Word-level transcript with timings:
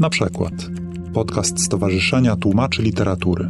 Na 0.00 0.10
przykład 0.10 0.52
podcast 1.14 1.64
Stowarzyszenia 1.64 2.36
Tłumaczy 2.36 2.82
Literatury. 2.82 3.48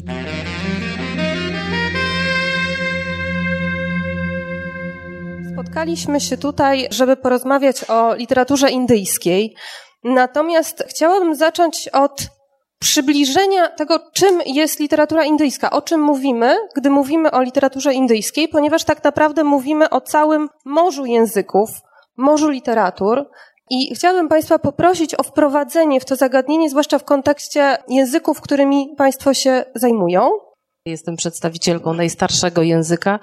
Spotkaliśmy 5.52 6.20
się 6.20 6.36
tutaj, 6.36 6.88
żeby 6.90 7.16
porozmawiać 7.16 7.84
o 7.90 8.14
literaturze 8.14 8.70
indyjskiej. 8.70 9.54
Natomiast 10.04 10.84
chciałabym 10.90 11.34
zacząć 11.34 11.88
od 11.88 12.28
przybliżenia 12.80 13.68
tego, 13.68 14.00
czym 14.14 14.40
jest 14.46 14.80
literatura 14.80 15.24
indyjska, 15.24 15.70
o 15.70 15.82
czym 15.82 16.00
mówimy, 16.00 16.56
gdy 16.76 16.90
mówimy 16.90 17.30
o 17.30 17.42
literaturze 17.42 17.94
indyjskiej, 17.94 18.48
ponieważ 18.48 18.84
tak 18.84 19.04
naprawdę 19.04 19.44
mówimy 19.44 19.90
o 19.90 20.00
całym 20.00 20.48
morzu 20.64 21.06
języków, 21.06 21.70
morzu 22.16 22.48
literatur. 22.48 23.24
I 23.70 23.94
chciałabym 23.94 24.28
Państwa 24.28 24.58
poprosić 24.58 25.14
o 25.14 25.22
wprowadzenie 25.22 26.00
w 26.00 26.04
to 26.04 26.16
zagadnienie, 26.16 26.70
zwłaszcza 26.70 26.98
w 26.98 27.04
kontekście 27.04 27.76
języków, 27.88 28.40
którymi 28.40 28.94
Państwo 28.96 29.34
się 29.34 29.64
zajmują. 29.74 30.30
Jestem 30.86 31.16
przedstawicielką 31.16 31.94
najstarszego 31.94 32.62
języka, 32.62 33.18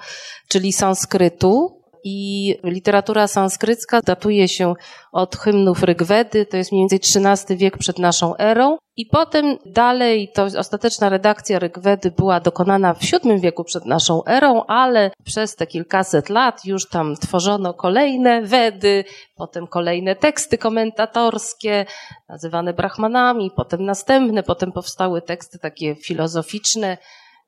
czyli 0.48 0.72
sanskrytu. 0.72 1.75
I 2.08 2.54
literatura 2.64 3.26
sanskrycka 3.26 4.00
datuje 4.00 4.48
się 4.48 4.74
od 5.12 5.36
hymnów 5.36 5.82
Rygwedy, 5.82 6.46
to 6.46 6.56
jest 6.56 6.72
mniej 6.72 6.82
więcej 6.82 7.22
XIII 7.22 7.58
wiek 7.58 7.78
przed 7.78 7.98
naszą 7.98 8.36
erą. 8.36 8.78
I 8.96 9.06
potem 9.06 9.58
dalej, 9.66 10.30
to 10.34 10.44
ostateczna 10.44 11.08
redakcja 11.08 11.58
Rygwedy 11.58 12.10
była 12.10 12.40
dokonana 12.40 12.94
w 12.94 12.98
VII 13.00 13.40
wieku 13.40 13.64
przed 13.64 13.86
naszą 13.86 14.24
erą, 14.24 14.64
ale 14.64 15.10
przez 15.24 15.56
te 15.56 15.66
kilkaset 15.66 16.28
lat 16.28 16.64
już 16.64 16.88
tam 16.88 17.16
tworzono 17.16 17.74
kolejne 17.74 18.42
Wedy, 18.42 19.04
potem 19.36 19.66
kolejne 19.66 20.16
teksty 20.16 20.58
komentatorskie, 20.58 21.86
nazywane 22.28 22.72
brahmanami, 22.72 23.50
potem 23.56 23.84
następne, 23.84 24.42
potem 24.42 24.72
powstały 24.72 25.22
teksty 25.22 25.58
takie 25.58 25.94
filozoficzne, 25.94 26.98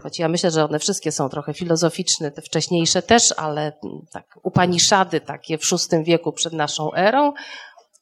Choć 0.02 0.18
ja 0.18 0.28
myślę, 0.28 0.50
że 0.50 0.64
one 0.64 0.78
wszystkie 0.78 1.12
są 1.12 1.28
trochę 1.28 1.54
filozoficzne, 1.54 2.30
te 2.30 2.42
wcześniejsze 2.42 3.02
też, 3.02 3.34
ale 3.36 3.60
mm, 3.62 4.06
tak 4.12 4.38
Upaniszady 4.42 5.20
takie 5.20 5.58
w 5.58 5.62
VI 5.62 6.04
wieku 6.04 6.32
przed 6.32 6.52
naszą 6.52 6.94
erą. 6.94 7.32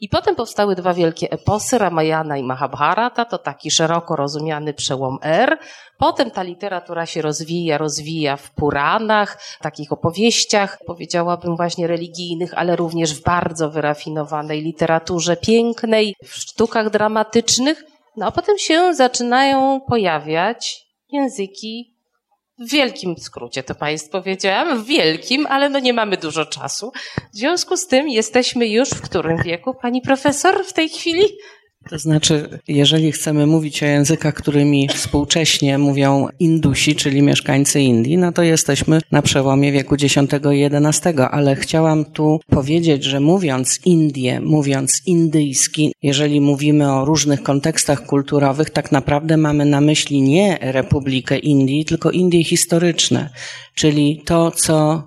I 0.01 0.09
potem 0.09 0.37
powstały 0.37 0.75
dwa 0.75 0.95
wielkie 0.95 1.31
eposy, 1.31 1.79
Ramayana 1.79 2.37
i 2.37 2.43
Mahabharata, 2.43 3.25
to 3.25 3.39
taki 3.39 3.71
szeroko 3.71 4.17
rozumiany 4.17 4.75
przełom 4.75 5.19
er. 5.23 5.59
Potem 5.99 6.31
ta 6.31 6.43
literatura 6.43 7.07
się 7.07 7.23
rozwija, 7.23 7.79
rozwija 7.79 8.37
w 8.37 8.51
Puranach, 8.51 9.39
takich 9.61 9.93
opowieściach, 9.93 10.79
powiedziałabym 10.87 11.57
właśnie 11.57 11.87
religijnych, 11.87 12.55
ale 12.55 12.77
również 12.77 13.15
w 13.15 13.23
bardzo 13.23 13.71
wyrafinowanej 13.71 14.63
literaturze 14.63 15.37
pięknej, 15.37 16.15
w 16.25 16.35
sztukach 16.35 16.91
dramatycznych. 16.91 17.85
No 18.17 18.27
a 18.27 18.33
potem 18.33 18.59
się 18.59 18.95
zaczynają 18.95 19.81
pojawiać 19.81 20.86
języki 21.13 21.97
w 22.59 22.71
wielkim 22.71 23.17
skrócie 23.19 23.63
to 23.63 23.75
Państwu 23.75 24.11
powiedziałam, 24.11 24.83
w 24.83 24.87
wielkim, 24.87 25.47
ale 25.47 25.69
no 25.69 25.79
nie 25.79 25.93
mamy 25.93 26.17
dużo 26.17 26.47
czasu. 26.47 26.93
W 27.33 27.37
związku 27.37 27.77
z 27.77 27.87
tym 27.87 28.09
jesteśmy 28.09 28.69
już 28.69 28.91
w 28.91 29.03
którym 29.03 29.43
wieku, 29.43 29.75
Pani 29.83 30.01
Profesor, 30.01 30.65
w 30.65 30.73
tej 30.73 30.89
chwili? 30.89 31.25
To 31.91 31.99
znaczy, 31.99 32.49
jeżeli 32.69 33.13
chcemy 33.13 33.47
mówić 33.47 33.83
o 33.83 33.87
językach, 33.87 34.35
którymi 34.35 34.89
współcześnie 34.89 35.79
mówią 35.79 36.29
Indusi, 36.39 36.97
czyli 36.97 37.23
mieszkańcy 37.23 37.81
Indii, 37.81 38.19
no 38.19 38.33
to 38.33 38.43
jesteśmy 38.43 39.01
na 39.13 39.23
przełomie 39.23 39.73
wieku 39.73 39.95
X 39.95 40.17
i 40.17 40.21
XI, 40.65 41.09
ale 41.31 41.57
chciałam 41.57 42.05
tu 42.05 42.41
powiedzieć, 42.51 43.05
że 43.05 43.21
mówiąc 43.21 43.81
Indie, 43.85 44.41
mówiąc 44.41 45.03
indyjski, 45.07 45.93
jeżeli 46.03 46.41
mówimy 46.41 46.93
o 46.93 47.05
różnych 47.05 47.43
kontekstach 47.43 48.07
kulturowych, 48.07 48.71
tak 48.71 48.93
naprawdę 48.93 49.37
mamy 49.37 49.65
na 49.65 49.81
myśli 49.81 50.23
nie 50.23 50.59
Republikę 50.61 51.39
Indii, 51.39 51.85
tylko 51.85 52.11
Indie 52.11 52.45
historyczne, 52.45 53.31
czyli 53.75 54.23
to, 54.25 54.51
co 54.51 55.03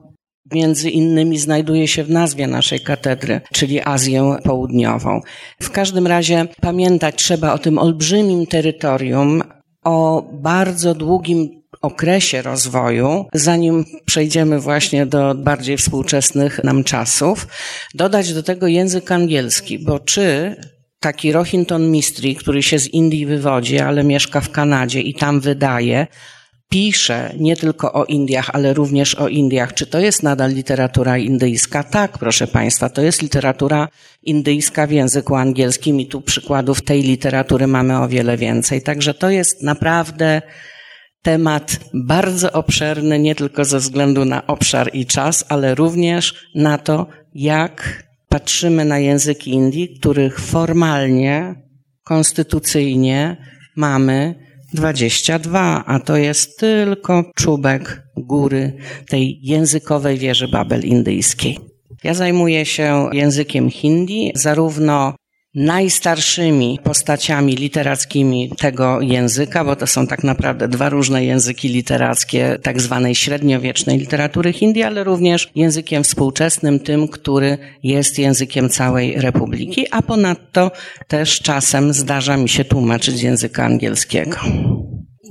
między 0.53 0.89
innymi 0.89 1.37
znajduje 1.37 1.87
się 1.87 2.03
w 2.03 2.09
nazwie 2.09 2.47
naszej 2.47 2.79
katedry, 2.79 3.41
czyli 3.53 3.81
Azję 3.81 4.35
Południową. 4.43 5.21
W 5.61 5.71
każdym 5.71 6.07
razie 6.07 6.47
pamiętać 6.61 7.15
trzeba 7.15 7.53
o 7.53 7.57
tym 7.57 7.77
olbrzymim 7.77 8.47
terytorium, 8.47 9.43
o 9.83 10.29
bardzo 10.33 10.95
długim 10.95 11.59
okresie 11.81 12.41
rozwoju, 12.41 13.25
zanim 13.33 13.85
przejdziemy 14.05 14.59
właśnie 14.59 15.05
do 15.05 15.35
bardziej 15.35 15.77
współczesnych 15.77 16.63
nam 16.63 16.83
czasów, 16.83 17.47
dodać 17.95 18.33
do 18.33 18.43
tego 18.43 18.67
język 18.67 19.11
angielski, 19.11 19.79
bo 19.79 19.99
czy 19.99 20.55
taki 20.99 21.31
Rohinton 21.31 21.91
Mistry, 21.91 22.35
który 22.35 22.63
się 22.63 22.79
z 22.79 22.88
Indii 22.88 23.25
wywodzi, 23.25 23.79
ale 23.79 24.03
mieszka 24.03 24.41
w 24.41 24.51
Kanadzie 24.51 25.01
i 25.01 25.13
tam 25.13 25.39
wydaje, 25.39 26.07
pisze 26.69 27.34
nie 27.40 27.56
tylko 27.56 27.94
o 27.94 28.06
Indiach, 28.06 28.50
ale 28.53 28.74
również 28.74 29.16
o 29.16 29.28
Indiach. 29.28 29.74
Czy 29.74 29.85
to 29.88 30.00
jest 30.00 30.24
nadal 30.24 30.53
literatura 30.53 31.18
indyjska? 31.18 31.84
Tak, 31.84 32.18
proszę 32.18 32.47
Państwa, 32.47 32.90
to 32.90 33.02
jest 33.02 33.22
literatura 33.22 33.88
indyjska 34.24 34.88
w 34.88 34.91
języku 34.91 35.35
angielskim 35.35 36.00
i 36.00 36.07
tu 36.07 36.22
przykładów 36.22 36.81
tej 36.81 37.02
literatury 37.02 37.68
mamy 37.68 38.00
o 38.00 38.07
wiele 38.07 38.38
więcej. 38.38 38.81
Także 38.81 39.13
to 39.13 39.30
jest 39.30 39.63
naprawdę 39.63 40.41
temat 41.22 41.80
bardzo 41.94 42.52
obszerny, 42.52 43.19
nie 43.19 43.36
tylko 43.36 43.66
ze 43.66 43.80
względu 43.80 44.25
na 44.25 44.47
obszar 44.47 44.90
i 44.94 45.06
czas, 45.06 45.46
ale 45.50 45.75
również 45.75 46.50
na 46.56 46.78
to, 46.78 47.07
jak 47.34 48.03
patrzymy 48.30 48.86
na 48.86 49.00
języki 49.00 49.51
Indii, 49.51 50.00
których 50.00 50.40
formalnie, 50.40 51.56
konstytucyjnie 52.03 53.38
mamy 53.75 54.48
22, 54.74 55.84
a 55.85 56.00
to 56.00 56.18
jest 56.18 56.59
tylko 56.59 57.24
czubek 57.35 58.03
góry 58.18 58.74
tej 59.07 59.40
językowej 59.41 60.18
wieży 60.18 60.47
Babel 60.47 60.81
indyjskiej. 60.81 61.59
Ja 62.03 62.13
zajmuję 62.13 62.66
się 62.66 63.09
językiem 63.12 63.69
hindi, 63.69 64.31
zarówno 64.35 65.16
najstarszymi 65.55 66.79
postaciami 66.83 67.55
literackimi 67.55 68.51
tego 68.57 69.01
języka, 69.01 69.65
bo 69.65 69.75
to 69.75 69.87
są 69.87 70.07
tak 70.07 70.23
naprawdę 70.23 70.67
dwa 70.67 70.89
różne 70.89 71.25
języki 71.25 71.69
literackie 71.69 72.57
tak 72.63 72.81
zwanej 72.81 73.15
średniowiecznej 73.15 73.97
literatury 73.97 74.53
hindi, 74.53 74.83
ale 74.83 75.03
również 75.03 75.51
językiem 75.55 76.03
współczesnym, 76.03 76.79
tym, 76.79 77.07
który 77.07 77.57
jest 77.83 78.19
językiem 78.19 78.69
całej 78.69 79.21
Republiki, 79.21 79.85
a 79.91 80.01
ponadto 80.01 80.71
też 81.07 81.39
czasem 81.39 81.93
zdarza 81.93 82.38
mi 82.38 82.49
się 82.49 82.65
tłumaczyć 82.65 83.23
języka 83.23 83.65
angielskiego. 83.65 84.38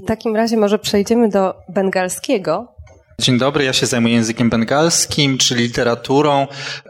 W 0.04 0.06
takim 0.06 0.36
razie 0.36 0.56
może 0.56 0.78
przejdziemy 0.78 1.28
do 1.28 1.54
bengalskiego, 1.68 2.77
Dzień 3.20 3.38
dobry, 3.38 3.64
ja 3.64 3.72
się 3.72 3.86
zajmuję 3.86 4.14
językiem 4.14 4.50
bengalskim, 4.50 5.38
czyli 5.38 5.62
literaturą, 5.62 6.46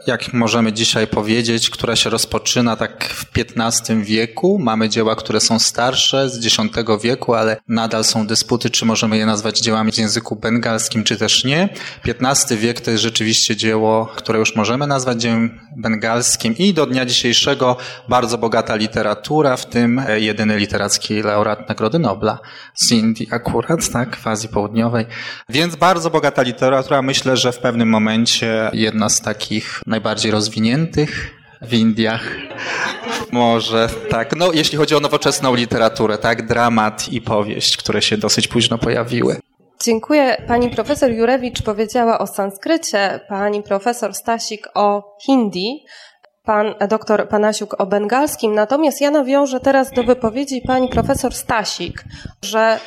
jak 0.07 0.33
możemy 0.33 0.73
dzisiaj 0.73 1.07
powiedzieć, 1.07 1.69
która 1.69 1.95
się 1.95 2.09
rozpoczyna 2.09 2.75
tak 2.75 3.03
w 3.03 3.25
XV 3.57 4.03
wieku. 4.03 4.59
Mamy 4.59 4.89
dzieła, 4.89 5.15
które 5.15 5.39
są 5.39 5.59
starsze, 5.59 6.29
z 6.29 6.45
X 6.45 6.57
wieku, 7.03 7.33
ale 7.33 7.57
nadal 7.67 8.03
są 8.03 8.27
dysputy, 8.27 8.69
czy 8.69 8.85
możemy 8.85 9.17
je 9.17 9.25
nazwać 9.25 9.59
dziełami 9.59 9.91
w 9.91 9.97
języku 9.97 10.35
bengalskim, 10.35 11.03
czy 11.03 11.17
też 11.17 11.43
nie. 11.43 11.69
XV 12.05 12.57
wiek 12.57 12.81
to 12.81 12.91
jest 12.91 13.03
rzeczywiście 13.03 13.55
dzieło, 13.55 14.05
które 14.15 14.39
już 14.39 14.55
możemy 14.55 14.87
nazwać 14.87 15.21
dziełem 15.21 15.59
bengalskim 15.77 16.57
i 16.57 16.73
do 16.73 16.85
dnia 16.85 17.05
dzisiejszego 17.05 17.77
bardzo 18.09 18.37
bogata 18.37 18.75
literatura, 18.75 19.57
w 19.57 19.65
tym 19.65 20.01
jedyny 20.17 20.57
literacki 20.57 21.21
laureat 21.21 21.69
Nagrody 21.69 21.99
Nobla 21.99 22.39
z 22.75 22.91
Indii 22.91 23.27
akurat, 23.31 23.89
tak, 23.89 24.15
w 24.15 24.27
Azji 24.27 24.49
Południowej. 24.49 25.05
Więc 25.49 25.75
bardzo 25.75 26.09
bogata 26.19 26.41
literatura. 26.41 27.01
Myślę, 27.01 27.37
że 27.37 27.51
w 27.51 27.59
pewnym 27.59 27.89
momencie 27.89 28.69
jedna 28.73 29.09
z 29.09 29.21
takich 29.21 29.81
najbardziej 29.87 30.31
rozwiniętych 30.31 31.31
w 31.61 31.73
Indiach. 31.73 32.23
Może 33.31 33.89
tak. 34.09 34.35
No, 34.35 34.51
jeśli 34.53 34.77
chodzi 34.77 34.95
o 34.95 34.99
nowoczesną 34.99 35.55
literaturę, 35.55 36.17
tak, 36.17 36.47
dramat 36.47 37.09
i 37.09 37.21
powieść, 37.21 37.77
które 37.77 38.01
się 38.01 38.17
dosyć 38.17 38.47
późno 38.47 38.77
pojawiły. 38.77 39.35
Dziękuję. 39.83 40.43
Pani 40.47 40.69
profesor 40.69 41.11
Jurewicz 41.11 41.61
powiedziała 41.61 42.19
o 42.19 42.27
sanskrycie, 42.27 43.19
pani 43.29 43.63
profesor 43.63 44.13
Stasik 44.13 44.67
o 44.73 45.17
hindi, 45.25 45.85
pan 46.43 46.73
doktor 46.89 47.29
Panasiuk 47.29 47.81
o 47.81 47.85
bengalskim. 47.85 48.53
Natomiast 48.55 49.01
ja 49.01 49.11
nawiążę 49.11 49.59
teraz 49.59 49.91
do 49.91 50.03
wypowiedzi 50.03 50.61
pani 50.67 50.89
profesor 50.89 51.33
Stasik, 51.33 52.03
że 52.41 52.79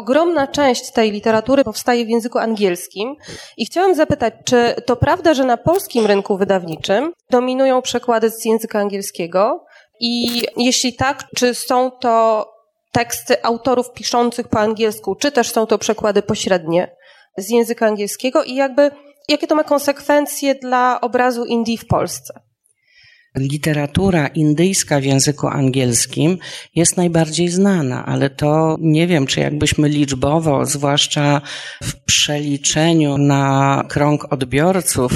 ogromna 0.00 0.46
część 0.46 0.92
tej 0.92 1.12
literatury 1.12 1.64
powstaje 1.64 2.04
w 2.04 2.08
języku 2.08 2.38
angielskim. 2.38 3.16
I 3.56 3.66
chciałam 3.66 3.94
zapytać, 3.94 4.34
czy 4.44 4.74
to 4.86 4.96
prawda, 4.96 5.34
że 5.34 5.44
na 5.44 5.56
polskim 5.56 6.06
rynku 6.06 6.36
wydawniczym 6.36 7.12
dominują 7.30 7.82
przekłady 7.82 8.30
z 8.30 8.44
języka 8.44 8.78
angielskiego? 8.78 9.64
I 10.00 10.42
jeśli 10.56 10.94
tak, 10.94 11.24
czy 11.36 11.54
są 11.54 11.90
to 11.90 12.46
teksty 12.92 13.44
autorów 13.44 13.92
piszących 13.92 14.48
po 14.48 14.58
angielsku, 14.60 15.14
czy 15.14 15.32
też 15.32 15.52
są 15.52 15.66
to 15.66 15.78
przekłady 15.78 16.22
pośrednie 16.22 16.96
z 17.36 17.50
języka 17.50 17.86
angielskiego? 17.86 18.44
I 18.44 18.54
jakby 18.54 18.90
jakie 19.28 19.46
to 19.46 19.54
ma 19.54 19.64
konsekwencje 19.64 20.54
dla 20.54 21.00
obrazu 21.00 21.44
Indii 21.44 21.78
w 21.78 21.86
Polsce? 21.86 22.40
Literatura 23.36 24.26
indyjska 24.26 25.00
w 25.00 25.04
języku 25.04 25.48
angielskim 25.48 26.38
jest 26.74 26.96
najbardziej 26.96 27.48
znana, 27.48 28.06
ale 28.06 28.30
to 28.30 28.76
nie 28.80 29.06
wiem, 29.06 29.26
czy 29.26 29.40
jakbyśmy 29.40 29.88
liczbowo, 29.88 30.66
zwłaszcza 30.66 31.40
w 31.82 32.04
przeliczeniu 32.04 33.18
na 33.18 33.84
krąg 33.88 34.32
odbiorców, 34.32 35.12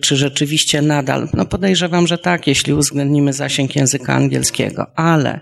czy 0.00 0.16
rzeczywiście 0.16 0.82
nadal, 0.82 1.28
no 1.34 1.46
podejrzewam, 1.46 2.06
że 2.06 2.18
tak, 2.18 2.46
jeśli 2.46 2.72
uwzględnimy 2.72 3.32
zasięg 3.32 3.76
języka 3.76 4.14
angielskiego, 4.14 4.86
ale 4.96 5.40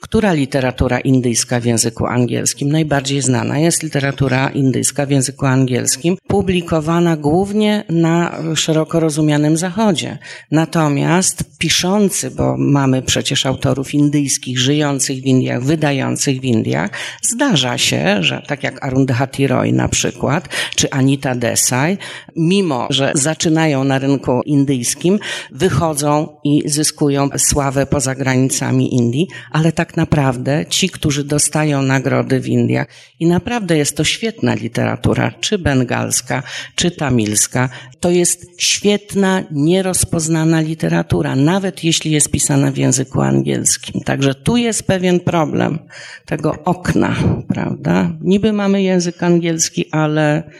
która 0.00 0.32
literatura 0.32 1.00
indyjska 1.00 1.60
w 1.60 1.64
języku 1.64 2.06
angielskim 2.06 2.72
najbardziej 2.72 3.22
znana 3.22 3.58
jest 3.58 3.82
literatura 3.82 4.48
indyjska 4.48 5.06
w 5.06 5.10
języku 5.10 5.46
angielskim, 5.46 6.16
publikowana 6.28 7.16
głównie 7.16 7.84
na 7.88 8.38
szeroko 8.54 9.00
rozumianym 9.00 9.56
Zachodzie. 9.56 10.18
Natomiast 10.50 11.58
piszący, 11.64 12.30
bo 12.30 12.56
mamy 12.58 13.02
przecież 13.02 13.46
autorów 13.46 13.94
indyjskich 13.94 14.58
żyjących 14.58 15.22
w 15.22 15.26
Indiach, 15.26 15.62
wydających 15.62 16.40
w 16.40 16.44
Indiach, 16.44 16.90
zdarza 17.22 17.78
się, 17.78 18.22
że 18.22 18.42
tak 18.46 18.62
jak 18.62 18.84
Arundhati 18.84 19.46
Roy 19.46 19.72
na 19.72 19.88
przykład, 19.88 20.48
czy 20.76 20.90
Anita 20.90 21.34
Desai, 21.34 21.98
mimo 22.36 22.86
że 22.90 23.12
zaczynają 23.14 23.84
na 23.84 23.98
rynku 23.98 24.40
indyjskim, 24.46 25.18
wychodzą 25.52 26.36
i 26.44 26.62
zyskują 26.66 27.28
sławę 27.36 27.86
poza 27.86 28.14
granicami 28.14 28.94
Indii, 28.94 29.28
ale 29.50 29.72
tak 29.72 29.96
naprawdę 29.96 30.66
ci, 30.66 30.88
którzy 30.88 31.24
dostają 31.24 31.82
nagrody 31.82 32.40
w 32.40 32.48
Indiach 32.48 32.86
i 33.20 33.26
naprawdę 33.26 33.76
jest 33.76 33.96
to 33.96 34.04
świetna 34.04 34.54
literatura, 34.54 35.32
czy 35.40 35.58
bengalska, 35.58 36.42
czy 36.74 36.90
tamilska, 36.90 37.68
to 38.00 38.10
jest 38.10 38.46
świetna, 38.58 39.42
nierozpoznana 39.50 40.60
literatura 40.60 41.36
nawet 41.54 41.84
jeśli 41.84 42.10
jest 42.10 42.30
pisana 42.30 42.70
w 42.70 42.76
języku 42.76 43.20
angielskim. 43.20 44.00
Także 44.00 44.34
tu 44.34 44.56
jest 44.56 44.86
pewien 44.86 45.20
problem 45.20 45.78
tego 46.26 46.54
okna, 46.64 47.16
prawda? 47.48 48.10
Niby 48.20 48.52
mamy 48.52 48.82
język 48.82 49.22
angielski, 49.22 49.90
ale 49.92 50.50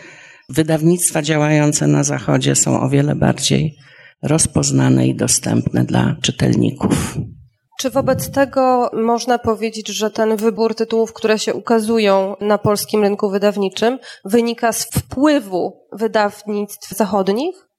wydawnictwa 0.49 1.23
działające 1.23 1.87
na 1.87 2.05
Zachodzie 2.05 2.57
są 2.57 2.81
o 2.81 2.89
wiele 2.89 3.15
bardziej 3.15 3.77
rozpoznane 4.23 5.07
i 5.07 5.15
dostępne 5.15 5.85
dla 5.85 6.17
czytelników. 6.23 7.19
Czy 7.81 7.91
wobec 7.91 8.31
tego 8.31 8.91
można 8.93 9.39
powiedzieć, 9.39 9.89
że 9.89 10.11
ten 10.11 10.37
wybór 10.37 10.75
tytułów, 10.75 11.13
które 11.13 11.39
się 11.39 11.55
ukazują 11.55 12.37
na 12.41 12.59
polskim 12.59 13.03
rynku 13.03 13.31
wydawniczym, 13.31 13.99
wynika 14.25 14.73
z 14.73 14.85
wpływu 14.85 15.87
wydawnictw 15.93 16.97
zachodnich? 16.97 17.74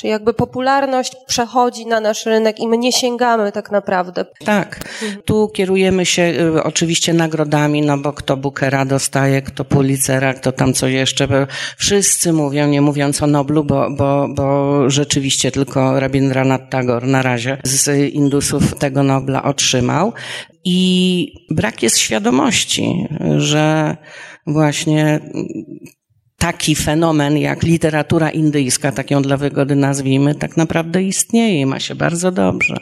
Czy 0.00 0.06
jakby 0.06 0.34
popularność 0.34 1.12
przechodzi 1.26 1.86
na 1.86 2.00
nasz 2.00 2.26
rynek 2.26 2.60
i 2.60 2.68
my 2.68 2.78
nie 2.78 2.92
sięgamy 2.92 3.52
tak 3.52 3.70
naprawdę? 3.70 4.24
Tak. 4.44 4.80
Tu 5.24 5.48
kierujemy 5.48 6.06
się 6.06 6.22
y, 6.22 6.62
oczywiście 6.62 7.12
nagrodami, 7.12 7.82
no 7.82 7.98
bo 7.98 8.12
kto 8.12 8.36
Bookera 8.36 8.84
dostaje, 8.84 9.42
kto 9.42 9.64
Pulitzera, 9.64 10.34
kto 10.34 10.52
tam 10.52 10.72
co 10.72 10.86
jeszcze. 10.86 11.46
Wszyscy 11.76 12.32
mówią, 12.32 12.68
nie 12.68 12.80
mówiąc 12.80 13.22
o 13.22 13.26
Noblu, 13.26 13.64
bo, 13.64 13.90
bo, 13.90 14.28
bo 14.34 14.90
rzeczywiście 14.90 15.50
tylko 15.50 16.00
Rabindranath 16.00 16.70
Tagore 16.70 17.06
na 17.06 17.22
razie 17.22 17.58
z 17.64 18.12
Indusów 18.12 18.78
tego 18.78 19.02
Nobla 19.02 19.42
otrzymał. 19.42 20.12
I 20.64 21.32
brak 21.50 21.82
jest 21.82 21.98
świadomości, 21.98 23.06
że 23.36 23.96
właśnie 24.46 25.20
taki 26.38 26.74
fenomen 26.74 27.38
jak 27.38 27.62
literatura 27.62 28.30
indyjska, 28.30 28.92
tak 28.92 29.10
ją 29.10 29.22
dla 29.22 29.36
wygody 29.36 29.76
nazwijmy, 29.76 30.34
tak 30.34 30.56
naprawdę 30.56 31.02
istnieje 31.02 31.60
i 31.60 31.66
ma 31.66 31.80
się 31.80 31.94
bardzo 31.94 32.30
dobrze 32.30 32.76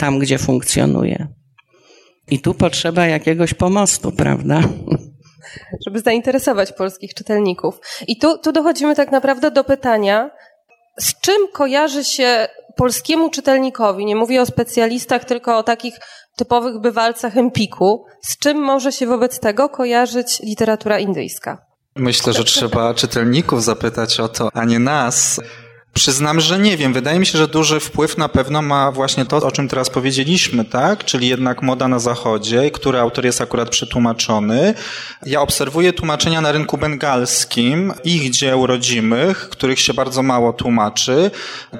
tam, 0.00 0.18
gdzie 0.18 0.38
funkcjonuje. 0.38 1.28
I 2.30 2.38
tu 2.38 2.54
potrzeba 2.54 3.06
jakiegoś 3.06 3.54
pomostu, 3.54 4.12
prawda? 4.12 4.60
Żeby 5.86 6.00
zainteresować 6.00 6.72
polskich 6.72 7.14
czytelników. 7.14 7.80
I 8.08 8.18
tu, 8.18 8.38
tu 8.38 8.52
dochodzimy 8.52 8.94
tak 8.94 9.12
naprawdę 9.12 9.50
do 9.50 9.64
pytania, 9.64 10.30
z 10.98 11.20
czym 11.20 11.48
kojarzy 11.52 12.04
się 12.04 12.48
polskiemu 12.76 13.30
czytelnikowi, 13.30 14.04
nie 14.04 14.16
mówię 14.16 14.42
o 14.42 14.46
specjalistach, 14.46 15.24
tylko 15.24 15.58
o 15.58 15.62
takich 15.62 15.94
typowych 16.36 16.80
bywalcach 16.80 17.36
Empiku, 17.36 18.04
z 18.22 18.38
czym 18.38 18.58
może 18.58 18.92
się 18.92 19.06
wobec 19.06 19.40
tego 19.40 19.68
kojarzyć 19.68 20.40
literatura 20.40 20.98
indyjska? 20.98 21.69
Myślę, 21.96 22.32
że 22.32 22.44
trzeba 22.44 22.94
czytelników 22.94 23.64
zapytać 23.64 24.20
o 24.20 24.28
to, 24.28 24.48
a 24.54 24.64
nie 24.64 24.78
nas. 24.78 25.40
Przyznam, 25.94 26.40
że 26.40 26.58
nie 26.58 26.76
wiem. 26.76 26.92
Wydaje 26.92 27.18
mi 27.18 27.26
się, 27.26 27.38
że 27.38 27.48
duży 27.48 27.80
wpływ 27.80 28.18
na 28.18 28.28
pewno 28.28 28.62
ma 28.62 28.92
właśnie 28.92 29.24
to, 29.24 29.36
o 29.36 29.52
czym 29.52 29.68
teraz 29.68 29.90
powiedzieliśmy, 29.90 30.64
tak? 30.64 31.04
Czyli 31.04 31.28
jednak 31.28 31.62
moda 31.62 31.88
na 31.88 31.98
zachodzie, 31.98 32.70
który 32.70 32.98
autor 32.98 33.24
jest 33.24 33.40
akurat 33.40 33.68
przetłumaczony. 33.68 34.74
Ja 35.26 35.40
obserwuję 35.40 35.92
tłumaczenia 35.92 36.40
na 36.40 36.52
rynku 36.52 36.78
bengalskim, 36.78 37.92
ich 38.04 38.30
dzieł 38.30 38.66
rodzimych, 38.66 39.48
których 39.48 39.80
się 39.80 39.94
bardzo 39.94 40.22
mało 40.22 40.52
tłumaczy. 40.52 41.30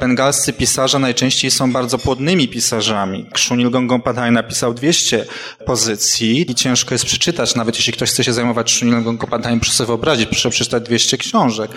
Bengalscy 0.00 0.52
pisarze 0.52 0.98
najczęściej 0.98 1.50
są 1.50 1.72
bardzo 1.72 1.98
płodnymi 1.98 2.48
pisarzami. 2.48 3.26
Kshunil 3.32 3.70
Gongompadhaj 3.70 4.32
napisał 4.32 4.74
200 4.74 5.26
pozycji 5.66 6.50
i 6.50 6.54
ciężko 6.54 6.94
jest 6.94 7.04
przeczytać, 7.04 7.54
nawet 7.54 7.76
jeśli 7.76 7.92
ktoś 7.92 8.10
chce 8.10 8.24
się 8.24 8.32
zajmować 8.32 8.72
Kshunilem 8.74 9.04
Gongompadhajem, 9.04 9.60
proszę 9.60 9.74
sobie 9.74 9.86
wyobrazić, 9.86 10.26
proszę 10.28 10.50
przeczytać 10.50 10.82
200 10.82 11.18
książek. 11.18 11.70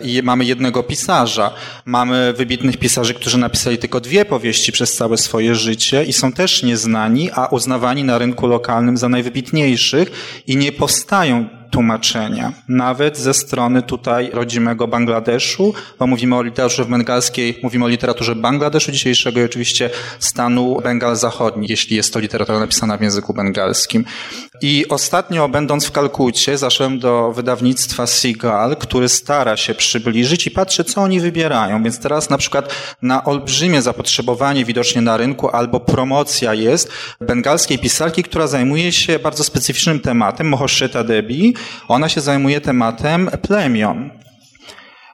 I 0.00 0.22
mamy 0.22 0.44
jednego 0.44 0.82
pisarza. 0.82 1.50
Mamy 1.84 2.32
wybitnych 2.36 2.76
pisarzy, 2.76 3.14
którzy 3.14 3.38
napisali 3.38 3.78
tylko 3.78 4.00
dwie 4.00 4.24
powieści 4.24 4.72
przez 4.72 4.92
całe 4.92 5.16
swoje 5.16 5.54
życie 5.54 6.04
i 6.04 6.12
są 6.12 6.32
też 6.32 6.62
nieznani, 6.62 7.30
a 7.32 7.46
uznawani 7.46 8.04
na 8.04 8.18
rynku 8.18 8.46
lokalnym 8.46 8.96
za 8.96 9.08
najwybitniejszych 9.08 10.10
i 10.46 10.56
nie 10.56 10.72
powstają 10.72 11.57
tłumaczenia, 11.70 12.52
nawet 12.68 13.18
ze 13.18 13.34
strony 13.34 13.82
tutaj 13.82 14.30
rodzimego 14.32 14.88
Bangladeszu, 14.88 15.74
bo 15.98 16.06
mówimy 16.06 16.36
o 16.36 16.42
literaturze 16.42 16.84
bengalskiej, 16.84 17.58
mówimy 17.62 17.84
o 17.84 17.88
literaturze 17.88 18.34
Bangladeszu 18.34 18.92
dzisiejszego 18.92 19.40
i 19.40 19.44
oczywiście 19.44 19.90
stanu 20.18 20.80
Bengal 20.82 21.16
Zachodni, 21.16 21.66
jeśli 21.70 21.96
jest 21.96 22.12
to 22.12 22.18
literatura 22.18 22.58
napisana 22.58 22.96
w 22.96 23.02
języku 23.02 23.34
bengalskim. 23.34 24.04
I 24.60 24.88
ostatnio, 24.88 25.48
będąc 25.48 25.86
w 25.86 25.92
Kalkucie, 25.92 26.58
zaszedłem 26.58 26.98
do 26.98 27.32
wydawnictwa 27.32 28.06
Seagull, 28.06 28.76
który 28.76 29.08
stara 29.08 29.56
się 29.56 29.74
przybliżyć 29.74 30.46
i 30.46 30.50
patrzy, 30.50 30.84
co 30.84 31.00
oni 31.00 31.20
wybierają. 31.20 31.82
Więc 31.82 31.98
teraz 31.98 32.30
na 32.30 32.38
przykład 32.38 32.74
na 33.02 33.24
olbrzymie 33.24 33.82
zapotrzebowanie 33.82 34.64
widocznie 34.64 35.02
na 35.02 35.16
rynku 35.16 35.48
albo 35.48 35.80
promocja 35.80 36.54
jest 36.54 36.92
bengalskiej 37.20 37.78
pisarki, 37.78 38.22
która 38.22 38.46
zajmuje 38.46 38.92
się 38.92 39.18
bardzo 39.18 39.44
specyficznym 39.44 40.00
tematem, 40.00 40.48
Mohosheta 40.48 41.04
Debi, 41.04 41.54
ona 41.88 42.08
się 42.08 42.20
zajmuje 42.20 42.60
tematem 42.60 43.30
plemion. 43.42 44.10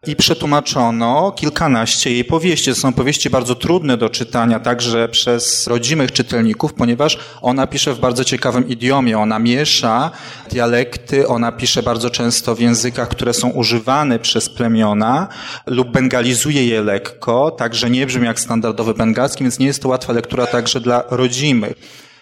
I 0.07 0.17
przetłumaczono 0.17 1.33
kilkanaście 1.33 2.11
jej 2.11 2.25
powieści. 2.25 2.71
To 2.71 2.77
są 2.77 2.93
powieści 2.93 3.31
bardzo 3.31 3.55
trudne 3.55 3.97
do 3.97 4.09
czytania, 4.09 4.61
także 4.61 5.09
przez 5.09 5.67
rodzimych 5.67 6.13
czytelników, 6.13 6.75
ponieważ 6.75 7.19
ona 7.43 7.67
pisze 7.67 7.95
w 7.95 8.01
bardzo 8.01 8.25
ciekawym 8.25 8.69
idiomie. 8.69 9.19
Ona 9.19 9.39
miesza 9.39 10.11
dialekty, 10.51 11.29
ona 11.29 11.53
pisze 11.53 11.83
bardzo 11.83 12.11
często 12.11 12.55
w 12.55 12.61
językach, 12.61 13.09
które 13.09 13.35
są 13.35 13.51
używane 13.51 14.19
przez 14.19 14.49
plemiona 14.49 15.29
lub 15.67 15.91
bengalizuje 15.91 16.67
je 16.67 16.83
lekko, 16.83 17.51
także 17.51 17.91
nie 17.91 18.07
brzmi 18.07 18.27
jak 18.27 18.41
standardowy 18.41 18.95
bengalski, 18.95 19.45
więc 19.45 19.59
nie 19.59 19.67
jest 19.67 19.83
to 19.83 19.89
łatwa 19.89 20.13
lektura 20.13 20.47
także 20.47 20.81
dla 20.81 21.05
rodzimych. 21.11 21.75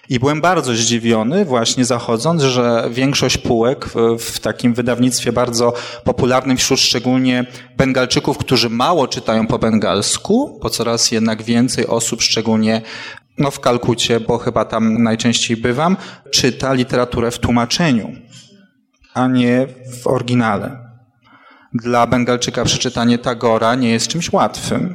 I 0.08 0.18
byłem 0.18 0.40
bardzo 0.40 0.74
zdziwiony 0.74 1.44
właśnie 1.44 1.84
zachodząc, 1.84 2.42
że 2.42 2.88
większość 2.90 3.38
półek 3.38 3.86
w, 3.86 4.18
w, 4.18 4.40
takim 4.40 4.74
wydawnictwie 4.74 5.32
bardzo 5.32 5.74
popularnym 6.04 6.56
wśród 6.56 6.80
szczególnie 6.80 7.46
Bengalczyków, 7.76 8.38
którzy 8.38 8.70
mało 8.70 9.08
czytają 9.08 9.46
po 9.46 9.58
bengalsku, 9.58 10.58
bo 10.62 10.70
coraz 10.70 11.10
jednak 11.10 11.42
więcej 11.42 11.86
osób, 11.86 12.22
szczególnie 12.22 12.82
no 13.38 13.50
w 13.50 13.60
Kalkucie, 13.60 14.20
bo 14.20 14.38
chyba 14.38 14.64
tam 14.64 15.02
najczęściej 15.02 15.56
bywam, 15.56 15.96
czyta 16.30 16.72
literaturę 16.72 17.30
w 17.30 17.38
tłumaczeniu, 17.38 18.12
a 19.14 19.26
nie 19.26 19.66
w 20.02 20.06
oryginale. 20.06 20.78
Dla 21.74 22.06
Bengalczyka 22.06 22.64
przeczytanie 22.64 23.18
Tagora 23.18 23.74
nie 23.74 23.90
jest 23.90 24.08
czymś 24.08 24.32
łatwym. 24.32 24.94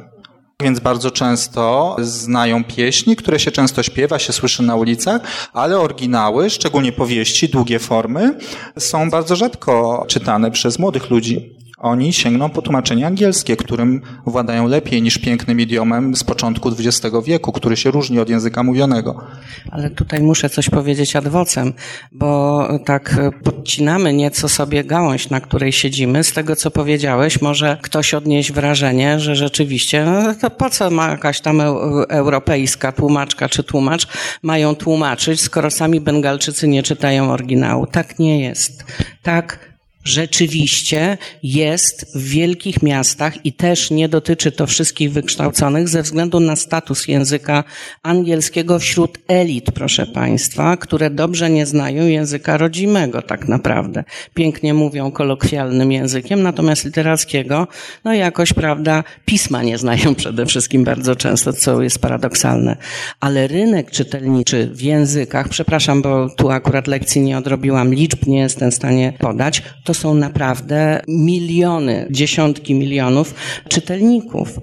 Więc 0.62 0.80
bardzo 0.80 1.10
często 1.10 1.96
znają 2.00 2.64
pieśni, 2.64 3.16
które 3.16 3.38
się 3.38 3.50
często 3.50 3.82
śpiewa, 3.82 4.18
się 4.18 4.32
słyszy 4.32 4.62
na 4.62 4.76
ulicach, 4.76 5.22
ale 5.52 5.78
oryginały, 5.78 6.50
szczególnie 6.50 6.92
powieści, 6.92 7.48
długie 7.48 7.78
formy, 7.78 8.38
są 8.78 9.10
bardzo 9.10 9.36
rzadko 9.36 10.04
czytane 10.08 10.50
przez 10.50 10.78
młodych 10.78 11.10
ludzi. 11.10 11.57
Oni 11.78 12.12
sięgną 12.12 12.50
po 12.50 12.62
tłumaczenie 12.62 13.06
angielskie, 13.06 13.56
którym 13.56 14.00
władają 14.26 14.66
lepiej 14.68 15.02
niż 15.02 15.18
pięknym 15.18 15.60
idiomem 15.60 16.16
z 16.16 16.24
początku 16.24 16.68
XX 16.68 17.16
wieku, 17.26 17.52
który 17.52 17.76
się 17.76 17.90
różni 17.90 18.20
od 18.20 18.28
języka 18.28 18.62
mówionego. 18.62 19.24
Ale 19.70 19.90
tutaj 19.90 20.20
muszę 20.20 20.50
coś 20.50 20.70
powiedzieć 20.70 21.16
ad 21.16 21.28
vocem, 21.28 21.72
bo 22.12 22.68
tak 22.84 23.20
podcinamy 23.44 24.12
nieco 24.12 24.48
sobie 24.48 24.84
gałąź, 24.84 25.30
na 25.30 25.40
której 25.40 25.72
siedzimy. 25.72 26.24
Z 26.24 26.32
tego, 26.32 26.56
co 26.56 26.70
powiedziałeś, 26.70 27.40
może 27.42 27.78
ktoś 27.82 28.14
odnieść 28.14 28.52
wrażenie, 28.52 29.20
że 29.20 29.36
rzeczywiście, 29.36 30.04
no 30.04 30.34
to 30.34 30.50
po 30.50 30.70
co 30.70 30.90
ma 30.90 31.10
jakaś 31.10 31.40
tam 31.40 31.60
europejska 32.08 32.92
tłumaczka 32.92 33.48
czy 33.48 33.62
tłumacz 33.62 34.06
mają 34.42 34.74
tłumaczyć, 34.74 35.40
skoro 35.40 35.70
sami 35.70 36.00
Bengalczycy 36.00 36.68
nie 36.68 36.82
czytają 36.82 37.30
oryginału. 37.30 37.86
Tak 37.86 38.18
nie 38.18 38.40
jest. 38.40 38.84
Tak 39.22 39.67
rzeczywiście 40.08 41.18
jest 41.42 42.16
w 42.16 42.28
wielkich 42.28 42.82
miastach 42.82 43.46
i 43.46 43.52
też 43.52 43.90
nie 43.90 44.08
dotyczy 44.08 44.52
to 44.52 44.66
wszystkich 44.66 45.12
wykształconych 45.12 45.88
ze 45.88 46.02
względu 46.02 46.40
na 46.40 46.56
status 46.56 47.08
języka 47.08 47.64
angielskiego 48.02 48.78
wśród 48.78 49.18
elit, 49.28 49.70
proszę 49.70 50.06
Państwa, 50.06 50.76
które 50.76 51.10
dobrze 51.10 51.50
nie 51.50 51.66
znają 51.66 52.06
języka 52.06 52.56
rodzimego 52.56 53.22
tak 53.22 53.48
naprawdę. 53.48 54.04
Pięknie 54.34 54.74
mówią 54.74 55.10
kolokwialnym 55.10 55.92
językiem, 55.92 56.42
natomiast 56.42 56.84
literackiego, 56.84 57.66
no 58.04 58.14
jakoś, 58.14 58.52
prawda, 58.52 59.04
pisma 59.24 59.62
nie 59.62 59.78
znają 59.78 60.14
przede 60.14 60.46
wszystkim 60.46 60.84
bardzo 60.84 61.16
często, 61.16 61.52
co 61.52 61.82
jest 61.82 61.98
paradoksalne. 61.98 62.76
Ale 63.20 63.46
rynek 63.46 63.90
czytelniczy 63.90 64.70
w 64.72 64.82
językach, 64.82 65.48
przepraszam, 65.48 66.02
bo 66.02 66.30
tu 66.30 66.50
akurat 66.50 66.86
lekcji 66.86 67.20
nie 67.20 67.38
odrobiłam, 67.38 67.94
liczb 67.94 68.26
nie 68.26 68.38
jestem 68.38 68.70
w 68.70 68.74
stanie 68.74 69.12
podać, 69.18 69.62
to 69.84 69.94
są 69.98 70.14
naprawdę 70.14 71.00
miliony, 71.08 72.06
dziesiątki 72.10 72.74
milionów 72.74 73.34
czytelników. 73.68 74.60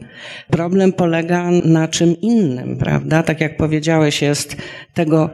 Problem 0.49 0.93
polega 0.93 1.51
na 1.51 1.87
czym 1.87 2.21
innym, 2.21 2.77
prawda? 2.77 3.23
Tak 3.23 3.41
jak 3.41 3.57
powiedziałeś, 3.57 4.21
jest 4.21 4.55
tego 4.93 5.29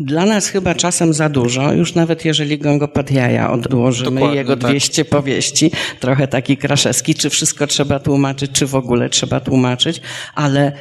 dla 0.00 0.26
nas 0.26 0.48
chyba 0.48 0.74
czasem 0.74 1.14
za 1.14 1.28
dużo, 1.28 1.72
już 1.72 1.94
nawet 1.94 2.24
jeżeli 2.24 2.58
Gongopadiaja 2.58 3.52
odłożymy 3.52 4.10
Dokładnie, 4.10 4.36
jego 4.36 4.56
200 4.56 5.04
tak. 5.04 5.10
powieści, 5.10 5.70
trochę 6.00 6.28
taki 6.28 6.56
Kraszewski, 6.56 7.14
czy 7.14 7.30
wszystko 7.30 7.66
trzeba 7.66 7.98
tłumaczyć, 7.98 8.50
czy 8.52 8.66
w 8.66 8.74
ogóle 8.74 9.08
trzeba 9.08 9.40
tłumaczyć, 9.40 10.00
ale 10.34 10.72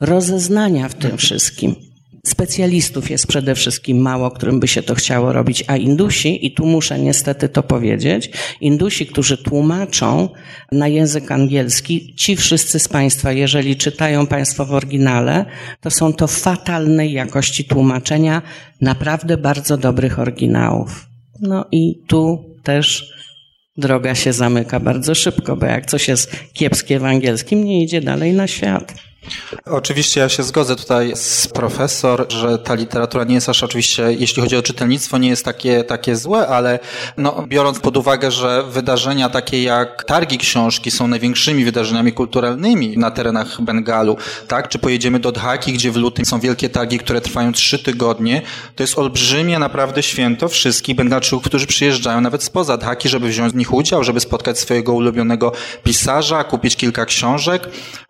rozeznania 0.00 0.88
w 0.88 0.94
tym 0.94 1.16
wszystkim 1.16 1.85
specjalistów 2.28 3.10
jest 3.10 3.26
przede 3.26 3.54
wszystkim 3.54 3.98
mało, 3.98 4.30
którym 4.30 4.60
by 4.60 4.68
się 4.68 4.82
to 4.82 4.94
chciało 4.94 5.32
robić, 5.32 5.64
a 5.66 5.76
Indusi, 5.76 6.46
i 6.46 6.52
tu 6.52 6.66
muszę 6.66 6.98
niestety 6.98 7.48
to 7.48 7.62
powiedzieć, 7.62 8.30
Indusi, 8.60 9.06
którzy 9.06 9.38
tłumaczą 9.38 10.28
na 10.72 10.88
język 10.88 11.32
angielski, 11.32 12.14
ci 12.14 12.36
wszyscy 12.36 12.78
z 12.78 12.88
Państwa, 12.88 13.32
jeżeli 13.32 13.76
czytają 13.76 14.26
Państwo 14.26 14.64
w 14.64 14.72
oryginale, 14.72 15.44
to 15.80 15.90
są 15.90 16.12
to 16.12 16.26
fatalnej 16.26 17.12
jakości 17.12 17.64
tłumaczenia 17.64 18.42
naprawdę 18.80 19.36
bardzo 19.36 19.76
dobrych 19.76 20.18
oryginałów. 20.18 21.06
No 21.40 21.64
i 21.72 22.02
tu 22.06 22.44
też 22.62 23.12
droga 23.76 24.14
się 24.14 24.32
zamyka 24.32 24.80
bardzo 24.80 25.14
szybko, 25.14 25.56
bo 25.56 25.66
jak 25.66 25.86
coś 25.86 26.08
jest 26.08 26.36
kiepskie 26.52 26.98
w 26.98 27.04
angielskim, 27.04 27.64
nie 27.64 27.82
idzie 27.82 28.00
dalej 28.00 28.32
na 28.32 28.46
świat. 28.46 29.05
Oczywiście 29.64 30.20
ja 30.20 30.28
się 30.28 30.42
zgodzę 30.42 30.76
tutaj 30.76 31.12
z 31.16 31.48
profesor, 31.48 32.32
że 32.32 32.58
ta 32.58 32.74
literatura 32.74 33.24
nie 33.24 33.34
jest 33.34 33.48
aż 33.48 33.62
oczywiście, 33.62 34.12
jeśli 34.18 34.42
chodzi 34.42 34.56
o 34.56 34.62
czytelnictwo, 34.62 35.18
nie 35.18 35.28
jest 35.28 35.44
takie, 35.44 35.84
takie 35.84 36.16
złe, 36.16 36.48
ale 36.48 36.78
no, 37.16 37.44
biorąc 37.48 37.80
pod 37.80 37.96
uwagę, 37.96 38.30
że 38.30 38.62
wydarzenia 38.62 39.28
takie 39.28 39.62
jak 39.62 40.04
targi 40.04 40.38
książki 40.38 40.90
są 40.90 41.08
największymi 41.08 41.64
wydarzeniami 41.64 42.12
kulturalnymi 42.12 42.98
na 42.98 43.10
terenach 43.10 43.60
Bengalu, 43.60 44.16
tak? 44.48 44.68
Czy 44.68 44.78
pojedziemy 44.78 45.20
do 45.20 45.32
Dhaki, 45.32 45.72
gdzie 45.72 45.90
w 45.90 45.96
lutym 45.96 46.24
są 46.24 46.40
wielkie 46.40 46.68
targi, 46.68 46.98
które 46.98 47.20
trwają 47.20 47.52
trzy 47.52 47.78
tygodnie, 47.78 48.42
to 48.76 48.82
jest 48.82 48.98
olbrzymie 48.98 49.58
naprawdę 49.58 50.02
święto 50.02 50.48
wszystkich 50.48 50.96
Bengalczyków, 50.96 51.44
którzy 51.44 51.66
przyjeżdżają 51.66 52.20
nawet 52.20 52.42
spoza 52.42 52.76
Dhaki, 52.76 53.08
żeby 53.08 53.28
wziąć 53.28 53.52
w 53.52 53.56
nich 53.56 53.74
udział, 53.74 54.04
żeby 54.04 54.20
spotkać 54.20 54.58
swojego 54.58 54.92
ulubionego 54.92 55.52
pisarza, 55.84 56.44
kupić 56.44 56.76
kilka 56.76 57.04
książek. 57.04 57.68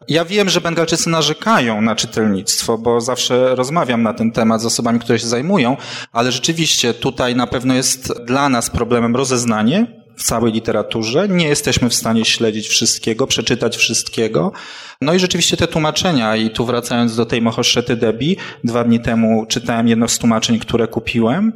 Ja 0.09 0.25
wiem, 0.25 0.49
że 0.49 0.61
Bengalczycy 0.61 1.06
narzekają 1.07 1.81
na 1.81 1.97
czytelnictwo, 1.97 2.79
bo 2.79 3.01
zawsze 3.01 3.55
rozmawiam 3.55 4.03
na 4.03 4.15
ten 4.15 4.33
temat 4.33 4.63
z 4.63 4.67
osobami, 4.67 4.99
które 4.99 5.19
się 5.19 5.27
zajmują, 5.27 5.77
ale 6.13 6.33
rzeczywiście 6.33 6.95
tutaj 6.95 7.37
na 7.37 7.47
pewno 7.47 7.75
jest 7.75 8.13
dla 8.25 8.49
nas 8.49 8.71
problemem 8.71 9.17
rozeznanie 9.17 9.87
w 10.17 10.23
całej 10.23 10.53
literaturze. 10.53 11.29
Nie 11.29 11.49
jesteśmy 11.49 11.89
w 11.89 11.95
stanie 11.95 12.25
śledzić 12.25 12.69
wszystkiego, 12.69 13.27
przeczytać 13.27 13.77
wszystkiego. 13.77 14.53
No 15.01 15.15
i 15.15 15.19
rzeczywiście 15.19 15.57
te 15.57 15.67
tłumaczenia, 15.67 16.37
i 16.37 16.51
tu 16.51 16.67
wracając 16.67 17.17
do 17.17 17.27
tej 17.27 17.43
Mohoszety 17.43 17.97
Debi, 17.97 18.37
dwa 18.65 18.85
dni 18.85 19.01
temu 19.01 19.47
czytałem 19.49 19.89
jedno 19.89 20.09
z 20.09 20.19
tłumaczeń, 20.19 20.59
które 20.59 20.89
kupiłem 20.89 21.53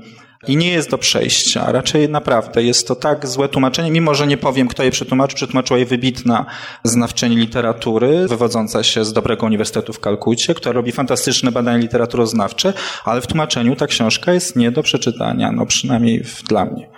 i 0.49 0.57
nie 0.57 0.73
jest 0.73 0.91
do 0.91 0.99
przejścia. 0.99 1.73
Raczej 1.73 2.09
naprawdę 2.09 2.63
jest 2.63 2.89
to 2.89 2.97
tak 2.97 3.27
złe 3.27 3.49
tłumaczenie, 3.49 3.91
mimo 3.91 4.15
że 4.15 4.27
nie 4.27 4.37
powiem, 4.37 4.69
kto 4.69 4.83
je 4.83 4.91
przetłumaczył. 4.91 5.37
Przetłumaczyła 5.37 5.79
je 5.79 5.87
wybitna 5.87 6.47
znawczyni 6.85 7.37
literatury, 7.37 8.29
wywodząca 8.29 8.83
się 8.83 9.05
z 9.05 9.13
dobrego 9.13 9.47
uniwersytetu 9.47 9.93
w 9.93 10.01
Kalkucie, 10.01 10.55
która 10.55 10.73
robi 10.73 10.93
fantastyczne 10.93 11.53
badania 11.53 11.79
literaturoznawcze, 11.79 12.73
ale 13.05 13.21
w 13.21 13.27
tłumaczeniu 13.27 13.77
ta 13.77 13.87
książka 13.87 14.33
jest 14.33 14.57
nie 14.57 14.71
do 14.71 14.83
przeczytania, 14.83 15.53
no 15.53 15.67
przynajmniej 15.67 16.25
dla 16.49 16.65
mnie 16.65 16.91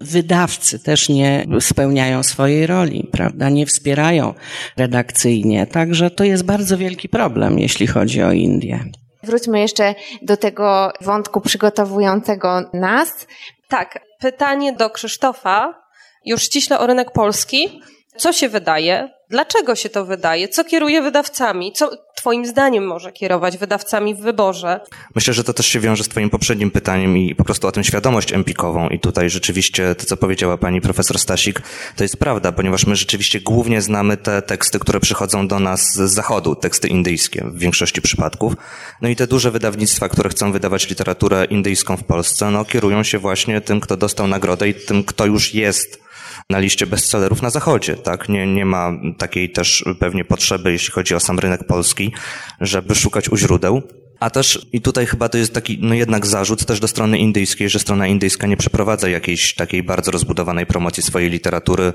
wydawcy 0.00 0.78
też 0.78 1.08
nie 1.08 1.46
spełniają 1.60 2.22
swojej 2.22 2.66
roli, 2.66 3.08
prawda? 3.12 3.48
Nie 3.48 3.66
wspierają 3.66 4.34
redakcyjnie. 4.76 5.66
Także 5.66 6.10
to 6.10 6.24
jest 6.24 6.44
bardzo 6.44 6.78
wielki 6.78 7.08
problem, 7.08 7.58
jeśli 7.58 7.86
chodzi 7.86 8.22
o 8.22 8.32
Indię. 8.32 8.84
Wróćmy 9.22 9.60
jeszcze 9.60 9.94
do 10.22 10.36
tego 10.36 10.92
wątku 11.00 11.40
przygotowującego 11.40 12.60
nas. 12.72 13.26
Tak, 13.68 13.98
pytanie 14.20 14.72
do 14.72 14.90
Krzysztofa, 14.90 15.82
już 16.24 16.42
ściśle 16.42 16.78
o 16.78 16.86
rynek 16.86 17.12
polski. 17.12 17.82
Co 18.20 18.32
się 18.32 18.48
wydaje? 18.48 19.08
Dlaczego 19.30 19.74
się 19.74 19.88
to 19.88 20.04
wydaje? 20.04 20.48
Co 20.48 20.64
kieruje 20.64 21.02
wydawcami? 21.02 21.72
Co 21.72 21.90
Twoim 22.16 22.46
zdaniem 22.46 22.86
może 22.86 23.12
kierować 23.12 23.58
wydawcami 23.58 24.14
w 24.14 24.18
wyborze? 24.18 24.80
Myślę, 25.14 25.34
że 25.34 25.44
to 25.44 25.54
też 25.54 25.66
się 25.66 25.80
wiąże 25.80 26.04
z 26.04 26.08
Twoim 26.08 26.30
poprzednim 26.30 26.70
pytaniem 26.70 27.16
i 27.16 27.34
po 27.34 27.44
prostu 27.44 27.68
o 27.68 27.72
tym 27.72 27.84
świadomość 27.84 28.32
empikową. 28.32 28.88
I 28.88 29.00
tutaj 29.00 29.30
rzeczywiście 29.30 29.94
to, 29.94 30.06
co 30.06 30.16
powiedziała 30.16 30.58
pani 30.58 30.80
profesor 30.80 31.18
Stasik, 31.18 31.62
to 31.96 32.04
jest 32.04 32.16
prawda, 32.16 32.52
ponieważ 32.52 32.86
my 32.86 32.96
rzeczywiście 32.96 33.40
głównie 33.40 33.82
znamy 33.82 34.16
te 34.16 34.42
teksty, 34.42 34.78
które 34.78 35.00
przychodzą 35.00 35.48
do 35.48 35.60
nas 35.60 35.92
z 35.94 36.12
zachodu, 36.12 36.54
teksty 36.54 36.88
indyjskie 36.88 37.44
w 37.44 37.58
większości 37.58 38.02
przypadków. 38.02 38.54
No 39.02 39.08
i 39.08 39.16
te 39.16 39.26
duże 39.26 39.50
wydawnictwa, 39.50 40.08
które 40.08 40.30
chcą 40.30 40.52
wydawać 40.52 40.88
literaturę 40.88 41.44
indyjską 41.44 41.96
w 41.96 42.04
Polsce, 42.04 42.50
no 42.50 42.64
kierują 42.64 43.02
się 43.02 43.18
właśnie 43.18 43.60
tym, 43.60 43.80
kto 43.80 43.96
dostał 43.96 44.26
nagrodę 44.26 44.68
i 44.68 44.74
tym, 44.74 45.04
kto 45.04 45.26
już 45.26 45.54
jest 45.54 46.09
na 46.50 46.58
liście 46.58 46.86
bestsellerów 46.86 47.42
na 47.42 47.50
zachodzie, 47.50 47.96
tak? 47.96 48.28
Nie, 48.28 48.46
nie 48.46 48.64
ma 48.64 48.92
takiej 49.18 49.50
też 49.50 49.84
pewnie 49.98 50.24
potrzeby, 50.24 50.72
jeśli 50.72 50.92
chodzi 50.92 51.14
o 51.14 51.20
sam 51.20 51.38
rynek 51.38 51.64
polski, 51.64 52.12
żeby 52.60 52.94
szukać 52.94 53.28
u 53.28 53.36
źródeł. 53.36 53.82
A 54.20 54.30
też, 54.30 54.66
i 54.72 54.80
tutaj 54.80 55.06
chyba 55.06 55.28
to 55.28 55.38
jest 55.38 55.54
taki, 55.54 55.78
no 55.82 55.94
jednak 55.94 56.26
zarzut 56.26 56.64
też 56.64 56.80
do 56.80 56.88
strony 56.88 57.18
indyjskiej, 57.18 57.68
że 57.68 57.78
strona 57.78 58.06
indyjska 58.06 58.46
nie 58.46 58.56
przeprowadza 58.56 59.08
jakiejś 59.08 59.54
takiej 59.54 59.82
bardzo 59.82 60.10
rozbudowanej 60.10 60.66
promocji 60.66 61.02
swojej 61.02 61.30
literatury, 61.30 61.92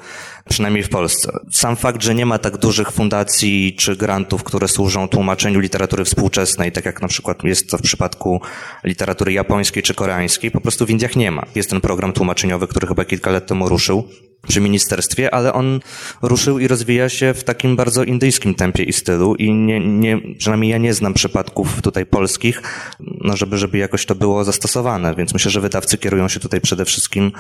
przynajmniej 0.49 0.83
w 0.83 0.89
Polsce. 0.89 1.31
Sam 1.51 1.75
fakt, 1.75 2.03
że 2.03 2.15
nie 2.15 2.25
ma 2.25 2.37
tak 2.37 2.57
dużych 2.57 2.91
fundacji 2.91 3.75
czy 3.79 3.95
grantów, 3.95 4.43
które 4.43 4.67
służą 4.67 5.07
tłumaczeniu 5.07 5.59
literatury 5.59 6.05
współczesnej, 6.05 6.71
tak 6.71 6.85
jak 6.85 7.01
na 7.01 7.07
przykład 7.07 7.43
jest 7.43 7.69
to 7.69 7.77
w 7.77 7.81
przypadku 7.81 8.41
literatury 8.83 9.33
japońskiej 9.33 9.83
czy 9.83 9.93
koreańskiej, 9.93 10.51
po 10.51 10.61
prostu 10.61 10.85
w 10.85 10.89
Indiach 10.89 11.15
nie 11.15 11.31
ma. 11.31 11.45
Jest 11.55 11.69
ten 11.69 11.81
program 11.81 12.13
tłumaczeniowy, 12.13 12.67
który 12.67 12.87
chyba 12.87 13.05
kilka 13.05 13.31
lat 13.31 13.47
temu 13.47 13.69
ruszył 13.69 14.09
przy 14.47 14.61
ministerstwie, 14.61 15.33
ale 15.33 15.53
on 15.53 15.79
ruszył 16.21 16.59
i 16.59 16.67
rozwija 16.67 17.09
się 17.09 17.33
w 17.33 17.43
takim 17.43 17.75
bardzo 17.75 18.03
indyjskim 18.03 18.55
tempie 18.55 18.83
i 18.83 18.93
stylu 18.93 19.35
i 19.35 19.53
nie, 19.53 19.79
nie, 19.79 20.35
przynajmniej 20.37 20.71
ja 20.71 20.77
nie 20.77 20.93
znam 20.93 21.13
przypadków 21.13 21.81
tutaj 21.81 22.05
polskich, 22.05 22.61
no 22.99 23.37
żeby, 23.37 23.57
żeby 23.57 23.77
jakoś 23.77 24.05
to 24.05 24.15
było 24.15 24.43
zastosowane, 24.43 25.15
więc 25.15 25.33
myślę, 25.33 25.51
że 25.51 25.61
wydawcy 25.61 25.97
kierują 25.97 26.27
się 26.27 26.39
tutaj 26.39 26.61
przede 26.61 26.85
wszystkim 26.85 27.31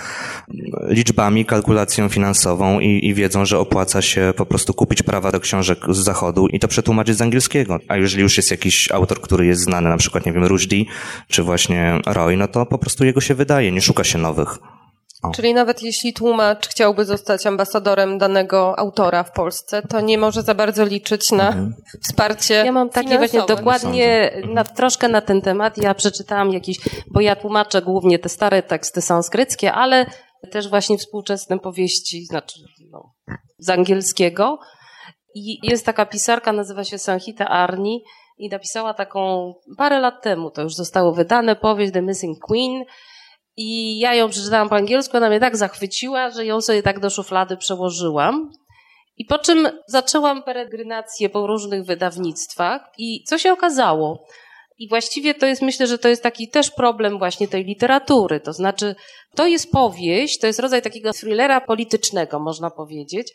liczbami, 0.87 1.45
kalkulacją 1.45 2.09
finansową 2.09 2.79
i, 2.79 3.07
i 3.07 3.13
wiedzą, 3.13 3.45
że 3.45 3.59
opłaca 3.59 4.01
się 4.01 4.33
po 4.37 4.45
prostu 4.45 4.73
kupić 4.73 5.03
prawa 5.03 5.31
do 5.31 5.39
książek 5.39 5.79
z 5.89 5.97
zachodu 5.97 6.47
i 6.47 6.59
to 6.59 6.67
przetłumaczyć 6.67 7.17
z 7.17 7.21
angielskiego. 7.21 7.79
A 7.87 7.97
jeżeli 7.97 8.23
już 8.23 8.37
jest 8.37 8.51
jakiś 8.51 8.91
autor, 8.91 9.21
który 9.21 9.45
jest 9.45 9.61
znany, 9.61 9.89
na 9.89 9.97
przykład, 9.97 10.25
nie 10.25 10.33
wiem, 10.33 10.45
Rushdie, 10.45 10.85
czy 11.27 11.43
właśnie 11.43 11.99
Roy, 12.05 12.37
no 12.37 12.47
to 12.47 12.65
po 12.65 12.77
prostu 12.77 13.05
jego 13.05 13.21
się 13.21 13.35
wydaje, 13.35 13.71
nie 13.71 13.81
szuka 13.81 14.03
się 14.03 14.17
nowych. 14.17 14.59
O. 15.29 15.31
Czyli 15.31 15.53
nawet 15.53 15.81
jeśli 15.81 16.13
tłumacz 16.13 16.67
chciałby 16.67 17.05
zostać 17.05 17.45
ambasadorem 17.45 18.17
danego 18.17 18.79
autora 18.79 19.23
w 19.23 19.31
Polsce, 19.31 19.81
to 19.81 20.01
nie 20.01 20.17
może 20.17 20.41
za 20.41 20.55
bardzo 20.55 20.85
liczyć 20.85 21.31
na 21.31 21.47
mhm. 21.47 21.73
wsparcie. 22.01 22.53
Ja 22.53 22.71
mam 22.71 22.89
takie 22.89 23.17
właśnie 23.17 23.41
dokładnie 23.47 24.31
na, 24.53 24.63
troszkę 24.63 25.07
na 25.07 25.21
ten 25.21 25.41
temat. 25.41 25.77
Ja 25.77 25.93
przeczytałam 25.93 26.53
jakiś, 26.53 26.79
bo 27.11 27.21
ja 27.21 27.35
tłumaczę 27.35 27.81
głównie 27.81 28.19
te 28.19 28.29
stare 28.29 28.63
teksty 28.63 29.01
sanskryckie, 29.01 29.73
ale 29.73 30.05
też 30.51 30.69
właśnie 30.69 30.97
współczesne 30.97 31.59
powieści, 31.59 32.25
znaczy 32.25 32.59
no, 32.91 33.13
z 33.57 33.69
angielskiego. 33.69 34.59
I 35.35 35.59
jest 35.63 35.85
taka 35.85 36.05
pisarka, 36.05 36.51
nazywa 36.51 36.83
się 36.83 36.97
Sanhita 36.97 37.47
Arni 37.47 38.03
i 38.37 38.49
napisała 38.49 38.93
taką 38.93 39.53
parę 39.77 39.99
lat 39.99 40.23
temu, 40.23 40.51
to 40.51 40.61
już 40.61 40.75
zostało 40.75 41.11
wydane, 41.11 41.55
powieść 41.55 41.93
The 41.93 42.01
Missing 42.01 42.39
Queen. 42.39 42.83
I 43.57 43.99
ja 43.99 44.15
ją 44.15 44.29
przeczytałam 44.29 44.69
po 44.69 44.75
angielsku, 44.75 45.17
ona 45.17 45.29
mnie 45.29 45.39
tak 45.39 45.57
zachwyciła, 45.57 46.29
że 46.29 46.45
ją 46.45 46.61
sobie 46.61 46.83
tak 46.83 46.99
do 46.99 47.09
szuflady 47.09 47.57
przełożyłam. 47.57 48.51
I 49.17 49.25
po 49.25 49.39
czym 49.39 49.69
zaczęłam 49.87 50.43
peregrinację 50.43 51.29
po 51.29 51.47
różnych 51.47 51.85
wydawnictwach 51.85 52.81
i 52.97 53.23
co 53.23 53.37
się 53.37 53.53
okazało? 53.53 54.25
I 54.77 54.89
właściwie 54.89 55.33
to 55.33 55.45
jest, 55.45 55.61
myślę, 55.61 55.87
że 55.87 55.97
to 55.97 56.07
jest 56.07 56.23
taki 56.23 56.49
też 56.49 56.71
problem 56.71 57.17
właśnie 57.17 57.47
tej 57.47 57.65
literatury. 57.65 58.39
To 58.39 58.53
znaczy, 58.53 58.95
to 59.35 59.47
jest 59.47 59.71
powieść, 59.71 60.39
to 60.39 60.47
jest 60.47 60.59
rodzaj 60.59 60.81
takiego 60.81 61.13
thrillera 61.13 61.61
politycznego, 61.61 62.39
można 62.39 62.71
powiedzieć. 62.71 63.33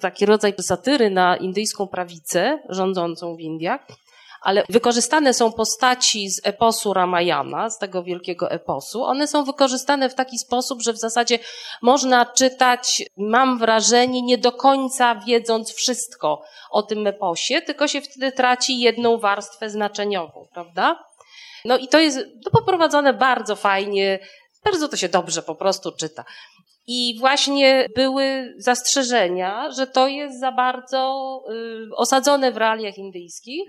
Taki 0.00 0.26
rodzaj 0.26 0.54
satyry 0.60 1.10
na 1.10 1.36
indyjską 1.36 1.88
prawicę 1.88 2.58
rządzącą 2.68 3.36
w 3.36 3.40
Indiach 3.40 3.86
ale 4.40 4.64
wykorzystane 4.68 5.34
są 5.34 5.52
postaci 5.52 6.30
z 6.30 6.40
eposu 6.44 6.94
Ramayana, 6.94 7.70
z 7.70 7.78
tego 7.78 8.02
wielkiego 8.02 8.50
eposu. 8.50 9.04
One 9.04 9.26
są 9.26 9.44
wykorzystane 9.44 10.08
w 10.08 10.14
taki 10.14 10.38
sposób, 10.38 10.82
że 10.82 10.92
w 10.92 10.98
zasadzie 10.98 11.38
można 11.82 12.26
czytać, 12.26 13.02
mam 13.16 13.58
wrażenie, 13.58 14.22
nie 14.22 14.38
do 14.38 14.52
końca 14.52 15.14
wiedząc 15.14 15.72
wszystko 15.72 16.42
o 16.70 16.82
tym 16.82 17.06
eposie, 17.06 17.62
tylko 17.62 17.88
się 17.88 18.00
wtedy 18.00 18.32
traci 18.32 18.80
jedną 18.80 19.18
warstwę 19.18 19.70
znaczeniową, 19.70 20.48
prawda? 20.52 21.04
No 21.64 21.78
i 21.78 21.88
to 21.88 21.98
jest 21.98 22.18
to 22.44 22.50
poprowadzone 22.50 23.12
bardzo 23.12 23.56
fajnie, 23.56 24.18
bardzo 24.64 24.88
to 24.88 24.96
się 24.96 25.08
dobrze 25.08 25.42
po 25.42 25.54
prostu 25.54 25.92
czyta. 25.92 26.24
I 26.86 27.16
właśnie 27.18 27.86
były 27.94 28.54
zastrzeżenia, 28.58 29.70
że 29.70 29.86
to 29.86 30.08
jest 30.08 30.40
za 30.40 30.52
bardzo 30.52 31.40
y, 31.50 31.96
osadzone 31.96 32.52
w 32.52 32.56
realiach 32.56 32.98
indyjskich 32.98 33.66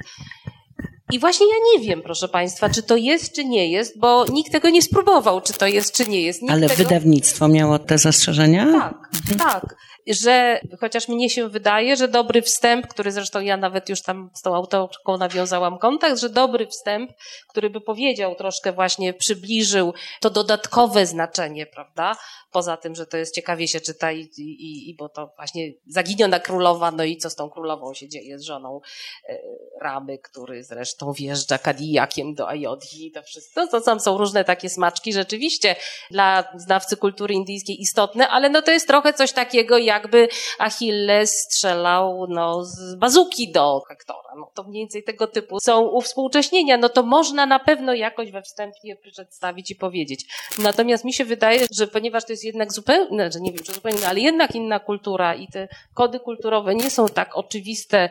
i 1.11 1.19
właśnie 1.19 1.45
ja 1.47 1.55
nie 1.73 1.87
wiem, 1.87 2.01
proszę 2.01 2.27
Państwa, 2.27 2.69
czy 2.69 2.83
to 2.83 2.95
jest, 2.95 3.35
czy 3.35 3.45
nie 3.45 3.71
jest, 3.71 3.99
bo 3.99 4.25
nikt 4.25 4.51
tego 4.51 4.69
nie 4.69 4.81
spróbował, 4.81 5.41
czy 5.41 5.53
to 5.53 5.67
jest, 5.67 5.93
czy 5.93 6.05
nie 6.05 6.21
jest. 6.21 6.41
Nikt 6.41 6.53
Ale 6.53 6.69
tego... 6.69 6.83
wydawnictwo 6.83 7.47
miało 7.47 7.79
te 7.79 7.97
zastrzeżenia? 7.97 8.65
Tak, 8.71 9.09
tak. 9.37 9.75
Że 10.07 10.59
chociaż 10.79 11.07
mnie 11.07 11.29
się 11.29 11.49
wydaje, 11.49 11.95
że 11.95 12.07
dobry 12.07 12.41
wstęp, 12.41 12.87
który 12.87 13.11
zresztą 13.11 13.39
ja 13.39 13.57
nawet 13.57 13.89
już 13.89 14.01
tam 14.01 14.29
z 14.33 14.41
tą 14.41 14.55
autorką 14.55 15.17
nawiązałam 15.17 15.77
kontakt, 15.77 16.19
że 16.19 16.29
dobry 16.29 16.67
wstęp, 16.67 17.11
który 17.49 17.69
by 17.69 17.81
powiedział 17.81 18.35
troszkę 18.35 18.71
właśnie, 18.71 19.13
przybliżył 19.13 19.93
to 20.21 20.29
dodatkowe 20.29 21.05
znaczenie, 21.05 21.65
prawda? 21.65 22.15
Poza 22.51 22.77
tym, 22.77 22.95
że 22.95 23.05
to 23.05 23.17
jest 23.17 23.35
ciekawie 23.35 23.67
się 23.67 23.79
czyta 23.79 24.11
i, 24.11 24.29
i, 24.37 24.89
i 24.89 24.95
bo 24.95 25.09
to 25.09 25.33
właśnie 25.35 25.73
zaginiona 25.87 26.39
królowa, 26.39 26.91
no 26.91 27.03
i 27.03 27.17
co 27.17 27.29
z 27.29 27.35
tą 27.35 27.49
królową 27.49 27.93
się 27.93 28.09
dzieje, 28.09 28.39
z 28.39 28.43
żoną 28.43 28.81
e, 29.29 29.37
Ramy, 29.81 30.17
który 30.17 30.63
zresztą 30.63 31.13
wjeżdża 31.13 31.57
Kadijakiem 31.57 32.33
do 32.33 32.49
Ayodhi 32.49 33.07
i 33.07 33.11
to 33.11 33.23
wszystko. 33.23 33.67
To 33.67 33.81
tam 33.81 33.99
są 33.99 34.17
różne 34.17 34.43
takie 34.43 34.69
smaczki, 34.69 35.13
rzeczywiście 35.13 35.75
dla 36.11 36.43
znawcy 36.55 36.97
kultury 36.97 37.33
indyjskiej 37.33 37.81
istotne, 37.81 38.27
ale 38.27 38.49
no 38.49 38.61
to 38.61 38.71
jest 38.71 38.87
trochę 38.87 39.13
coś 39.13 39.31
takiego, 39.31 39.77
jakby 39.93 40.27
Achilles 40.59 41.31
strzelał 41.31 42.27
no, 42.29 42.63
z 42.63 42.95
bazuki 42.95 43.51
do 43.51 43.81
Hektora. 43.87 44.35
No 44.37 44.51
to 44.53 44.63
mniej 44.63 44.83
więcej 44.83 45.03
tego 45.03 45.27
typu 45.27 45.59
są 45.59 45.81
uwspółcześnienia. 45.81 46.77
No 46.77 46.89
to 46.89 47.03
można 47.03 47.45
na 47.45 47.59
pewno 47.59 47.93
jakoś 47.93 48.31
we 48.31 48.41
wstępie 48.41 48.95
przedstawić 49.11 49.71
i 49.71 49.75
powiedzieć. 49.75 50.25
Natomiast 50.57 51.05
mi 51.05 51.13
się 51.13 51.25
wydaje, 51.25 51.65
że 51.71 51.87
ponieważ 51.87 52.25
to 52.25 52.33
jest 52.33 52.43
jednak 52.43 52.73
zupełnie, 52.73 53.31
że 53.31 53.39
nie 53.39 53.51
wiem 53.51 53.63
czy 53.63 53.73
zupełnie, 53.73 54.07
ale 54.07 54.19
jednak 54.19 54.55
inna 54.55 54.79
kultura 54.79 55.35
i 55.35 55.47
te 55.47 55.67
kody 55.93 56.19
kulturowe 56.19 56.75
nie 56.75 56.89
są 56.89 57.07
tak 57.07 57.37
oczywiste, 57.37 58.09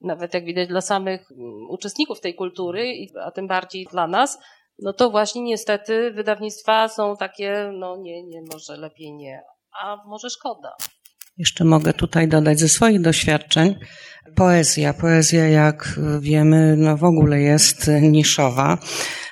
nawet 0.00 0.34
jak 0.34 0.44
widać 0.44 0.68
dla 0.68 0.80
samych 0.80 1.30
mm, 1.30 1.70
uczestników 1.70 2.20
tej 2.20 2.34
kultury, 2.34 2.94
a 3.24 3.30
tym 3.30 3.46
bardziej 3.46 3.86
dla 3.90 4.06
nas, 4.06 4.38
no 4.78 4.92
to 4.92 5.10
właśnie 5.10 5.42
niestety 5.42 6.10
wydawnictwa 6.10 6.88
są 6.88 7.16
takie, 7.16 7.70
no 7.72 7.96
nie, 7.96 8.22
nie, 8.22 8.42
może 8.52 8.76
lepiej 8.76 9.12
nie, 9.12 9.42
a 9.82 9.96
może 10.06 10.30
szkoda. 10.30 10.76
Jeszcze 11.38 11.64
mogę 11.64 11.92
tutaj 11.92 12.28
dodać 12.28 12.60
ze 12.60 12.68
swoich 12.68 13.00
doświadczeń. 13.00 13.74
Poezja. 14.34 14.94
Poezja, 14.94 15.48
jak 15.48 16.00
wiemy, 16.20 16.76
no 16.76 16.96
w 16.96 17.04
ogóle 17.04 17.40
jest 17.40 17.90
niszowa. 18.02 18.78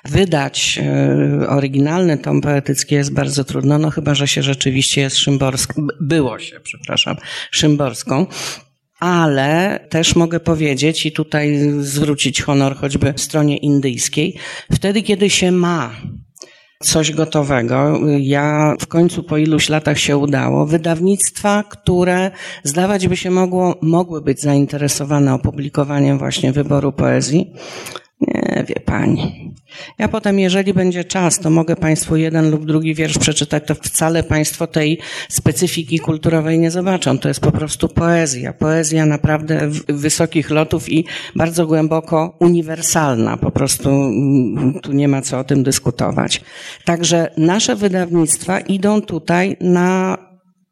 Wydać 0.05 0.79
e, 0.83 1.49
oryginalny 1.49 2.19
tom 2.19 2.41
poetycki 2.41 2.95
jest 2.95 3.13
bardzo 3.13 3.45
trudno, 3.45 3.79
no 3.79 3.91
chyba, 3.91 4.15
że 4.15 4.29
się 4.29 4.43
rzeczywiście 4.43 5.01
jest 5.01 5.17
szymborską, 5.17 5.87
było 6.01 6.39
się, 6.39 6.61
przepraszam, 6.61 7.17
szymborską. 7.51 8.27
Ale 9.01 9.81
też 9.91 10.17
mogę 10.17 10.41
powiedzieć 10.41 11.07
i 11.07 11.13
tutaj 11.13 11.59
zwrócić 11.81 12.43
honor 12.43 12.77
choćby 12.77 13.15
stronie 13.17 13.57
indyjskiej, 13.57 14.39
wtedy 14.73 15.03
kiedy 15.03 15.31
się 15.31 15.53
ma 15.53 15.97
coś 16.83 17.13
gotowego. 17.13 18.01
Ja 18.19 18.75
w 18.81 18.87
końcu 18.87 19.23
po 19.23 19.37
iluś 19.37 19.69
latach 19.69 19.99
się 19.99 20.17
udało. 20.17 20.67
Wydawnictwa, 20.67 21.65
które 21.69 22.31
zdawać 22.65 23.09
by 23.09 23.17
się 23.17 23.31
mogło, 23.31 23.75
mogły 23.83 24.23
być 24.23 24.41
zainteresowane 24.41 25.35
opublikowaniem 25.35 26.19
właśnie 26.19 26.53
wyboru 26.53 26.93
poezji. 26.93 27.53
Nie, 28.21 28.65
wie 28.69 28.81
pani. 28.85 29.55
Ja 29.99 30.09
potem, 30.09 30.39
jeżeli 30.39 30.75
będzie 30.75 31.05
czas, 31.05 31.39
to 31.39 31.51
mogę 31.51 31.77
Państwu 31.77 32.17
jeden 32.17 32.51
lub 32.51 32.67
drugi 32.67 32.95
wiersz 32.95 33.19
przeczytać, 33.19 33.63
to 33.67 33.75
wcale 33.75 34.23
Państwo 34.23 34.67
tej 34.67 34.99
specyfiki 35.29 35.99
kulturowej 35.99 36.59
nie 36.59 36.71
zobaczą. 36.71 37.19
To 37.19 37.29
jest 37.29 37.41
po 37.41 37.53
prostu 37.53 37.89
poezja. 37.89 38.53
Poezja 38.53 39.07
naprawdę 39.07 39.71
wysokich 39.89 40.51
lotów 40.51 40.93
i 40.93 41.05
bardzo 41.37 41.67
głęboko 41.67 42.37
uniwersalna. 42.41 43.37
Po 43.37 43.51
prostu 43.51 43.91
mm, 43.91 44.81
tu 44.83 44.93
nie 44.93 45.09
ma 45.09 45.23
co 45.23 45.39
o 45.39 45.45
tym 45.45 45.63
dyskutować. 45.63 46.41
Także 46.85 47.31
nasze 47.37 47.77
wydawnictwa 47.77 48.61
idą 48.61 49.03
tutaj 49.03 49.57
na 49.61 50.19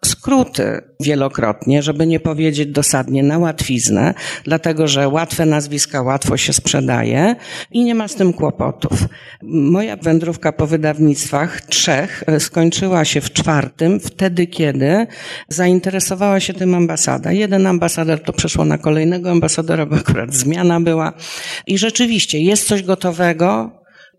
skróty 0.07 0.81
wielokrotnie, 1.01 1.83
żeby 1.83 2.07
nie 2.07 2.21
powiedzieć 2.21 2.69
dosadnie 2.69 3.23
na 3.23 3.39
łatwiznę, 3.39 4.15
dlatego 4.45 4.89
że 4.89 5.09
łatwe 5.09 5.47
nazwiska 5.47 6.03
łatwo 6.03 6.37
się 6.37 6.53
sprzedaje 6.53 7.37
i 7.71 7.85
nie 7.85 7.95
ma 7.95 8.09
z 8.09 8.15
tym 8.15 8.33
kłopotów. 8.33 9.05
Moja 9.43 9.97
wędrówka 9.97 10.53
po 10.53 10.67
wydawnictwach 10.67 11.61
trzech 11.61 12.25
skończyła 12.39 13.05
się 13.05 13.21
w 13.21 13.33
czwartym, 13.33 14.01
wtedy 14.01 14.47
kiedy 14.47 15.07
zainteresowała 15.49 16.41
się 16.41 16.55
tym 16.55 16.75
ambasada. 16.75 17.33
Jeden 17.33 17.67
ambasador 17.67 18.23
to 18.23 18.33
przeszło 18.33 18.65
na 18.65 18.79
kolejnego 18.79 19.31
ambasadora, 19.31 19.87
bo 19.87 19.97
akurat 19.97 20.35
zmiana 20.35 20.81
była. 20.81 21.13
I 21.67 21.79
rzeczywiście 21.79 22.41
jest 22.41 22.69
coś 22.69 22.83
gotowego, 22.83 23.71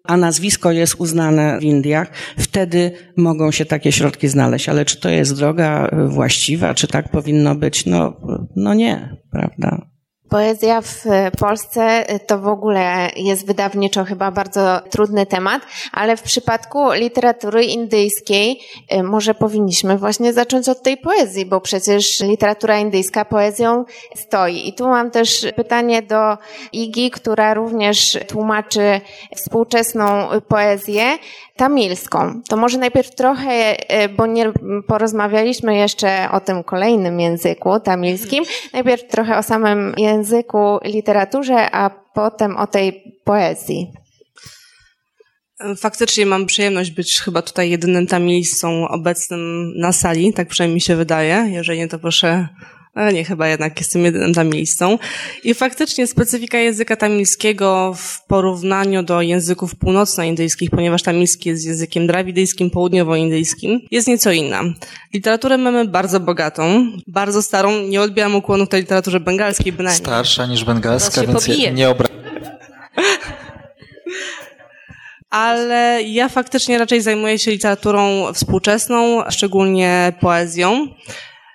a 0.07 0.17
nazwisko 0.17 0.71
jest 0.71 0.95
uznane 0.95 1.59
w 1.59 1.63
Indiach, 1.63 2.11
wtedy 2.39 2.91
mogą 3.17 3.51
się 3.51 3.65
takie 3.65 3.91
środki 3.91 4.27
znaleźć. 4.27 4.69
Ale 4.69 4.85
czy 4.85 4.99
to 4.99 5.09
jest 5.09 5.35
droga 5.35 5.89
właściwa, 6.07 6.73
czy 6.73 6.87
tak 6.87 7.09
powinno 7.11 7.55
być? 7.55 7.85
No, 7.85 8.13
no 8.55 8.73
nie, 8.73 9.15
prawda? 9.31 9.96
Poezja 10.29 10.81
w 10.81 11.05
Polsce 11.39 12.05
to 12.27 12.39
w 12.39 12.47
ogóle 12.47 13.09
jest 13.15 13.45
wydawniczo 13.45 14.05
chyba 14.05 14.31
bardzo 14.31 14.81
trudny 14.89 15.25
temat, 15.25 15.61
ale 15.91 16.17
w 16.17 16.21
przypadku 16.21 16.91
literatury 16.91 17.65
indyjskiej 17.65 18.59
y, 18.93 19.03
może 19.03 19.33
powinniśmy 19.33 19.97
właśnie 19.97 20.33
zacząć 20.33 20.69
od 20.69 20.83
tej 20.83 20.97
poezji, 20.97 21.45
bo 21.45 21.61
przecież 21.61 22.19
literatura 22.19 22.79
indyjska 22.79 23.25
poezją 23.25 23.85
stoi. 24.15 24.67
I 24.67 24.73
tu 24.73 24.87
mam 24.87 25.11
też 25.11 25.45
pytanie 25.55 26.01
do 26.01 26.37
Igi, 26.71 27.11
która 27.11 27.53
również 27.53 28.17
tłumaczy 28.27 29.01
współczesną 29.35 30.27
poezję 30.47 31.17
tamilską. 31.55 32.41
To 32.49 32.57
może 32.57 32.77
najpierw 32.77 33.15
trochę, 33.15 33.75
y, 34.03 34.09
bo 34.09 34.25
nie 34.25 34.51
porozmawialiśmy 34.87 35.77
jeszcze 35.77 36.29
o 36.31 36.39
tym 36.39 36.63
kolejnym 36.63 37.19
języku 37.19 37.79
tamilskim, 37.79 38.43
najpierw 38.73 39.07
trochę 39.07 39.37
o 39.37 39.43
samym 39.43 39.93
języku 39.97 40.16
języku, 40.17 40.80
literaturze, 40.84 41.71
a 41.71 41.89
potem 42.13 42.58
o 42.58 42.67
tej 42.67 43.03
poezji. 43.23 43.91
Faktycznie 45.77 46.25
mam 46.25 46.45
przyjemność 46.45 46.91
być 46.91 47.19
chyba 47.19 47.41
tutaj 47.41 47.69
jedynym 47.69 48.08
tamilistą 48.08 48.88
obecnym 48.88 49.73
na 49.75 49.91
sali, 49.91 50.34
tak 50.34 50.47
przynajmniej 50.47 50.73
mi 50.73 50.82
się 50.82 50.95
wydaje. 50.95 51.47
Jeżeli 51.49 51.80
nie, 51.80 51.88
to 51.88 51.99
proszę 51.99 52.47
ale 52.97 53.13
nie, 53.13 53.23
chyba 53.23 53.47
jednak 53.47 53.79
jestem 53.79 54.05
jedynym 54.05 54.33
tamilistą. 54.33 54.99
I 55.43 55.53
faktycznie 55.53 56.07
specyfika 56.07 56.57
języka 56.57 56.95
tamilskiego 56.95 57.93
w 57.97 58.25
porównaniu 58.25 59.03
do 59.03 59.21
języków 59.21 59.75
północnoindyjskich, 59.75 60.69
ponieważ 60.69 61.03
tamilski 61.03 61.49
jest 61.49 61.65
językiem 61.65 62.07
drawidyjskim, 62.07 62.69
południowoindyjskim, 62.69 63.81
jest 63.91 64.07
nieco 64.07 64.31
inna. 64.31 64.63
Literaturę 65.13 65.57
mamy 65.57 65.88
bardzo 65.88 66.19
bogatą, 66.19 66.91
bardzo 67.07 67.41
starą, 67.41 67.81
nie 67.81 68.01
odbieram 68.01 68.36
ukłonów 68.36 68.69
tej 68.69 68.81
literaturze 68.81 69.19
bengalskiej 69.19 69.73
bynajmniej. 69.73 70.05
Starsza 70.05 70.45
niż 70.45 70.63
bengalska, 70.63 71.25
więc 71.25 71.47
nie 71.73 71.89
obra... 71.89 72.07
ale 75.29 76.03
ja 76.03 76.29
faktycznie 76.29 76.77
raczej 76.77 77.01
zajmuję 77.01 77.39
się 77.39 77.51
literaturą 77.51 78.33
współczesną, 78.33 79.23
szczególnie 79.29 80.13
poezją. 80.19 80.88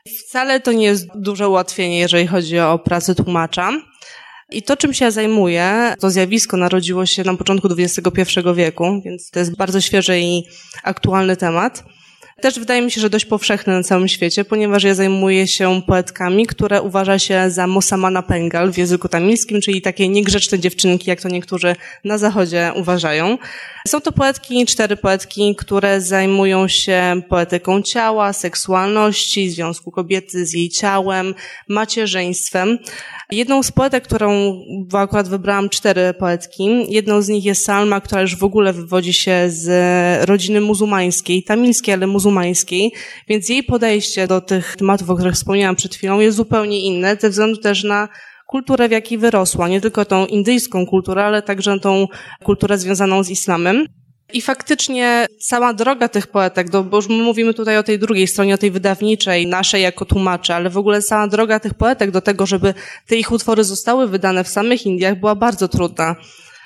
Wcale 0.08 0.60
to 0.60 0.72
nie 0.72 0.84
jest 0.84 1.06
duże 1.14 1.48
ułatwienie, 1.48 1.98
jeżeli 1.98 2.26
chodzi 2.26 2.58
o 2.58 2.78
pracę 2.78 3.14
tłumacza. 3.14 3.70
I 4.50 4.62
to, 4.62 4.76
czym 4.76 4.94
się 4.94 5.10
zajmuję, 5.10 5.94
to 6.00 6.10
zjawisko 6.10 6.56
narodziło 6.56 7.06
się 7.06 7.24
na 7.24 7.36
początku 7.36 7.68
XXI 7.78 8.40
wieku, 8.54 9.02
więc 9.04 9.30
to 9.30 9.38
jest 9.38 9.56
bardzo 9.56 9.80
świeży 9.80 10.20
i 10.20 10.42
aktualny 10.82 11.36
temat. 11.36 11.84
Też 12.42 12.59
wydaje 12.59 12.83
mi 12.83 12.90
się, 12.90 13.00
że 13.00 13.11
dość 13.11 13.24
powszechny 13.24 13.72
na 13.72 13.83
całym 13.83 14.09
świecie, 14.09 14.44
ponieważ 14.44 14.83
ja 14.83 14.94
zajmuję 14.94 15.46
się 15.46 15.83
poetkami, 15.87 16.46
które 16.46 16.83
uważa 16.83 17.18
się 17.18 17.50
za 17.50 17.66
Mosamana 17.66 18.22
Pengal 18.22 18.72
w 18.72 18.78
języku 18.78 19.09
tamilskim, 19.09 19.61
czyli 19.61 19.83
takie 19.83 20.09
niegrzeczne 20.09 20.59
dziewczynki, 20.59 21.11
jak 21.11 21.20
to 21.20 21.28
niektórzy 21.28 21.76
na 22.05 22.18
zachodzie 22.18 22.72
uważają. 22.76 23.38
Są 23.88 24.00
to 24.00 24.12
poetki, 24.12 24.66
cztery 24.66 24.96
poetki, 24.96 25.57
które 25.57 26.00
zajmują 26.00 26.68
się 26.68 27.22
poetyką 27.28 27.83
ciała, 27.83 28.33
seksualności, 28.33 29.50
związku 29.50 29.90
kobiety 29.90 30.46
z 30.46 30.52
jej 30.52 30.68
ciałem, 30.68 31.35
macierzyństwem. 31.68 32.78
Jedną 33.33 33.62
z 33.62 33.73
poetek, 33.73 34.05
którą, 34.05 34.61
bo 34.88 34.99
akurat 34.99 35.29
wybrałam 35.29 35.68
cztery 35.68 36.14
poetki, 36.18 36.92
jedną 36.92 37.23
z 37.23 37.29
nich 37.29 37.45
jest 37.45 37.64
Salma, 37.64 38.01
która 38.01 38.21
już 38.21 38.37
w 38.37 38.45
ogóle 38.45 38.73
wywodzi 38.73 39.12
się 39.12 39.45
z 39.49 40.29
rodziny 40.29 40.61
muzułmańskiej, 40.61 41.42
tamilskiej, 41.42 41.95
ale 41.95 42.07
muzułmańskiej, 42.07 42.92
więc 43.29 43.49
jej 43.49 43.62
podejście 43.62 44.27
do 44.27 44.40
tych 44.40 44.77
tematów, 44.77 45.11
o 45.11 45.14
których 45.14 45.35
wspomniałam 45.35 45.77
przed 45.77 45.95
chwilą, 45.95 46.21
jest 46.21 46.37
zupełnie 46.37 46.81
inne, 46.81 47.16
ze 47.21 47.31
względu 47.31 47.57
też 47.57 47.85
na 47.85 48.09
kulturę, 48.47 48.88
w 48.88 48.92
jakiej 48.92 49.18
wyrosła. 49.18 49.68
Nie 49.68 49.81
tylko 49.81 50.05
tą 50.05 50.27
indyjską 50.27 50.87
kulturę, 50.87 51.25
ale 51.25 51.42
także 51.42 51.81
tą 51.81 52.07
kulturę 52.45 52.79
związaną 52.79 53.23
z 53.23 53.31
islamem. 53.31 53.87
I 54.33 54.42
faktycznie 54.42 55.27
cała 55.38 55.75
droga 55.75 56.09
tych 56.09 56.27
poetek, 56.27 56.71
bo 56.71 56.97
już 56.97 57.09
mówimy 57.09 57.55
tutaj 57.55 57.79
o 57.79 57.83
tej 57.83 57.99
drugiej 57.99 58.27
stronie, 58.27 58.55
o 58.55 58.59
tej 58.59 58.71
wydawniczej, 58.71 59.47
naszej 59.47 59.83
jako 59.83 60.05
tłumacze, 60.05 60.55
ale 60.55 60.71
w 60.71 60.77
ogóle 60.77 61.03
cała 61.03 61.29
droga 61.29 61.61
tych 61.61 61.75
poetek 61.75 62.11
do 62.11 62.21
tego, 62.21 62.47
żeby 62.47 62.75
te 63.07 63.16
ich 63.16 63.33
utwory 63.33 63.64
zostały 63.64 64.09
wydane 64.09 64.45
w 64.45 64.49
samych 64.49 64.87
Indiach, 64.87 65.21
była 65.21 65.35
bardzo 65.35 65.68
trudna. 65.68 66.16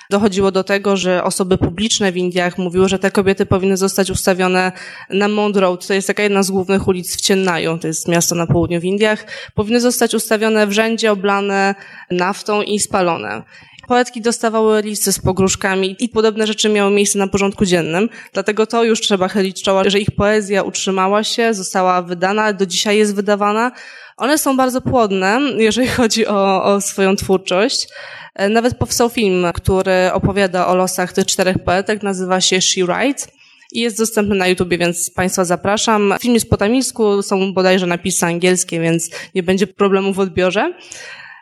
Dochodziło 0.09 0.51
do 0.51 0.63
tego, 0.63 0.97
że 0.97 1.23
osoby 1.23 1.57
publiczne 1.57 2.11
w 2.11 2.17
Indiach 2.17 2.57
mówiły, 2.57 2.89
że 2.89 2.99
te 2.99 3.11
kobiety 3.11 3.45
powinny 3.45 3.77
zostać 3.77 4.09
ustawione 4.09 4.71
na 5.09 5.27
Mount 5.27 5.57
Road, 5.57 5.87
to 5.87 5.93
jest 5.93 6.07
taka 6.07 6.23
jedna 6.23 6.43
z 6.43 6.51
głównych 6.51 6.87
ulic 6.87 7.17
w 7.17 7.21
Ciennaju, 7.21 7.77
to 7.77 7.87
jest 7.87 8.07
miasto 8.07 8.35
na 8.35 8.47
południu 8.47 8.81
w 8.81 8.83
Indiach, 8.83 9.25
powinny 9.55 9.81
zostać 9.81 10.13
ustawione 10.13 10.67
w 10.67 10.71
rzędzie 10.71 11.11
oblane 11.11 11.75
naftą 12.11 12.61
i 12.61 12.79
spalone. 12.79 13.43
Poetki 13.87 14.21
dostawały 14.21 14.81
listy 14.81 15.11
z 15.11 15.19
pogróżkami 15.19 15.95
i 15.99 16.09
podobne 16.09 16.47
rzeczy 16.47 16.69
miały 16.69 16.91
miejsce 16.91 17.19
na 17.19 17.27
porządku 17.27 17.65
dziennym, 17.65 18.09
dlatego 18.33 18.67
to 18.67 18.83
już 18.83 19.01
trzeba 19.01 19.27
chylić 19.27 19.63
czoła, 19.63 19.89
że 19.89 19.99
ich 19.99 20.11
poezja 20.11 20.63
utrzymała 20.63 21.23
się, 21.23 21.53
została 21.53 22.01
wydana, 22.01 22.53
do 22.53 22.65
dzisiaj 22.65 22.97
jest 22.97 23.15
wydawana. 23.15 23.71
One 24.17 24.37
są 24.37 24.57
bardzo 24.57 24.81
płodne, 24.81 25.39
jeżeli 25.57 25.87
chodzi 25.87 26.27
o, 26.27 26.63
o 26.63 26.81
swoją 26.81 27.15
twórczość. 27.15 27.87
E, 28.35 28.49
nawet 28.49 28.77
powstał 28.77 29.09
film, 29.09 29.45
który 29.53 30.11
opowiada 30.13 30.67
o 30.67 30.75
losach 30.75 31.13
tych 31.13 31.25
czterech 31.25 31.59
poetek, 31.59 32.03
nazywa 32.03 32.41
się 32.41 32.61
She 32.61 32.85
Writes 32.85 33.27
i 33.71 33.79
jest 33.79 33.97
dostępny 33.97 34.35
na 34.35 34.47
YouTubie, 34.47 34.77
więc 34.77 35.09
Państwa 35.09 35.45
zapraszam. 35.45 36.13
Film 36.21 36.33
jest 36.33 36.49
po 36.49 36.57
tamilsku, 36.57 37.21
są 37.21 37.53
bodajże 37.53 37.85
napisy 37.85 38.25
angielskie, 38.25 38.79
więc 38.79 39.09
nie 39.35 39.43
będzie 39.43 39.67
problemu 39.67 40.13
w 40.13 40.19
odbiorze. 40.19 40.73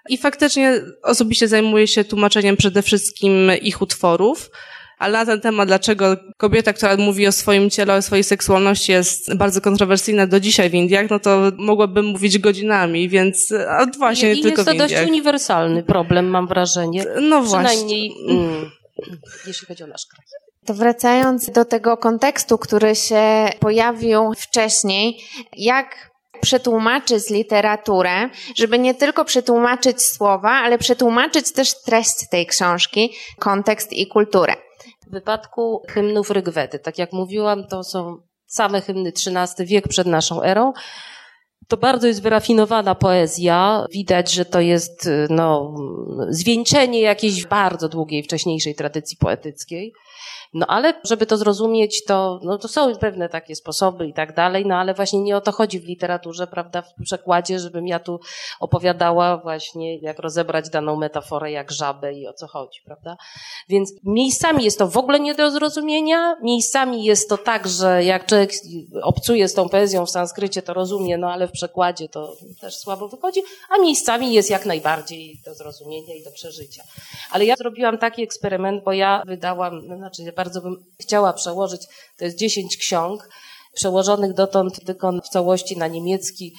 I 0.10 0.18
faktycznie 0.18 0.82
osobiście 1.04 1.48
zajmuję 1.48 1.88
się 1.88 2.04
tłumaczeniem 2.04 2.58
przede 2.58 2.82
wszystkim 2.82 3.52
ich 3.62 3.82
utworów. 3.82 4.50
Ale 4.98 5.20
na 5.20 5.26
ten 5.26 5.42
temat, 5.42 5.68
dlaczego 5.68 6.18
kobieta, 6.38 6.74
która 6.74 6.98
mówi 6.98 7.28
o 7.28 7.32
swoim 7.32 7.70
ciele, 7.70 7.94
o 7.96 8.02
swojej 8.02 8.24
seksualności 8.24 8.92
jest 8.92 9.36
bardzo 9.36 9.62
kontrowersyjna 9.62 10.28
do 10.28 10.40
dzisiaj 10.40 10.70
w 10.70 10.74
Indiach, 10.74 11.10
no 11.10 11.20
to 11.20 11.52
mogłabym 11.58 12.06
mówić 12.06 12.40
godzinami, 12.40 13.10
więc 13.10 13.52
a 13.70 13.86
właśnie 13.98 14.34
I 14.34 14.38
nie 14.38 14.44
tylko 14.44 14.62
jest 14.62 14.66
to 14.66 14.72
w 14.72 14.74
Indiach. 14.74 14.90
dość 14.90 15.10
uniwersalny 15.10 15.84
problem, 15.84 16.28
mam 16.28 16.48
wrażenie. 16.48 17.06
No 17.22 17.42
właśnie. 17.42 17.70
Przynajmniej 17.70 18.12
mm, 18.30 18.72
jeśli 19.48 19.68
chodzi 19.68 19.84
o 19.84 19.88
nasz 19.88 20.06
kraj. 20.06 20.26
To 20.66 20.74
wracając 20.74 21.52
do 21.52 21.66
tego 21.66 21.98
kontekstu, 21.98 22.58
który 22.58 22.96
się 22.96 23.50
pojawił 23.60 24.34
wcześniej, 24.38 25.18
jak 25.58 26.15
przetłumaczyć 26.42 27.30
literaturę, 27.30 28.30
żeby 28.56 28.80
nie 28.80 28.96
tylko 28.96 29.26
przetłumaczyć 29.26 30.02
słowa, 30.02 30.52
ale 30.52 30.78
przetłumaczyć 30.78 31.52
też 31.52 31.84
treść 31.84 32.30
tej 32.32 32.46
książki, 32.48 33.14
kontekst 33.40 33.94
i 33.94 34.08
kulturę. 34.08 34.56
W 35.08 35.12
wypadku 35.12 35.82
hymnów 35.90 36.30
Rygwedy, 36.30 36.80
tak 36.80 36.98
jak 36.98 37.14
mówiłam, 37.14 37.68
to 37.68 37.84
są 37.84 38.18
same 38.48 38.82
hymny 38.82 39.10
XIII 39.10 39.68
wiek 39.68 39.88
przed 39.88 40.08
naszą 40.08 40.44
erą. 40.44 40.74
To 41.68 41.78
bardzo 41.78 42.08
jest 42.08 42.22
wyrafinowana 42.22 42.96
poezja. 42.96 43.86
Widać, 43.92 44.32
że 44.32 44.46
to 44.46 44.60
jest 44.60 45.10
no, 45.30 45.76
zwieńczenie 46.30 47.02
jakiejś 47.02 47.46
bardzo 47.46 47.90
długiej, 47.90 48.24
wcześniejszej 48.24 48.76
tradycji 48.76 49.18
poetyckiej. 49.18 49.94
No 50.56 50.68
ale 50.68 50.94
żeby 51.04 51.26
to 51.26 51.38
zrozumieć, 51.38 52.04
to, 52.04 52.40
no, 52.44 52.58
to 52.58 52.68
są 52.68 52.96
pewne 52.96 53.30
takie 53.30 53.56
sposoby 53.56 54.08
i 54.08 54.14
tak 54.14 54.36
dalej, 54.36 54.66
no 54.66 54.76
ale 54.76 54.94
właśnie 54.94 55.20
nie 55.20 55.38
o 55.38 55.42
to 55.42 55.52
chodzi 55.52 55.80
w 55.80 55.86
literaturze, 55.86 56.48
prawda, 56.48 56.82
w 56.82 57.04
przekładzie, 57.04 57.60
żebym 57.60 57.88
ja 57.88 58.00
tu 58.00 58.20
opowiadała 58.60 59.38
właśnie, 59.38 59.98
jak 59.98 60.20
rozebrać 60.20 60.70
daną 60.70 60.96
metaforę 60.96 61.52
jak 61.52 61.72
żabę 61.72 62.14
i 62.14 62.28
o 62.28 62.34
co 62.34 62.48
chodzi, 62.48 62.82
prawda. 62.86 63.18
Więc 63.70 63.94
miejscami 64.04 64.64
jest 64.64 64.80
to 64.80 64.88
w 64.88 64.98
ogóle 64.98 65.20
nie 65.20 65.36
do 65.36 65.52
zrozumienia, 65.52 66.36
miejscami 66.42 67.04
jest 67.04 67.30
to 67.30 67.38
tak, 67.38 67.68
że 67.68 68.04
jak 68.04 68.26
człowiek 68.26 68.52
obcuje 69.04 69.48
z 69.48 69.54
tą 69.54 69.70
poezją 69.70 70.06
w 70.06 70.12
sanskrycie, 70.12 70.62
to 70.62 70.74
rozumie, 70.74 71.18
no 71.18 71.32
ale 71.32 71.48
w 71.48 71.52
przekładzie 71.52 72.10
to 72.10 72.36
też 72.62 72.78
słabo 72.78 73.08
wychodzi, 73.08 73.42
a 73.70 73.82
miejscami 73.82 74.34
jest 74.34 74.50
jak 74.50 74.66
najbardziej 74.66 75.42
do 75.46 75.56
zrozumienia 75.56 76.16
i 76.16 76.24
do 76.24 76.32
przeżycia. 76.32 76.84
Ale 77.32 77.46
ja 77.46 77.56
zrobiłam 77.56 77.98
taki 77.98 78.24
eksperyment, 78.24 78.84
bo 78.84 78.94
ja 78.94 79.24
wydałam, 79.26 79.88
no, 79.88 79.98
znaczy 79.98 80.24
bardzo 80.46 80.62
bym 80.62 80.86
chciała 81.00 81.34
przełożyć, 81.34 81.82
to 82.18 82.26
jest 82.26 82.38
10 82.38 82.78
ksiąg, 82.78 83.30
przełożonych 83.74 84.34
dotąd 84.34 84.86
tylko 84.86 85.12
w 85.12 85.30
całości 85.30 85.78
na 85.78 85.88
niemiecki, 85.88 86.54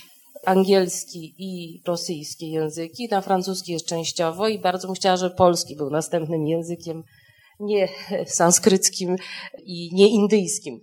angielski 0.46 1.34
i 1.38 1.82
rosyjski 1.86 2.50
języki, 2.50 3.08
na 3.10 3.20
francuski 3.20 3.72
jest 3.72 3.86
częściowo 3.86 4.48
i 4.48 4.58
bardzo 4.58 4.88
bym 4.88 4.94
chciała, 4.94 5.16
żeby 5.16 5.34
polski 5.34 5.76
był 5.76 5.90
następnym 5.90 6.46
językiem, 6.46 7.02
nie 7.60 7.88
sanskryckim 8.40 9.16
i 9.64 9.90
nie 9.92 10.08
indyjskim. 10.08 10.80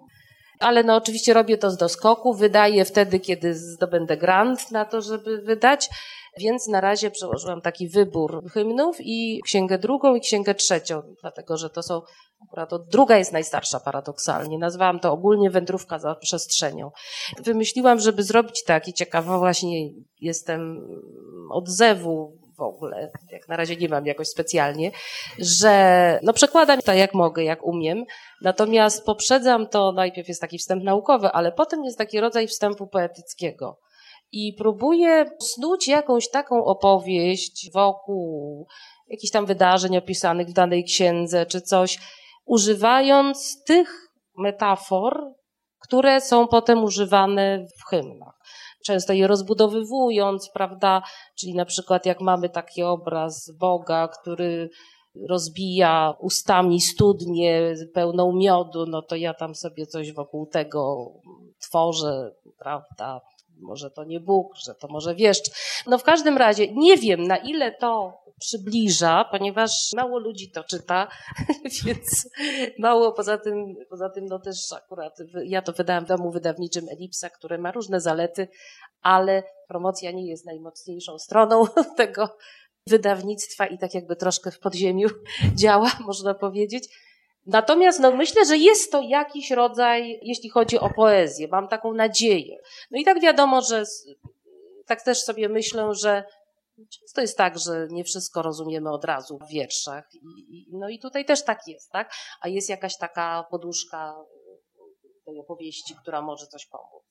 Ale 0.60 0.84
no 0.84 0.96
oczywiście 0.96 1.34
robię 1.34 1.58
to 1.58 1.72
z 1.72 1.78
doskoku, 1.78 2.34
wydaję 2.34 2.86
wtedy, 2.86 3.20
kiedy 3.20 3.56
zdobędę 3.56 4.18
grant 4.18 4.72
na 4.72 4.86
to, 4.86 5.02
żeby 5.02 5.42
wydać. 5.42 5.90
Więc 6.38 6.68
na 6.68 6.82
razie 6.82 7.12
przełożyłam 7.12 7.62
taki 7.62 7.90
wybór 7.90 8.44
hymnów 8.52 8.98
i 9.00 9.42
księgę 9.46 9.78
drugą 9.78 10.16
i 10.16 10.22
księgę 10.22 10.56
trzecią, 10.56 11.02
dlatego 11.22 11.58
że 11.58 11.70
to 11.70 11.84
są 11.84 12.02
Akurat 12.48 12.70
druga 12.92 13.18
jest 13.18 13.34
najstarsza 13.34 13.80
paradoksalnie. 13.80 14.58
Nazwałam 14.58 15.00
to 15.00 15.12
ogólnie 15.12 15.50
wędrówka 15.50 16.00
za 16.00 16.16
przestrzenią. 16.16 16.92
Wymyśliłam, 17.44 18.00
żeby 18.00 18.24
zrobić 18.24 18.64
tak 18.64 18.88
i 18.88 18.94
ciekawa 18.94 19.38
właśnie 19.38 19.90
jestem 20.22 20.88
odzewu 21.52 22.38
w 22.58 22.62
ogóle, 22.62 23.12
na 23.54 23.58
razie 23.58 23.76
nie 23.76 23.90
mam 23.90 24.06
jakoś 24.06 24.28
specjalnie, 24.28 24.92
że 25.40 26.20
no 26.24 26.34
przekładam 26.34 26.82
to 26.82 26.94
jak 26.94 27.14
mogę, 27.14 27.44
jak 27.44 27.64
umiem, 27.64 28.04
natomiast 28.42 29.06
poprzedzam 29.06 29.68
to, 29.68 29.92
najpierw 29.92 30.28
jest 30.28 30.42
taki 30.42 30.58
wstęp 30.58 30.84
naukowy, 30.84 31.28
ale 31.28 31.52
potem 31.52 31.84
jest 31.84 31.98
taki 31.98 32.20
rodzaj 32.20 32.48
wstępu 32.48 32.88
poetyckiego. 32.88 33.80
I 34.32 34.54
próbuję 34.58 35.26
snuć 35.42 35.88
jakąś 35.88 36.30
taką 36.30 36.66
opowieść 36.66 37.70
wokół 37.74 38.68
jakichś 39.08 39.32
tam 39.32 39.46
wydarzeń 39.46 39.98
opisanych 39.98 40.48
w 40.48 40.54
danej 40.54 40.84
księdze, 40.84 41.46
czy 41.46 41.62
coś, 41.62 42.00
używając 42.46 43.64
tych 43.64 44.08
metafor, 44.38 45.34
które 45.80 46.22
są 46.22 46.48
potem 46.48 46.84
używane 46.84 47.66
w 47.80 47.90
hymnach. 47.90 48.33
Często 48.86 49.14
je 49.14 49.28
rozbudowywując, 49.28 50.50
prawda? 50.50 51.02
Czyli 51.36 51.56
na 51.56 51.66
przykład 51.66 52.06
jak 52.06 52.22
mamy 52.22 52.50
taki 52.50 52.84
obraz 52.84 53.52
Boga, 53.60 54.08
który 54.08 54.70
rozbija 55.30 56.14
ustami 56.20 56.82
studnię 56.82 57.74
pełną 57.94 58.34
miodu, 58.34 58.86
no 58.86 59.02
to 59.02 59.16
ja 59.16 59.34
tam 59.34 59.56
sobie 59.56 59.86
coś 59.86 60.14
wokół 60.14 60.46
tego 60.46 61.12
tworzę, 61.60 62.32
prawda? 62.60 63.22
Może 63.64 63.92
to 63.92 64.04
nie 64.04 64.20
Bóg, 64.20 64.56
że 64.56 64.76
to 64.76 64.88
może 64.88 65.16
wieszcz. 65.16 65.52
No 65.88 65.98
w 65.98 66.04
każdym 66.04 66.38
razie 66.38 66.74
nie 66.74 66.98
wiem, 66.98 67.24
na 67.24 67.38
ile 67.38 67.72
to 67.72 68.24
przybliża, 68.40 69.26
ponieważ 69.32 69.90
mało 69.96 70.20
ludzi 70.20 70.52
to 70.52 70.64
czyta, 70.64 71.08
więc 71.86 72.30
mało 72.80 73.12
poza 73.12 73.38
tym, 73.38 73.76
poza 73.90 74.10
tym 74.10 74.26
no 74.26 74.40
też 74.40 74.72
akurat 74.72 75.18
ja 75.46 75.62
to 75.62 75.74
wydałam 75.74 76.06
w 76.06 76.08
domu 76.08 76.32
wydawniczym 76.32 76.86
Elipsa, 76.90 77.30
które 77.30 77.58
ma 77.58 77.72
różne 77.72 78.02
zalety, 78.02 78.48
ale 79.02 79.44
promocja 79.68 80.12
nie 80.12 80.28
jest 80.28 80.46
najmocniejszą 80.46 81.20
stroną 81.20 81.66
tego 81.98 82.38
wydawnictwa 82.88 83.68
i 83.68 83.78
tak 83.78 83.94
jakby 83.94 84.16
troszkę 84.16 84.52
w 84.52 84.60
podziemiu 84.60 85.10
działa, 85.62 85.92
można 86.00 86.34
powiedzieć. 86.34 86.90
Natomiast 87.46 88.00
no, 88.00 88.12
myślę, 88.12 88.46
że 88.46 88.58
jest 88.58 88.92
to 88.92 89.02
jakiś 89.02 89.52
rodzaj, 89.52 90.20
jeśli 90.22 90.50
chodzi 90.50 90.80
o 90.80 90.90
poezję, 90.90 91.48
mam 91.48 91.68
taką 91.68 91.94
nadzieję. 91.94 92.58
No 92.92 93.00
i 93.00 93.04
tak 93.04 93.22
wiadomo, 93.22 93.62
że 93.62 93.84
tak 94.86 95.02
też 95.02 95.22
sobie 95.22 95.50
myślę, 95.50 95.90
że 95.96 96.24
Często 97.00 97.22
jest 97.22 97.38
tak, 97.38 97.60
że 97.60 97.88
nie 97.92 98.04
wszystko 98.04 98.42
rozumiemy 98.42 98.92
od 98.92 99.06
razu 99.06 99.38
w 99.38 99.48
wierszach. 99.48 100.10
I, 100.14 100.68
no 100.72 100.90
i 100.90 101.00
tutaj 101.00 101.26
też 101.26 101.44
tak 101.44 101.68
jest, 101.68 101.92
tak? 101.92 102.14
A 102.42 102.48
jest 102.48 102.70
jakaś 102.70 102.98
taka 102.98 103.46
poduszka 103.52 104.16
tej 105.26 105.40
opowieści, 105.40 105.96
która 106.02 106.22
może 106.22 106.48
coś 106.48 106.66
pomóc. 106.66 107.04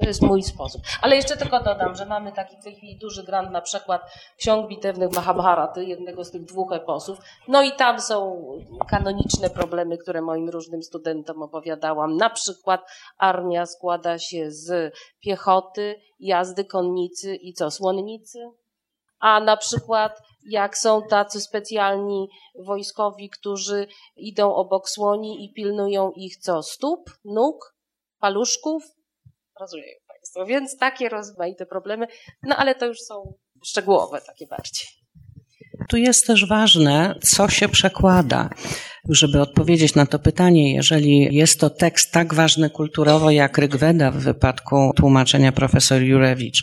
To 0.00 0.06
jest 0.06 0.22
mój 0.22 0.42
sposób. 0.42 0.82
Ale 1.02 1.16
jeszcze 1.16 1.36
tylko 1.36 1.60
dodam, 1.62 1.94
że 1.94 2.06
mamy 2.06 2.32
taki 2.32 2.56
w 2.56 2.64
tej 2.64 2.74
chwili 2.74 2.98
duży 2.98 3.24
grant 3.24 3.50
na 3.50 3.60
przykład 3.60 4.02
ksiąg 4.36 4.68
bitewnych 4.68 5.12
Mahabharaty, 5.12 5.84
jednego 5.84 6.24
z 6.24 6.30
tych 6.30 6.44
dwóch 6.44 6.72
eposów. 6.72 7.18
No 7.48 7.62
i 7.62 7.72
tam 7.72 8.00
są 8.00 8.42
kanoniczne 8.88 9.50
problemy, 9.50 9.98
które 9.98 10.22
moim 10.22 10.48
różnym 10.48 10.82
studentom 10.82 11.42
opowiadałam. 11.42 12.16
Na 12.16 12.30
przykład 12.30 12.80
armia 13.18 13.66
składa 13.66 14.18
się 14.18 14.50
z 14.50 14.94
piechoty, 15.20 16.00
jazdy 16.18 16.64
konnicy 16.64 17.34
i 17.36 17.52
co, 17.52 17.70
słonnicy? 17.70 18.38
A 19.20 19.40
na 19.40 19.56
przykład 19.56 20.22
jak 20.50 20.78
są 20.78 21.02
tacy 21.10 21.40
specjalni 21.40 22.28
wojskowi, 22.64 23.30
którzy 23.30 23.86
idą 24.16 24.54
obok 24.54 24.88
słoni 24.88 25.44
i 25.44 25.52
pilnują 25.52 26.10
ich 26.16 26.36
co? 26.36 26.62
Stóp, 26.62 27.10
nóg, 27.24 27.74
paluszków? 28.18 28.82
Rozumieją 29.60 29.98
Państwo. 30.08 30.46
Więc 30.46 30.76
takie 30.76 31.08
rozmaite 31.08 31.66
problemy, 31.66 32.06
no 32.42 32.56
ale 32.56 32.74
to 32.74 32.86
już 32.86 33.00
są 33.00 33.34
szczegółowe 33.64 34.20
takie 34.20 34.46
bardziej. 34.46 34.86
Tu 35.88 35.96
jest 35.96 36.26
też 36.26 36.48
ważne, 36.48 37.14
co 37.22 37.48
się 37.48 37.68
przekłada. 37.68 38.50
Żeby 39.08 39.40
odpowiedzieć 39.40 39.94
na 39.94 40.06
to 40.06 40.18
pytanie, 40.18 40.74
jeżeli 40.74 41.34
jest 41.34 41.60
to 41.60 41.70
tekst 41.70 42.12
tak 42.12 42.34
ważny 42.34 42.70
kulturowo 42.70 43.30
jak 43.30 43.58
Rygweda 43.58 44.10
w 44.10 44.16
wypadku 44.16 44.92
tłumaczenia 44.96 45.52
profesor 45.52 46.02
Jurewicz, 46.02 46.62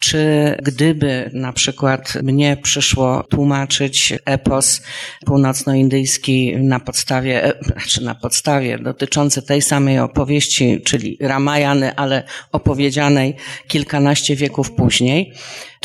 czy 0.00 0.54
gdyby 0.62 1.30
na 1.32 1.52
przykład 1.52 2.14
mnie 2.22 2.56
przyszło 2.62 3.22
tłumaczyć 3.22 4.14
epos 4.24 4.82
północnoindyjski 5.26 6.56
na 6.56 6.80
podstawie, 6.80 7.44
e, 7.44 7.52
znaczy 7.64 8.04
na 8.04 8.14
podstawie 8.14 8.78
dotyczący 8.78 9.42
tej 9.42 9.62
samej 9.62 9.98
opowieści, 9.98 10.82
czyli 10.84 11.18
Ramayany, 11.20 11.96
ale 11.96 12.22
opowiedzianej 12.52 13.36
kilkanaście 13.68 14.36
wieków 14.36 14.72
później, 14.72 15.32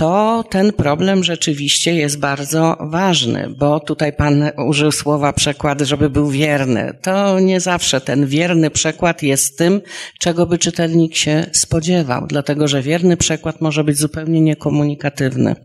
to 0.02 0.44
ten 0.50 0.74
problem 0.74 1.24
rzeczywiście 1.24 1.94
jest 1.96 2.20
bardzo 2.20 2.78
ważny, 2.80 3.50
bo 3.58 3.80
tutaj 3.80 4.14
pan 4.14 4.52
użył 4.68 4.92
słowa 4.92 5.34
przekład, 5.34 5.82
żeby 5.82 6.10
był 6.10 6.30
wierny. 6.30 6.94
To 7.02 7.40
nie 7.40 7.60
zawsze 7.60 8.02
ten 8.02 8.28
wierny 8.28 8.70
przekład 8.70 9.24
jest 9.24 9.58
tym, 9.58 9.82
czego 10.20 10.46
by 10.46 10.58
czytelnik 10.58 11.16
się 11.16 11.46
spodziewał, 11.52 12.28
dlatego 12.28 12.68
że 12.68 12.82
wierny 12.82 13.18
przekład 13.18 13.62
może 13.62 13.84
być 13.84 13.98
zupełnie 13.98 14.42
niekomunikatywny. 14.42 15.56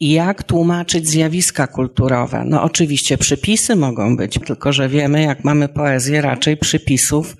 I 0.00 0.10
jak 0.10 0.42
tłumaczyć 0.42 1.08
zjawiska 1.08 1.66
kulturowe? 1.66 2.44
No 2.46 2.62
oczywiście 2.62 3.18
przypisy 3.18 3.76
mogą 3.76 4.16
być, 4.16 4.38
tylko 4.46 4.72
że 4.72 4.88
wiemy, 4.88 5.22
jak 5.22 5.44
mamy 5.44 5.68
poezję, 5.68 6.20
raczej 6.20 6.56
przypisów, 6.56 7.36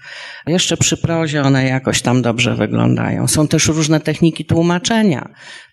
jeszcze 0.46 0.76
przy 0.76 0.96
prozie 0.96 1.42
one 1.42 1.64
jakoś 1.64 2.02
tam 2.02 2.22
dobrze 2.22 2.54
wyglądają. 2.54 3.28
Są 3.28 3.48
też 3.48 3.66
różne 3.66 4.00
techniki 4.00 4.44
tłumaczenia, 4.44 5.28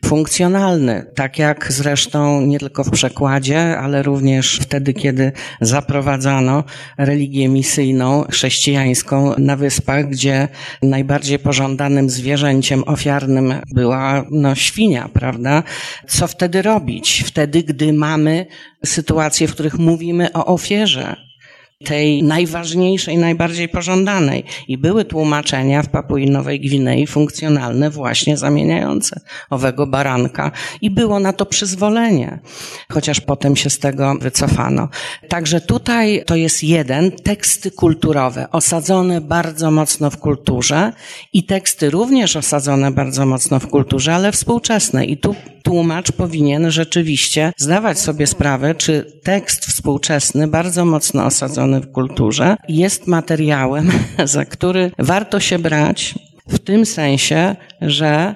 funkcjonalne, 0.06 1.06
tak 1.16 1.40
jak 1.40 1.74
zresztą 1.74 2.42
nie 2.42 2.60
tylko 2.60 2.84
w 2.84 2.92
przekładzie, 2.92 3.78
ale 3.78 4.04
również 4.04 4.60
wtedy, 4.62 4.94
kiedy 4.94 5.32
zaprowadzano 5.62 6.64
religię 6.98 7.50
misyjną, 7.50 8.26
chrześcijańską 8.32 9.34
na 9.38 9.56
wyspach, 9.56 10.10
gdzie 10.10 10.48
najbardziej 10.84 11.40
pożądanym 11.40 12.10
zwierzęciem 12.10 12.84
ofiarnym 12.84 13.54
była 13.74 14.26
no, 14.32 14.56
świnia, 14.56 15.10
prawda? 15.14 15.64
Co 16.08 16.28
wtedy 16.28 16.62
robić? 16.62 16.75
Robić 16.76 17.24
wtedy, 17.28 17.64
gdy 17.64 17.94
mamy 17.94 18.46
sytuacje, 18.86 19.48
w 19.48 19.54
których 19.54 19.78
mówimy 19.78 20.34
o 20.34 20.46
ofierze 20.46 21.25
tej 21.86 22.24
najważniejszej, 22.24 23.18
najbardziej 23.18 23.70
pożądanej. 23.70 24.44
I 24.68 24.78
były 24.78 25.06
tłumaczenia 25.06 25.84
w 25.84 25.90
Papui 25.90 26.30
Nowej 26.30 26.60
Gwinei 26.60 27.08
funkcjonalne, 27.08 27.90
właśnie 27.90 28.38
zamieniające 28.38 29.20
owego 29.50 29.88
baranka. 29.88 30.52
I 30.82 30.92
było 30.92 31.20
na 31.20 31.34
to 31.34 31.46
przyzwolenie, 31.46 32.40
chociaż 32.92 33.22
potem 33.22 33.56
się 33.56 33.70
z 33.70 33.80
tego 33.80 34.16
wycofano. 34.22 34.90
Także 35.28 35.62
tutaj 35.62 36.24
to 36.26 36.36
jest 36.36 36.64
jeden, 36.64 37.12
teksty 37.12 37.72
kulturowe, 37.72 38.52
osadzone 38.52 39.22
bardzo 39.22 39.72
mocno 39.72 40.10
w 40.10 40.18
kulturze 40.18 40.94
i 41.34 41.44
teksty 41.44 41.90
również 41.90 42.36
osadzone 42.36 42.92
bardzo 42.92 43.26
mocno 43.26 43.60
w 43.60 43.68
kulturze, 43.68 44.16
ale 44.16 44.32
współczesne. 44.32 45.06
I 45.06 45.18
tu 45.18 45.36
tłumacz 45.64 46.12
powinien 46.12 46.72
rzeczywiście 46.72 47.54
zdawać 47.58 48.00
sobie 48.00 48.28
sprawę, 48.28 48.76
czy 48.76 49.20
tekst 49.24 49.66
współczesny, 49.66 50.48
bardzo 50.48 50.86
mocno 50.86 51.26
osadzony 51.26 51.75
w 51.82 51.92
kulturze, 51.92 52.58
jest 52.68 53.08
materiałem, 53.08 53.92
za 54.24 54.46
który 54.46 54.92
warto 55.00 55.40
się 55.40 55.60
brać 55.60 56.16
w 56.48 56.60
tym 56.60 56.86
sensie, 56.86 57.56
że 57.82 58.36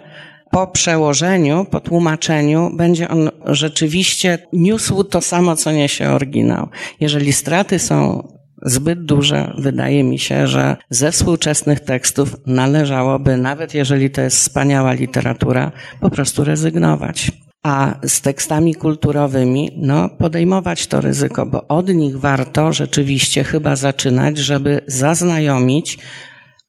po 0.51 0.67
przełożeniu, 0.67 1.65
po 1.71 1.79
tłumaczeniu 1.79 2.71
będzie 2.77 3.09
on 3.09 3.29
rzeczywiście 3.45 4.37
niósł 4.53 5.03
to 5.03 5.21
samo, 5.21 5.55
co 5.55 5.71
niesie 5.71 6.09
oryginał. 6.09 6.67
Jeżeli 6.99 7.33
straty 7.33 7.79
są 7.79 8.27
zbyt 8.65 9.05
duże, 9.05 9.53
wydaje 9.57 10.03
mi 10.03 10.19
się, 10.19 10.47
że 10.47 10.77
ze 10.89 11.11
współczesnych 11.11 11.79
tekstów 11.79 12.35
należałoby, 12.45 13.37
nawet 13.37 13.73
jeżeli 13.73 14.09
to 14.09 14.21
jest 14.21 14.37
wspaniała 14.37 14.93
literatura, 14.93 15.71
po 15.99 16.09
prostu 16.09 16.43
rezygnować. 16.43 17.31
A 17.63 17.99
z 18.07 18.21
tekstami 18.21 18.75
kulturowymi, 18.75 19.69
no, 19.77 20.09
podejmować 20.09 20.87
to 20.87 21.01
ryzyko, 21.01 21.45
bo 21.45 21.67
od 21.67 21.89
nich 21.89 22.17
warto 22.17 22.73
rzeczywiście 22.73 23.43
chyba 23.43 23.75
zaczynać, 23.75 24.37
żeby 24.37 24.81
zaznajomić 24.87 25.97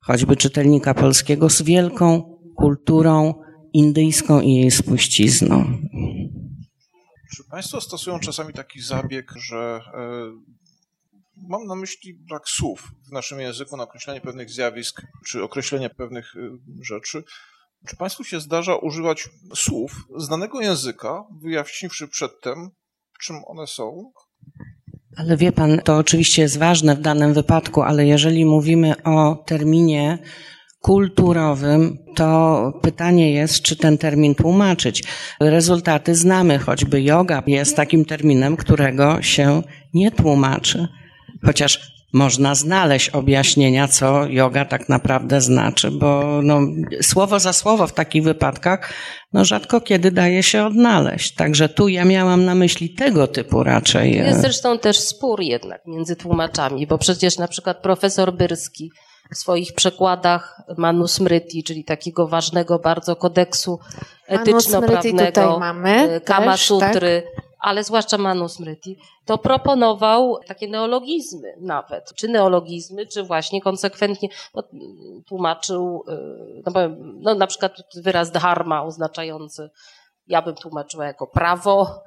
choćby 0.00 0.36
czytelnika 0.36 0.94
polskiego 0.94 1.50
z 1.50 1.62
wielką 1.62 2.38
kulturą 2.56 3.34
indyjską 3.72 4.40
i 4.40 4.54
jej 4.54 4.70
spuścizną. 4.70 5.78
Czy 7.36 7.44
Państwo 7.50 7.80
stosują 7.80 8.20
czasami 8.20 8.52
taki 8.52 8.80
zabieg, 8.80 9.32
że 9.48 9.80
e, 9.94 10.50
Mam 11.48 11.66
na 11.66 11.74
myśli 11.74 12.14
brak 12.14 12.48
słów 12.48 12.92
w 13.08 13.12
naszym 13.12 13.40
języku 13.40 13.76
na 13.76 13.82
określenie 13.82 14.20
pewnych 14.20 14.50
zjawisk 14.50 15.02
czy 15.26 15.42
określenie 15.42 15.90
pewnych 15.90 16.36
y, 16.36 16.50
rzeczy. 16.82 17.22
Czy 17.88 17.96
Państwu 17.96 18.24
się 18.24 18.40
zdarza 18.40 18.76
używać 18.76 19.28
słów 19.54 19.92
znanego 20.16 20.60
języka, 20.60 21.24
wyjaśniwszy 21.42 22.08
przedtem, 22.08 22.70
czym 23.20 23.36
one 23.46 23.66
są? 23.66 24.12
Ale 25.16 25.36
wie 25.36 25.52
Pan, 25.52 25.80
to 25.84 25.96
oczywiście 25.96 26.42
jest 26.42 26.58
ważne 26.58 26.96
w 26.96 27.00
danym 27.00 27.34
wypadku, 27.34 27.82
ale 27.82 28.06
jeżeli 28.06 28.44
mówimy 28.44 29.02
o 29.02 29.44
terminie 29.46 30.18
kulturowym, 30.80 31.98
to 32.16 32.72
pytanie 32.82 33.32
jest, 33.32 33.62
czy 33.62 33.76
ten 33.76 33.98
termin 33.98 34.34
tłumaczyć. 34.34 35.04
Rezultaty 35.40 36.14
znamy, 36.14 36.58
choćby 36.58 37.02
yoga 37.02 37.42
jest 37.46 37.76
takim 37.76 38.04
terminem, 38.04 38.56
którego 38.56 39.22
się 39.22 39.62
nie 39.94 40.10
tłumaczy. 40.10 40.88
Chociaż 41.44 41.99
można 42.12 42.54
znaleźć 42.54 43.08
objaśnienia, 43.08 43.88
co 43.88 44.26
yoga 44.26 44.64
tak 44.64 44.88
naprawdę 44.88 45.40
znaczy, 45.40 45.90
bo 45.90 46.40
no, 46.42 46.60
słowo 47.02 47.40
za 47.40 47.52
słowo 47.52 47.86
w 47.86 47.92
takich 47.92 48.22
wypadkach 48.22 48.92
no, 49.32 49.44
rzadko 49.44 49.80
kiedy 49.80 50.10
daje 50.10 50.42
się 50.42 50.66
odnaleźć. 50.66 51.34
Także 51.34 51.68
tu 51.68 51.88
ja 51.88 52.04
miałam 52.04 52.44
na 52.44 52.54
myśli 52.54 52.94
tego 52.94 53.26
typu 53.26 53.62
raczej. 53.62 54.16
Jest 54.16 54.38
e, 54.38 54.40
zresztą 54.40 54.78
też 54.78 54.98
spór 54.98 55.40
jednak 55.40 55.86
między 55.86 56.16
tłumaczami, 56.16 56.86
bo 56.86 56.98
przecież 56.98 57.38
na 57.38 57.48
przykład 57.48 57.82
profesor 57.82 58.34
Byrski 58.34 58.90
w 59.34 59.38
swoich 59.38 59.72
przekładach 59.74 60.62
Manusmriti, 60.78 61.64
czyli 61.64 61.84
takiego 61.84 62.28
ważnego 62.28 62.78
bardzo 62.78 63.16
kodeksu 63.16 63.78
etyczno-prawnego, 64.26 65.60
e, 65.86 66.20
Kama 66.20 66.52
też, 66.52 66.66
Sutry, 66.66 67.22
tak? 67.34 67.49
Ale 67.60 67.84
zwłaszcza 67.84 68.18
Manusmriti, 68.18 68.98
to 69.24 69.38
proponował 69.38 70.38
takie 70.46 70.68
neologizmy 70.68 71.54
nawet, 71.60 72.14
czy 72.14 72.28
neologizmy, 72.28 73.06
czy 73.06 73.22
właśnie 73.22 73.60
konsekwentnie 73.60 74.28
no, 74.54 74.62
tłumaczył, 75.28 76.04
y, 76.08 76.62
no, 76.66 76.72
no, 76.98 77.34
na 77.34 77.46
przykład 77.46 77.72
wyraz 77.96 78.30
dharma 78.30 78.84
oznaczający 78.84 79.70
ja 80.30 80.42
bym 80.42 80.54
tłumaczyła 80.54 81.04
jako 81.04 81.26
prawo, 81.26 82.02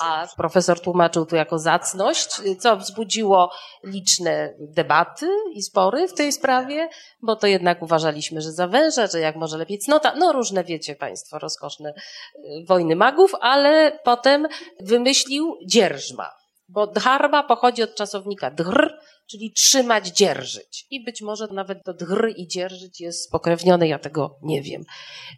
a 0.00 0.26
profesor 0.36 0.80
tłumaczył 0.80 1.26
to 1.26 1.36
jako 1.36 1.58
zacność, 1.58 2.28
co 2.58 2.76
wzbudziło 2.76 3.50
liczne 3.84 4.54
debaty 4.58 5.28
i 5.54 5.62
spory 5.62 6.08
w 6.08 6.14
tej 6.14 6.32
sprawie, 6.32 6.88
bo 7.22 7.36
to 7.36 7.46
jednak 7.46 7.82
uważaliśmy, 7.82 8.40
że 8.40 8.52
zawęża, 8.52 9.06
że 9.06 9.20
jak 9.20 9.36
może 9.36 9.58
lepiej 9.58 9.78
cnota, 9.78 10.14
no 10.16 10.32
różne 10.32 10.64
wiecie 10.64 10.96
Państwo, 10.96 11.38
rozkoszne 11.38 11.90
y, 11.90 12.64
wojny 12.68 12.96
magów, 12.96 13.32
ale 13.40 13.98
potem 14.04 14.48
wymyślił 14.80 15.56
dzierżma 15.66 16.40
Bo 16.72 16.86
dharma 16.86 17.42
pochodzi 17.42 17.82
od 17.82 17.94
czasownika 17.94 18.50
dhr, 18.50 18.98
czyli 19.26 19.52
trzymać, 19.52 20.08
dzierżyć. 20.08 20.86
I 20.90 21.04
być 21.04 21.22
może 21.22 21.46
nawet 21.46 21.84
to 21.84 21.94
dhr 21.94 22.32
i 22.36 22.48
dzierżyć 22.48 23.00
jest 23.00 23.24
spokrewnione, 23.24 23.88
ja 23.88 23.98
tego 23.98 24.38
nie 24.42 24.62
wiem. 24.62 24.82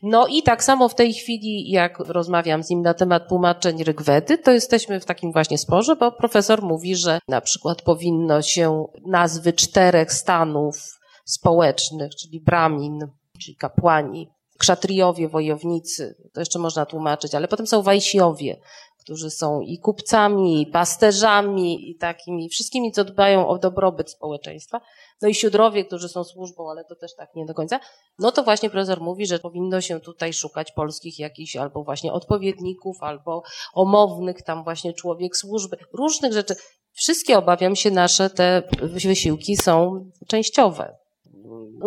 No 0.02 0.26
i 0.26 0.42
tak 0.42 0.64
samo 0.64 0.88
w 0.88 0.94
tej 0.94 1.14
chwili, 1.14 1.70
jak 1.70 1.98
rozmawiam 1.98 2.62
z 2.62 2.70
nim 2.70 2.82
na 2.82 2.94
temat 2.94 3.28
tłumaczeń 3.28 3.84
Rygwedy, 3.84 4.38
to 4.38 4.52
jesteśmy 4.52 5.00
w 5.00 5.04
takim 5.04 5.32
właśnie 5.32 5.58
sporze, 5.58 5.96
bo 5.96 6.12
profesor 6.12 6.62
mówi, 6.62 6.96
że 6.96 7.18
na 7.28 7.40
przykład 7.40 7.82
powinno 7.82 8.42
się 8.42 8.86
nazwy 9.06 9.52
czterech 9.52 10.12
stanów 10.12 10.98
społecznych, 11.24 12.14
czyli 12.14 12.40
Brahmin, 12.40 12.98
czyli 13.38 13.56
kapłani, 13.56 14.28
krzatriowie, 14.58 15.28
wojownicy, 15.28 16.16
to 16.32 16.40
jeszcze 16.40 16.58
można 16.58 16.86
tłumaczyć, 16.86 17.34
ale 17.34 17.48
potem 17.48 17.66
są 17.66 17.82
wajsiowie, 17.82 18.60
którzy 19.04 19.30
są 19.30 19.60
i 19.60 19.78
kupcami, 19.78 20.62
i 20.62 20.66
pasterzami, 20.66 21.90
i 21.90 21.96
takimi 21.96 22.48
wszystkimi, 22.48 22.92
co 22.92 23.04
dbają 23.04 23.48
o 23.48 23.58
dobrobyt 23.58 24.10
społeczeństwa. 24.10 24.80
No 25.22 25.28
i 25.28 25.34
siódrowie, 25.34 25.84
którzy 25.84 26.08
są 26.08 26.24
służbą, 26.24 26.70
ale 26.70 26.84
to 26.84 26.96
też 26.96 27.14
tak 27.14 27.34
nie 27.34 27.46
do 27.46 27.54
końca. 27.54 27.80
No 28.18 28.32
to 28.32 28.42
właśnie 28.42 28.70
profesor 28.70 29.00
mówi, 29.00 29.26
że 29.26 29.38
powinno 29.38 29.80
się 29.80 30.00
tutaj 30.00 30.32
szukać 30.32 30.72
polskich 30.72 31.18
jakichś 31.18 31.56
albo 31.56 31.84
właśnie 31.84 32.12
odpowiedników, 32.12 32.96
albo 33.00 33.42
omownych 33.74 34.42
tam 34.42 34.64
właśnie 34.64 34.92
człowiek 34.92 35.36
służby, 35.36 35.76
różnych 35.92 36.32
rzeczy. 36.32 36.54
Wszystkie, 36.92 37.38
obawiam 37.38 37.76
się, 37.76 37.90
nasze 37.90 38.30
te 38.30 38.62
wysiłki 38.82 39.56
są 39.56 40.04
częściowe. 40.28 40.96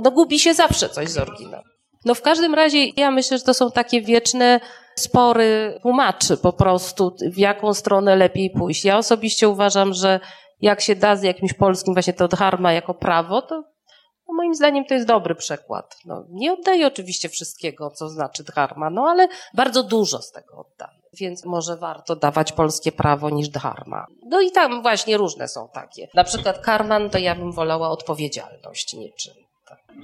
No 0.04 0.12
gubi 0.12 0.39
się 0.39 0.54
zawsze 0.54 0.89
coś 0.89 1.10
z 1.10 1.17
oryginału. 1.17 1.63
No 2.06 2.15
w 2.15 2.21
każdym 2.21 2.54
razie 2.54 2.86
ja 2.97 3.12
myślę, 3.12 3.38
że 3.38 3.43
to 3.43 3.54
są 3.54 3.71
takie 3.71 4.01
wieczne 4.01 4.60
spory 4.99 5.79
tłumaczy 5.81 6.38
po 6.38 6.53
prostu, 6.53 7.15
w 7.31 7.38
jaką 7.38 7.73
stronę 7.73 8.15
lepiej 8.15 8.49
pójść. 8.49 8.86
Ja 8.86 8.97
osobiście 8.97 9.49
uważam, 9.49 9.93
że 9.93 10.19
jak 10.62 10.81
się 10.81 10.95
da 10.95 11.15
z 11.15 11.23
jakimś 11.23 11.53
polskim 11.53 11.93
właśnie 11.93 12.13
to 12.13 12.27
dharma 12.27 12.73
jako 12.73 12.93
prawo, 12.93 13.41
to 13.41 13.63
no 14.27 14.34
moim 14.34 14.55
zdaniem 14.55 14.86
to 14.86 14.93
jest 14.93 15.08
dobry 15.08 15.36
przekład. 15.36 15.97
No, 16.05 16.25
nie 16.29 16.53
oddaję 16.53 16.88
oczywiście 16.88 17.29
wszystkiego, 17.29 17.91
co 17.91 18.10
znaczy 18.10 18.43
dharma, 18.43 18.89
no 18.89 19.08
ale 19.10 19.27
bardzo 19.53 19.84
dużo 19.84 20.21
z 20.21 20.31
tego 20.31 20.58
oddaję. 20.58 20.99
Więc 21.19 21.45
może 21.45 21.77
warto 21.77 22.15
dawać 22.15 22.51
polskie 22.51 22.91
prawo 22.91 23.29
niż 23.29 23.49
dharma. 23.49 24.05
No 24.25 24.41
i 24.41 24.51
tam 24.51 24.81
właśnie 24.81 25.17
różne 25.17 25.47
są 25.47 25.69
takie. 25.73 26.08
Na 26.13 26.23
przykład 26.23 26.60
karman 26.60 27.10
to 27.10 27.17
ja 27.17 27.36
bym 27.36 27.51
wolała 27.51 27.89
odpowiedzialność 27.89 28.93
niczym. 28.93 29.34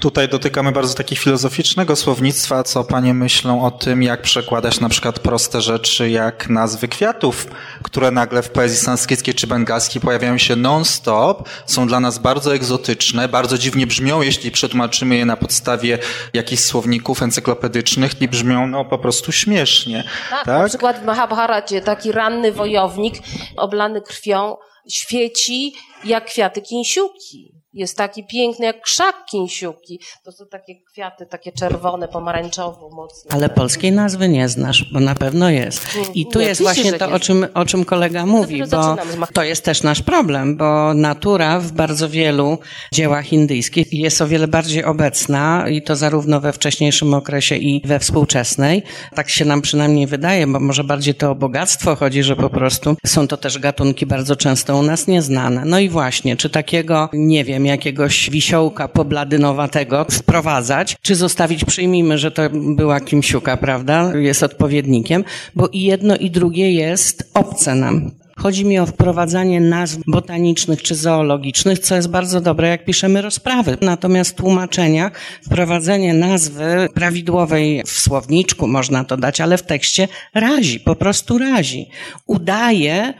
Tutaj 0.01 0.29
dotykamy 0.29 0.71
bardzo 0.71 0.93
takiego 0.93 1.21
filozoficznego 1.21 1.95
słownictwa, 1.95 2.63
co 2.63 2.83
panie 2.83 3.13
myślą 3.13 3.65
o 3.65 3.71
tym, 3.71 4.03
jak 4.03 4.21
przekładać 4.21 4.79
na 4.79 4.89
przykład 4.89 5.19
proste 5.19 5.61
rzeczy 5.61 6.09
jak 6.09 6.49
nazwy 6.49 6.87
kwiatów, 6.87 7.47
które 7.83 8.11
nagle 8.11 8.41
w 8.41 8.49
poezji 8.49 8.77
sanskryckiej 8.77 9.33
czy 9.33 9.47
bengalskiej 9.47 10.01
pojawiają 10.01 10.37
się 10.37 10.55
non-stop, 10.55 11.49
są 11.65 11.87
dla 11.87 11.99
nas 11.99 12.19
bardzo 12.19 12.55
egzotyczne, 12.55 13.27
bardzo 13.27 13.57
dziwnie 13.57 13.87
brzmią, 13.87 14.21
jeśli 14.21 14.51
przetłumaczymy 14.51 15.15
je 15.15 15.25
na 15.25 15.37
podstawie 15.37 15.99
jakichś 16.33 16.63
słowników 16.63 17.21
encyklopedycznych 17.21 18.21
i 18.21 18.27
brzmią 18.27 18.67
no 18.67 18.85
po 18.85 18.97
prostu 18.97 19.31
śmiesznie. 19.31 20.03
Tak, 20.29 20.45
tak? 20.45 20.61
na 20.61 20.69
przykład 20.69 21.01
w 21.01 21.05
Mahabharacie 21.05 21.81
taki 21.81 22.11
ranny 22.11 22.51
wojownik 22.51 23.15
oblany 23.57 24.01
krwią 24.01 24.57
świeci 24.89 25.73
jak 26.03 26.25
kwiaty 26.25 26.61
kinsiuki. 26.61 27.50
Jest 27.73 27.97
taki 27.97 28.23
piękny 28.23 28.65
jak 28.65 28.81
krzak 28.81 29.15
kinsiuki. 29.31 29.99
To 30.23 30.31
są 30.31 30.45
takie 30.45 30.75
kwiaty, 30.91 31.25
takie 31.25 31.51
czerwone, 31.51 32.07
pomarańczowo, 32.07 32.89
mocne. 32.89 33.31
Ale 33.35 33.49
polskiej 33.49 33.91
nazwy 33.91 34.29
nie 34.29 34.49
znasz, 34.49 34.85
bo 34.93 34.99
na 34.99 35.15
pewno 35.15 35.49
jest. 35.49 35.87
I 36.13 36.25
tu 36.25 36.39
nie, 36.39 36.45
jest 36.45 36.61
właśnie 36.61 36.93
to, 36.93 37.11
o 37.11 37.19
czym, 37.19 37.47
o 37.53 37.65
czym 37.65 37.85
kolega 37.85 38.25
mówi, 38.25 38.63
bo 38.71 38.95
to 39.33 39.43
jest 39.43 39.65
też 39.65 39.83
nasz 39.83 40.01
problem, 40.01 40.57
bo 40.57 40.93
natura 40.93 41.59
w 41.59 41.71
bardzo 41.71 42.09
wielu 42.09 42.57
dziełach 42.93 43.33
indyjskich 43.33 43.93
jest 43.93 44.21
o 44.21 44.27
wiele 44.27 44.47
bardziej 44.47 44.83
obecna 44.83 45.69
i 45.69 45.81
to 45.81 45.95
zarówno 45.95 46.41
we 46.41 46.53
wcześniejszym 46.53 47.13
okresie 47.13 47.55
i 47.55 47.81
we 47.87 47.99
współczesnej. 47.99 48.83
Tak 49.15 49.29
się 49.29 49.45
nam 49.45 49.61
przynajmniej 49.61 50.07
wydaje, 50.07 50.47
bo 50.47 50.59
może 50.59 50.83
bardziej 50.83 51.15
to 51.15 51.31
o 51.31 51.35
bogactwo 51.35 51.95
chodzi, 51.95 52.23
że 52.23 52.35
po 52.35 52.49
prostu 52.49 52.95
są 53.05 53.27
to 53.27 53.37
też 53.37 53.59
gatunki 53.59 54.05
bardzo 54.05 54.35
często 54.35 54.77
u 54.77 54.81
nas 54.83 55.07
nieznane. 55.07 55.65
No 55.65 55.79
i 55.79 55.89
właśnie, 55.89 56.37
czy 56.37 56.49
takiego, 56.49 57.09
nie 57.13 57.43
wiem, 57.43 57.60
wiem, 57.61 57.65
jakiegoś 57.65 58.29
wisiołka 58.29 58.87
pobladynowatego 58.87 60.05
wprowadzać, 60.11 60.97
czy 61.01 61.15
zostawić, 61.15 61.65
przyjmijmy, 61.65 62.17
że 62.17 62.31
to 62.31 62.41
była 62.53 62.99
kimsiuka, 62.99 63.57
prawda, 63.57 64.11
jest 64.15 64.43
odpowiednikiem, 64.43 65.23
bo 65.55 65.67
i 65.67 65.81
jedno 65.81 66.15
i 66.15 66.31
drugie 66.31 66.71
jest 66.71 67.31
obce 67.33 67.75
nam. 67.75 68.11
Chodzi 68.37 68.65
mi 68.65 68.79
o 68.79 68.85
wprowadzanie 68.85 69.61
nazw 69.61 69.99
botanicznych 70.07 70.81
czy 70.81 70.95
zoologicznych, 70.95 71.79
co 71.79 71.95
jest 71.95 72.09
bardzo 72.09 72.41
dobre, 72.41 72.67
jak 72.67 72.85
piszemy 72.85 73.21
rozprawy. 73.21 73.77
Natomiast 73.81 74.37
tłumaczenia, 74.37 75.11
wprowadzenie 75.45 76.13
nazwy 76.13 76.87
prawidłowej 76.93 77.83
w 77.85 77.91
słowniczku 77.91 78.67
można 78.67 79.03
to 79.03 79.17
dać, 79.17 79.41
ale 79.41 79.57
w 79.57 79.63
tekście 79.63 80.07
razi, 80.33 80.79
po 80.79 80.95
prostu 80.95 81.37
razi. 81.37 81.89
Udaje, 82.25 83.13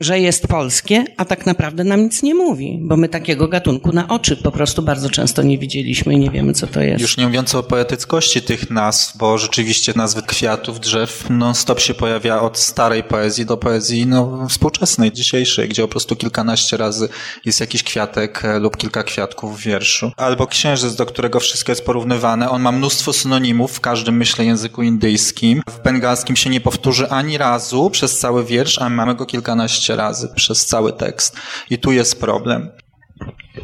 że 0.00 0.20
jest 0.20 0.48
polskie, 0.48 1.04
a 1.16 1.24
tak 1.24 1.46
naprawdę 1.46 1.84
nam 1.84 2.02
nic 2.02 2.22
nie 2.22 2.34
mówi, 2.34 2.78
bo 2.82 2.96
my 2.96 3.08
takiego 3.08 3.48
gatunku 3.48 3.92
na 3.92 4.08
oczy 4.08 4.36
po 4.36 4.52
prostu 4.52 4.82
bardzo 4.82 5.10
często 5.10 5.42
nie 5.42 5.58
widzieliśmy 5.58 6.14
i 6.14 6.18
nie 6.18 6.30
wiemy, 6.30 6.52
co 6.52 6.66
to 6.66 6.80
jest. 6.80 7.00
Już 7.00 7.16
nie 7.16 7.26
mówiąc 7.26 7.54
o 7.54 7.62
poetyckości 7.62 8.42
tych 8.42 8.70
nazw, 8.70 9.16
bo 9.16 9.38
rzeczywiście 9.38 9.92
nazwy 9.96 10.22
kwiatów, 10.22 10.80
drzew 10.80 11.24
non-stop 11.30 11.80
się 11.80 11.94
pojawia 11.94 12.40
od 12.40 12.58
starej 12.58 13.04
poezji 13.04 13.46
do 13.46 13.56
poezji 13.56 14.06
no, 14.06 14.46
współczesnej, 14.48 15.12
dzisiejszej, 15.12 15.68
gdzie 15.68 15.82
po 15.82 15.88
prostu 15.88 16.16
kilkanaście 16.16 16.76
razy 16.76 17.08
jest 17.44 17.60
jakiś 17.60 17.82
kwiatek 17.82 18.44
e, 18.44 18.58
lub 18.58 18.76
kilka 18.76 19.02
kwiatków 19.02 19.60
w 19.60 19.62
wierszu. 19.62 20.12
Albo 20.16 20.46
księżyc, 20.46 20.94
do 20.94 21.06
którego 21.06 21.40
wszystko 21.40 21.72
jest 21.72 21.84
porównywane. 21.84 22.50
On 22.50 22.62
ma 22.62 22.72
mnóstwo 22.72 23.12
synonimów 23.12 23.72
w 23.72 23.80
każdym, 23.80 24.16
myślę, 24.16 24.44
języku 24.44 24.82
indyjskim. 24.82 25.62
W 25.70 25.82
bengalskim 25.82 26.36
się 26.36 26.50
nie 26.50 26.60
powtórzy 26.60 27.10
ani 27.10 27.38
razu 27.38 27.90
przez 27.90 28.18
cały 28.18 28.44
wiersz, 28.44 28.78
a 28.78 28.88
mamy 28.88 29.14
go 29.14 29.26
kilkanaście 29.26 29.85
razy 29.94 30.28
przez 30.34 30.66
cały 30.66 30.92
tekst. 30.92 31.36
I 31.70 31.78
tu 31.78 31.92
jest 31.92 32.20
problem. 32.20 32.70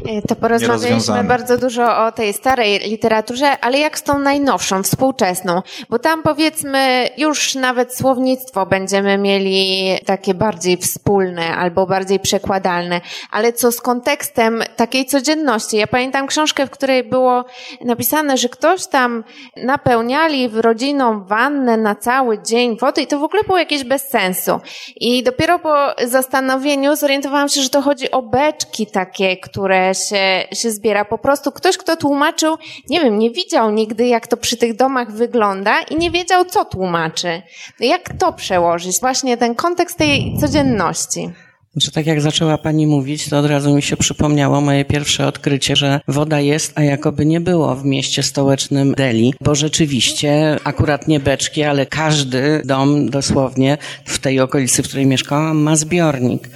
E, 0.05 0.21
to 0.21 0.35
porozmawialiśmy 0.35 1.23
bardzo 1.23 1.57
dużo 1.57 2.05
o 2.05 2.11
tej 2.11 2.33
starej 2.33 2.79
literaturze, 2.79 3.59
ale 3.59 3.79
jak 3.79 3.99
z 3.99 4.03
tą 4.03 4.19
najnowszą, 4.19 4.83
współczesną? 4.83 5.61
Bo 5.89 5.99
tam 5.99 6.23
powiedzmy 6.23 7.09
już 7.17 7.55
nawet 7.55 7.95
słownictwo 7.95 8.65
będziemy 8.65 9.17
mieli 9.17 9.89
takie 10.05 10.33
bardziej 10.33 10.77
wspólne 10.77 11.55
albo 11.55 11.85
bardziej 11.85 12.19
przekładalne, 12.19 13.01
ale 13.31 13.53
co 13.53 13.71
z 13.71 13.81
kontekstem 13.81 14.63
takiej 14.75 15.05
codzienności? 15.05 15.77
Ja 15.77 15.87
pamiętam 15.87 16.27
książkę, 16.27 16.67
w 16.67 16.69
której 16.69 17.03
było 17.03 17.45
napisane, 17.81 18.37
że 18.37 18.49
ktoś 18.49 18.87
tam 18.87 19.23
napełniali 19.57 20.49
w 20.49 20.59
rodziną 20.59 21.23
wannę 21.23 21.77
na 21.77 21.95
cały 21.95 22.41
dzień 22.41 22.77
wody 22.77 23.01
i 23.01 23.07
to 23.07 23.19
w 23.19 23.23
ogóle 23.23 23.43
było 23.43 23.57
jakieś 23.57 23.83
bez 23.83 24.09
sensu. 24.09 24.59
I 24.95 25.23
dopiero 25.23 25.59
po 25.59 25.75
zastanowieniu 26.03 26.95
zorientowałam 26.95 27.49
się, 27.49 27.61
że 27.61 27.69
to 27.69 27.81
chodzi 27.81 28.11
o 28.11 28.21
beczki 28.21 28.87
takie, 28.87 29.37
które 29.37 29.82
się, 29.93 30.43
się 30.53 30.71
zbiera. 30.71 31.05
Po 31.05 31.17
prostu 31.17 31.51
ktoś, 31.51 31.77
kto 31.77 31.97
tłumaczył, 31.97 32.55
nie 32.89 33.01
wiem, 33.01 33.19
nie 33.19 33.31
widział 33.31 33.71
nigdy, 33.71 34.07
jak 34.07 34.27
to 34.27 34.37
przy 34.37 34.57
tych 34.57 34.75
domach 34.75 35.11
wygląda 35.11 35.81
i 35.81 35.95
nie 35.95 36.11
wiedział, 36.11 36.45
co 36.45 36.65
tłumaczy. 36.65 37.41
Jak 37.79 38.13
to 38.19 38.33
przełożyć? 38.33 38.99
Właśnie 38.99 39.37
ten 39.37 39.55
kontekst 39.55 39.97
tej 39.97 40.37
codzienności. 40.41 41.29
Znaczy, 41.73 41.91
tak 41.91 42.05
jak 42.05 42.21
zaczęła 42.21 42.57
Pani 42.57 42.87
mówić, 42.87 43.29
to 43.29 43.39
od 43.39 43.45
razu 43.45 43.75
mi 43.75 43.81
się 43.81 43.97
przypomniało 43.97 44.61
moje 44.61 44.85
pierwsze 44.85 45.27
odkrycie, 45.27 45.75
że 45.75 45.99
woda 46.07 46.39
jest, 46.39 46.71
a 46.75 46.83
jakoby 46.83 47.25
nie 47.25 47.41
było 47.41 47.75
w 47.75 47.85
mieście 47.85 48.23
stołecznym 48.23 48.93
Delhi, 48.93 49.33
bo 49.41 49.55
rzeczywiście 49.55 50.57
akurat 50.63 51.07
nie 51.07 51.19
beczki, 51.19 51.63
ale 51.63 51.85
każdy 51.85 52.61
dom 52.65 53.09
dosłownie 53.09 53.77
w 54.05 54.19
tej 54.19 54.39
okolicy, 54.39 54.83
w 54.83 54.87
której 54.87 55.05
mieszkałam, 55.05 55.57
ma 55.57 55.75
zbiornik 55.75 56.49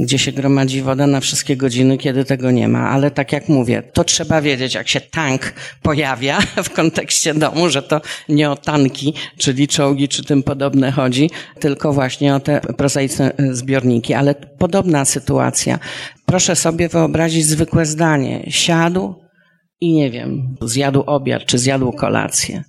gdzie 0.00 0.18
się 0.18 0.32
gromadzi 0.32 0.82
woda 0.82 1.06
na 1.06 1.20
wszystkie 1.20 1.56
godziny, 1.56 1.98
kiedy 1.98 2.24
tego 2.24 2.50
nie 2.50 2.68
ma. 2.68 2.90
Ale 2.90 3.10
tak 3.10 3.32
jak 3.32 3.48
mówię, 3.48 3.82
to 3.82 4.04
trzeba 4.04 4.42
wiedzieć, 4.42 4.74
jak 4.74 4.88
się 4.88 5.00
tank 5.00 5.52
pojawia 5.82 6.38
w 6.64 6.70
kontekście 6.70 7.34
domu, 7.34 7.68
że 7.68 7.82
to 7.82 8.00
nie 8.28 8.50
o 8.50 8.56
tanki, 8.56 9.14
czyli 9.38 9.68
czołgi 9.68 10.08
czy 10.08 10.24
tym 10.24 10.42
podobne 10.42 10.92
chodzi, 10.92 11.30
tylko 11.60 11.92
właśnie 11.92 12.34
o 12.34 12.40
te 12.40 12.60
prozaiczne 12.60 13.32
zbiorniki. 13.50 14.14
Ale 14.14 14.34
podobna 14.34 15.04
sytuacja. 15.04 15.78
Proszę 16.26 16.56
sobie 16.56 16.88
wyobrazić 16.88 17.46
zwykłe 17.46 17.86
zdanie. 17.86 18.46
Siadł 18.48 19.14
i 19.80 19.92
nie 19.92 20.10
wiem, 20.10 20.56
zjadł 20.62 21.02
obiad 21.06 21.44
czy 21.46 21.58
zjadł 21.58 21.92
kolację 21.92 22.64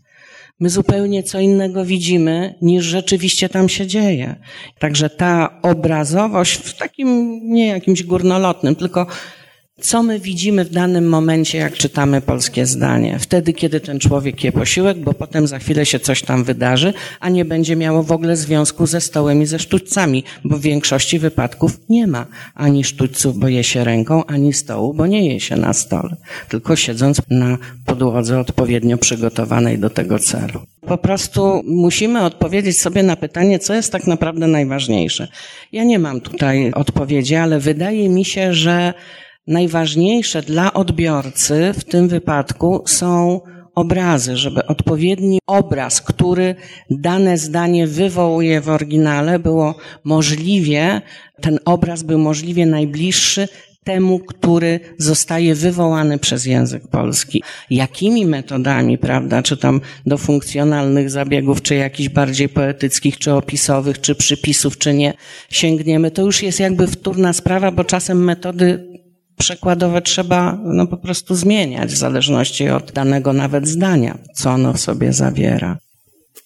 my 0.59 0.69
zupełnie 0.69 1.23
co 1.23 1.39
innego 1.39 1.85
widzimy, 1.85 2.55
niż 2.61 2.85
rzeczywiście 2.85 3.49
tam 3.49 3.69
się 3.69 3.87
dzieje. 3.87 4.35
Także 4.79 5.09
ta 5.09 5.61
obrazowość 5.61 6.53
w 6.55 6.77
takim, 6.77 7.39
nie 7.43 7.67
jakimś 7.67 8.03
górnolotnym, 8.03 8.75
tylko 8.75 9.07
Co 9.81 10.03
my 10.03 10.19
widzimy 10.19 10.65
w 10.65 10.69
danym 10.69 11.09
momencie, 11.09 11.57
jak 11.57 11.73
czytamy 11.73 12.21
polskie 12.21 12.65
zdanie? 12.65 13.19
Wtedy, 13.19 13.53
kiedy 13.53 13.79
ten 13.79 13.99
człowiek 13.99 14.43
je 14.43 14.51
posiłek, 14.51 14.97
bo 14.97 15.13
potem 15.13 15.47
za 15.47 15.59
chwilę 15.59 15.85
się 15.85 15.99
coś 15.99 16.21
tam 16.21 16.43
wydarzy, 16.43 16.93
a 17.19 17.29
nie 17.29 17.45
będzie 17.45 17.75
miało 17.75 18.03
w 18.03 18.11
ogóle 18.11 18.35
związku 18.35 18.87
ze 18.87 19.01
stołem 19.01 19.41
i 19.41 19.45
ze 19.45 19.59
sztućcami, 19.59 20.23
bo 20.43 20.57
w 20.57 20.61
większości 20.61 21.19
wypadków 21.19 21.79
nie 21.89 22.07
ma 22.07 22.25
ani 22.53 22.83
sztućców, 22.83 23.37
bo 23.37 23.47
je 23.47 23.63
się 23.63 23.83
ręką, 23.83 24.25
ani 24.25 24.53
stołu, 24.53 24.93
bo 24.93 25.07
nie 25.07 25.33
je 25.33 25.39
się 25.39 25.55
na 25.55 25.73
stole, 25.73 26.15
tylko 26.49 26.75
siedząc 26.75 27.21
na 27.29 27.57
podłodze 27.85 28.39
odpowiednio 28.39 28.97
przygotowanej 28.97 29.79
do 29.79 29.89
tego 29.89 30.19
celu. 30.19 30.59
Po 30.87 30.97
prostu 30.97 31.61
musimy 31.65 32.23
odpowiedzieć 32.23 32.79
sobie 32.79 33.03
na 33.03 33.15
pytanie, 33.15 33.59
co 33.59 33.73
jest 33.73 33.91
tak 33.91 34.07
naprawdę 34.07 34.47
najważniejsze. 34.47 35.27
Ja 35.71 35.83
nie 35.83 35.99
mam 35.99 36.21
tutaj 36.21 36.71
odpowiedzi, 36.71 37.35
ale 37.35 37.59
wydaje 37.59 38.09
mi 38.09 38.25
się, 38.25 38.53
że 38.53 38.93
najważniejsze 39.47 40.41
dla 40.41 40.73
odbiorcy 40.73 41.73
w 41.73 41.83
tym 41.83 42.07
wypadku 42.07 42.83
są 42.85 43.41
obrazy, 43.75 44.37
żeby 44.37 44.65
odpowiedni 44.65 45.39
obraz, 45.47 46.01
który 46.01 46.55
dane 46.89 47.37
zdanie 47.37 47.87
wywołuje 47.87 48.61
w 48.61 48.69
oryginale, 48.69 49.39
było 49.39 49.75
możliwie, 50.03 51.01
ten 51.41 51.59
obraz 51.65 52.03
był 52.03 52.19
możliwie 52.19 52.65
najbliższy 52.65 53.47
temu, 53.83 54.19
który 54.19 54.79
zostaje 54.97 55.55
wywołany 55.55 56.19
przez 56.19 56.45
język 56.45 56.87
polski. 56.87 57.43
Jakimi 57.69 58.25
metodami, 58.25 58.97
prawda, 58.97 59.43
czy 59.43 59.57
tam 59.57 59.81
do 60.05 60.17
funkcjonalnych 60.17 61.09
zabiegów, 61.09 61.61
czy 61.61 61.75
jakichś 61.75 62.09
bardziej 62.09 62.49
poetyckich, 62.49 63.17
czy 63.17 63.33
opisowych, 63.33 64.01
czy 64.01 64.15
przypisów, 64.15 64.77
czy 64.77 64.93
nie 64.93 65.13
sięgniemy, 65.49 66.11
to 66.11 66.21
już 66.21 66.43
jest 66.43 66.59
jakby 66.59 66.87
wtórna 66.87 67.33
sprawa, 67.33 67.71
bo 67.71 67.83
czasem 67.83 68.23
metody 68.23 68.95
przekładowe 69.37 70.01
trzeba 70.01 70.57
no, 70.63 70.87
po 70.87 70.97
prostu 70.97 71.35
zmieniać 71.35 71.91
w 71.91 71.97
zależności 71.97 72.69
od 72.69 72.91
danego 72.91 73.33
nawet 73.33 73.67
zdania, 73.67 74.17
co 74.35 74.49
ono 74.49 74.73
w 74.73 74.79
sobie 74.79 75.13
zawiera. 75.13 75.77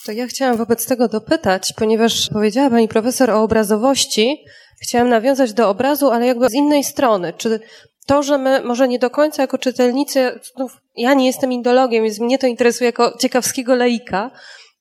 To 0.06 0.12
ja 0.12 0.28
chciałam 0.28 0.58
wobec 0.58 0.86
tego 0.86 1.08
dopytać, 1.08 1.74
ponieważ 1.78 2.30
powiedziała 2.30 2.70
pani 2.70 2.88
profesor 2.88 3.30
o 3.30 3.44
obrazowości, 3.44 4.38
chciałam 4.82 5.10
nawiązać 5.10 5.54
do 5.54 5.70
obrazu, 5.70 6.12
ale 6.12 6.26
jakby 6.26 6.50
z 6.50 6.54
innej 6.54 6.84
strony. 6.84 7.34
Czy 7.38 7.60
to, 8.06 8.24
że 8.24 8.38
my 8.38 8.62
może 8.64 8.88
nie 8.88 9.00
do 9.00 9.10
końca 9.10 9.42
jako 9.42 9.58
czytelnicy, 9.58 10.40
znów 10.56 10.78
ja 10.98 11.14
nie 11.14 11.28
jestem 11.28 11.52
indologiem, 11.52 12.04
więc 12.04 12.20
mnie 12.20 12.38
to 12.38 12.48
interesuje 12.48 12.86
jako 12.86 13.18
ciekawskiego 13.18 13.76
laika, 13.76 14.32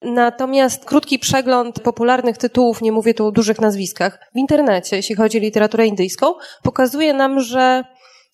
Natomiast 0.02 0.84
krótki 0.84 1.18
przegląd 1.18 1.80
popularnych 1.80 2.38
tytułów, 2.38 2.82
nie 2.82 2.92
mówię 2.92 3.14
tu 3.14 3.26
o 3.26 3.32
dużych 3.32 3.61
nazwiskach, 3.61 4.18
w 4.34 4.38
internecie, 4.38 4.96
jeśli 4.96 5.14
chodzi 5.14 5.38
o 5.38 5.40
literaturę 5.40 5.86
indyjską, 5.86 6.34
pokazuje 6.62 7.14
nam, 7.14 7.40
że 7.40 7.84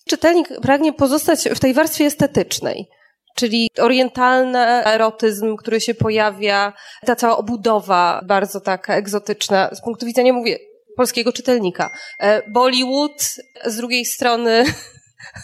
czytelnik 0.09 0.47
pragnie 0.61 0.93
pozostać 0.93 1.39
w 1.55 1.59
tej 1.59 1.73
warstwie 1.73 2.05
estetycznej. 2.05 2.89
Czyli 3.35 3.69
orientalny 3.79 4.59
erotyzm, 4.85 5.55
który 5.55 5.81
się 5.81 5.93
pojawia, 5.93 6.73
ta 7.05 7.15
cała 7.15 7.37
obudowa 7.37 8.21
bardzo 8.27 8.61
taka 8.61 8.95
egzotyczna, 8.95 9.69
z 9.73 9.81
punktu 9.81 10.05
widzenia, 10.05 10.33
mówię, 10.33 10.57
polskiego 10.97 11.33
czytelnika. 11.33 11.89
E, 12.19 12.51
Bollywood, 12.51 13.23
z 13.65 13.77
drugiej 13.77 14.05
strony 14.05 14.63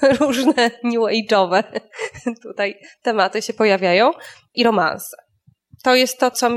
różne 0.20 0.72
new 0.84 1.02
age'owe 1.02 1.64
tutaj 2.44 2.80
tematy 3.02 3.42
się 3.42 3.54
pojawiają 3.54 4.12
i 4.56 4.64
romanse. 4.64 5.18
To 5.84 5.96
jest 5.96 6.20
to, 6.20 6.32
co 6.32 6.50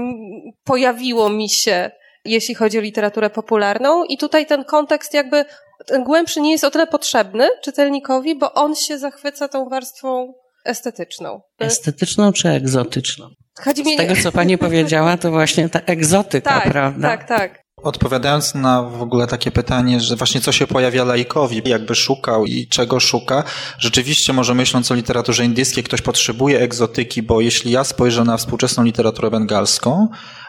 pojawiło 0.64 1.30
mi 1.30 1.50
się, 1.50 1.90
jeśli 2.24 2.54
chodzi 2.54 2.78
o 2.78 2.80
literaturę 2.80 3.30
popularną 3.30 4.04
i 4.04 4.18
tutaj 4.18 4.46
ten 4.46 4.64
kontekst 4.64 5.14
jakby 5.14 5.44
ten 5.86 6.04
głębszy 6.04 6.40
nie 6.40 6.52
jest 6.52 6.64
o 6.64 6.70
tyle 6.70 6.86
potrzebny 6.86 7.48
czytelnikowi, 7.64 8.38
bo 8.38 8.52
on 8.52 8.74
się 8.74 8.98
zachwyca 8.98 9.48
tą 9.48 9.68
warstwą 9.68 10.34
estetyczną. 10.64 11.40
Estetyczną 11.60 12.32
czy 12.32 12.48
egzotyczną? 12.48 13.28
Z 13.74 13.96
tego, 13.96 14.14
co 14.22 14.32
pani 14.32 14.58
powiedziała, 14.58 15.16
to 15.16 15.30
właśnie 15.30 15.68
ta 15.68 15.80
egzotyka, 15.80 16.50
tak, 16.50 16.72
prawda? 16.72 17.08
Tak, 17.08 17.28
tak. 17.28 17.63
Odpowiadając 17.85 18.55
na 18.55 18.82
w 18.82 19.03
ogóle 19.03 19.26
takie 19.26 19.51
pytanie, 19.51 20.01
że 20.01 20.16
właśnie 20.16 20.41
co 20.41 20.53
się 20.53 20.66
pojawia 20.66 21.05
laikowi, 21.05 21.62
jakby 21.64 21.95
szukał 21.95 22.47
i 22.47 22.66
czego 22.66 23.01
szuka, 23.01 23.45
rzeczywiście 23.78 24.32
może 24.32 24.55
myśląc 24.55 24.91
o 24.91 24.95
literaturze 24.95 25.45
indyjskiej, 25.45 25.85
ktoś 25.85 26.03
potrzebuje 26.03 26.61
egzotyki, 26.61 27.22
bo 27.22 27.41
jeśli 27.41 27.70
ja 27.70 27.85
spojrzę 27.85 28.24
na 28.24 28.37
współczesną 28.37 28.85
literaturę 28.85 29.30
bengalską, 29.30 30.09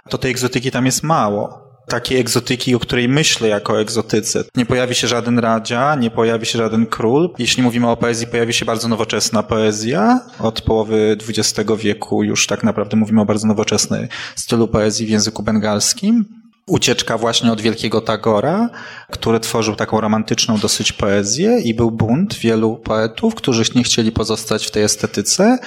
to 0.10 0.18
tej 0.18 0.32
egzotyki 0.32 0.72
tam 0.72 0.86
jest 0.86 1.04
mało 1.04 1.66
takiej 1.88 2.20
egzotyki, 2.20 2.76
o 2.76 2.80
której 2.80 3.10
myślę 3.10 3.48
jako 3.48 3.82
egzotyce. 3.82 4.44
Nie 4.56 4.66
pojawi 4.66 4.96
się 4.96 5.08
żaden 5.08 5.40
radzia, 5.40 5.96
nie 5.96 6.12
pojawi 6.12 6.46
się 6.46 6.58
żaden 6.58 6.86
król. 6.86 7.34
Jeśli 7.40 7.64
mówimy 7.64 7.90
o 7.90 7.98
poezji, 7.98 8.28
pojawi 8.28 8.54
się 8.54 8.66
bardzo 8.66 8.88
nowoczesna 8.88 9.44
poezja. 9.44 10.22
Od 10.40 10.62
połowy 10.62 11.18
XX 11.30 11.72
wieku 11.78 12.24
już 12.24 12.48
tak 12.48 12.64
naprawdę 12.64 12.98
mówimy 12.98 13.22
o 13.22 13.26
bardzo 13.26 13.48
nowoczesnej 13.48 14.08
stylu 14.36 14.68
poezji 14.68 15.06
w 15.06 15.10
języku 15.10 15.44
bengalskim. 15.44 16.45
Ucieczka 16.68 17.18
właśnie 17.18 17.52
od 17.52 17.62
wielkiego 17.62 18.02
Tagora, 18.02 18.70
który 19.12 19.40
tworzył 19.40 19.76
taką 19.76 20.02
romantyczną 20.02 20.58
dosyć 20.58 20.92
poezję 20.92 21.60
i 21.60 21.74
był 21.74 21.92
bunt 21.92 22.34
wielu 22.36 22.76
poetów, 22.76 23.36
którzy 23.36 23.64
nie 23.76 23.84
chcieli 23.84 24.12
pozostać 24.12 24.68
w 24.68 24.72
tej 24.72 24.84
estetyce 24.84 25.58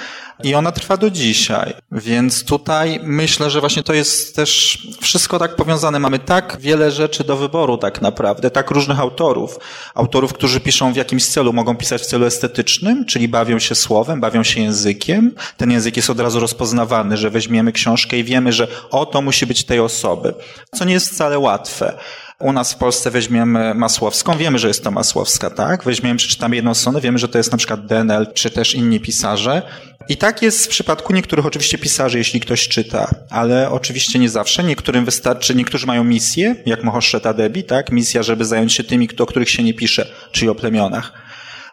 i 0.43 0.55
ona 0.55 0.71
trwa 0.71 0.97
do 0.97 1.09
dzisiaj. 1.09 1.73
Więc 1.91 2.43
tutaj 2.43 2.99
myślę, 3.03 3.49
że 3.49 3.59
właśnie 3.59 3.83
to 3.83 3.93
jest 3.93 4.35
też 4.35 4.77
wszystko 5.01 5.39
tak 5.39 5.55
powiązane. 5.55 5.99
Mamy 5.99 6.19
tak 6.19 6.57
wiele 6.59 6.91
rzeczy 6.91 7.23
do 7.23 7.37
wyboru 7.37 7.77
tak 7.77 8.01
naprawdę, 8.01 8.51
tak 8.51 8.71
różnych 8.71 8.99
autorów. 8.99 9.59
Autorów, 9.95 10.33
którzy 10.33 10.59
piszą 10.59 10.93
w 10.93 10.95
jakimś 10.95 11.25
celu, 11.25 11.53
mogą 11.53 11.75
pisać 11.75 12.01
w 12.01 12.05
celu 12.05 12.25
estetycznym, 12.25 13.05
czyli 13.05 13.27
bawią 13.27 13.59
się 13.59 13.75
słowem, 13.75 14.21
bawią 14.21 14.43
się 14.43 14.61
językiem. 14.61 15.31
Ten 15.57 15.71
język 15.71 15.97
jest 15.97 16.09
od 16.09 16.19
razu 16.19 16.39
rozpoznawany, 16.39 17.17
że 17.17 17.29
weźmiemy 17.29 17.71
książkę 17.71 18.17
i 18.17 18.23
wiemy, 18.23 18.53
że 18.53 18.67
o, 18.91 19.05
to 19.05 19.21
musi 19.21 19.45
być 19.45 19.63
tej 19.63 19.79
osoby. 19.79 20.33
Co 20.75 20.85
nie 20.89 20.93
jest 20.93 21.09
wcale 21.13 21.39
łatwe. 21.39 21.93
U 22.39 22.53
nas 22.53 22.73
w 22.73 22.77
Polsce 22.77 23.11
weźmiemy 23.11 23.73
Masłowską, 23.73 24.37
wiemy, 24.37 24.59
że 24.59 24.67
jest 24.67 24.83
to 24.83 24.91
Masłowska, 24.91 25.49
tak? 25.49 25.83
Weźmiemy, 25.83 26.17
przeczytamy 26.17 26.55
jedną 26.55 26.73
stronę, 26.73 27.01
wiemy, 27.01 27.17
że 27.17 27.27
to 27.27 27.37
jest 27.37 27.51
na 27.51 27.57
przykład 27.57 27.85
Denel, 27.85 28.27
czy 28.33 28.51
też 28.51 28.75
inni 28.75 28.99
pisarze. 28.99 29.61
I 30.09 30.17
tak 30.17 30.41
jest 30.41 30.65
w 30.65 30.69
przypadku 30.69 31.13
niektórych 31.13 31.45
oczywiście 31.45 31.77
pisarzy, 31.77 32.17
jeśli 32.17 32.39
ktoś 32.39 32.67
czyta, 32.67 33.09
ale 33.29 33.71
oczywiście 33.71 34.19
nie 34.19 34.29
zawsze. 34.29 34.63
Niektórym 34.63 35.05
wystarczy, 35.05 35.55
niektórzy 35.55 35.87
mają 35.87 36.03
misję, 36.03 36.55
jak 36.65 36.83
Mohoszeta 36.83 37.33
Debi, 37.33 37.63
tak? 37.63 37.91
Misja, 37.91 38.23
żeby 38.23 38.45
zająć 38.45 38.73
się 38.73 38.83
tymi, 38.83 39.09
o 39.19 39.25
których 39.25 39.49
się 39.49 39.63
nie 39.63 39.73
pisze, 39.73 40.07
czyli 40.31 40.49
o 40.49 40.55
plemionach. 40.55 41.13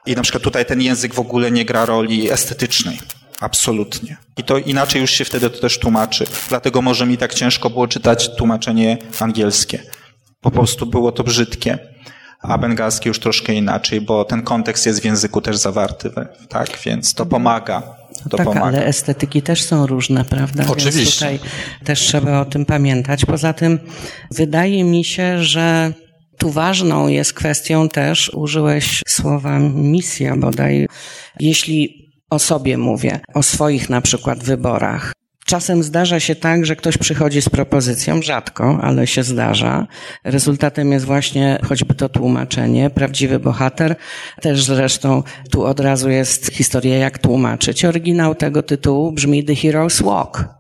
I 0.07 0.15
na 0.15 0.23
przykład 0.23 0.43
tutaj 0.43 0.67
ten 0.67 0.83
język 0.83 1.15
w 1.15 1.21
ogóle 1.21 1.51
nie 1.51 1.65
gra 1.65 1.85
roli 1.85 2.31
estetycznej. 2.31 2.99
Absolutnie. 3.41 4.17
I 4.37 4.45
to 4.45 4.59
inaczej 4.59 5.01
już 5.01 5.11
się 5.11 5.25
wtedy 5.25 5.51
to 5.51 5.61
też 5.61 5.79
tłumaczy. 5.79 6.25
Dlatego 6.49 6.83
może 6.83 7.07
mi 7.07 7.19
tak 7.19 7.35
ciężko 7.35 7.71
było 7.71 7.89
czytać 7.89 8.37
tłumaczenie 8.37 8.99
angielskie. 9.21 9.83
Po 10.41 10.51
prostu 10.51 10.87
było 10.87 11.13
to 11.13 11.25
brzydkie. 11.25 11.79
A 12.43 12.59
bengalskie 12.59 13.09
już 13.09 13.19
troszkę 13.19 13.53
inaczej, 13.53 14.01
bo 14.01 14.25
ten 14.25 14.43
kontekst 14.43 14.87
jest 14.87 15.03
w 15.03 15.05
języku 15.05 15.41
też 15.41 15.57
zawarty, 15.57 16.11
tak? 16.49 16.79
Więc 16.85 17.15
to 17.15 17.27
pomaga. 17.27 17.83
To 18.31 18.37
tak, 18.37 18.47
pomaga. 18.47 18.67
ale 18.67 18.87
estetyki 18.87 19.43
też 19.43 19.63
są 19.63 19.87
różne, 19.87 20.25
prawda? 20.25 20.65
Oczywiście. 20.69 21.29
Więc 21.29 21.41
tutaj 21.41 21.51
też 21.85 22.01
trzeba 22.01 22.41
o 22.41 22.45
tym 22.45 22.67
pamiętać. 22.67 23.25
Poza 23.25 23.53
tym 23.53 23.79
wydaje 24.31 24.85
mi 24.85 25.05
się, 25.05 25.45
że 25.45 25.93
tu 26.39 26.51
ważną 26.51 27.09
jest 27.09 27.33
kwestią 27.33 27.89
też, 27.89 28.31
użyłeś 28.35 29.03
słowa 29.07 29.59
misja 29.59 30.37
bodaj. 30.37 30.87
Jeśli 31.41 32.06
o 32.31 32.39
sobie 32.39 32.79
mówię, 32.79 33.21
o 33.35 33.43
swoich 33.43 33.91
na 33.91 34.01
przykład 34.01 34.39
wyborach. 34.39 35.13
Czasem 35.47 35.83
zdarza 35.83 36.21
się 36.21 36.35
tak, 36.35 36.67
że 36.67 36.77
ktoś 36.77 36.99
przychodzi 36.99 37.43
z 37.43 37.49
propozycją, 37.49 38.23
rzadko, 38.23 38.79
ale 38.83 39.07
się 39.07 39.23
zdarza. 39.23 39.87
Rezultatem 40.25 40.93
jest 40.93 41.05
właśnie 41.05 41.59
choćby 41.69 41.95
to 41.95 42.09
tłumaczenie, 42.09 42.91
prawdziwy 42.91 43.39
bohater. 43.39 43.97
Też 44.41 44.65
zresztą 44.65 45.23
tu 45.51 45.65
od 45.65 45.81
razu 45.81 46.11
jest 46.11 46.53
historia, 46.53 46.97
jak 46.97 47.19
tłumaczyć. 47.19 47.85
Oryginał 47.85 48.35
tego 48.35 48.63
tytułu 48.63 49.13
brzmi 49.13 49.45
The 49.45 49.53
Hero's 49.53 50.05
Walk 50.05 50.56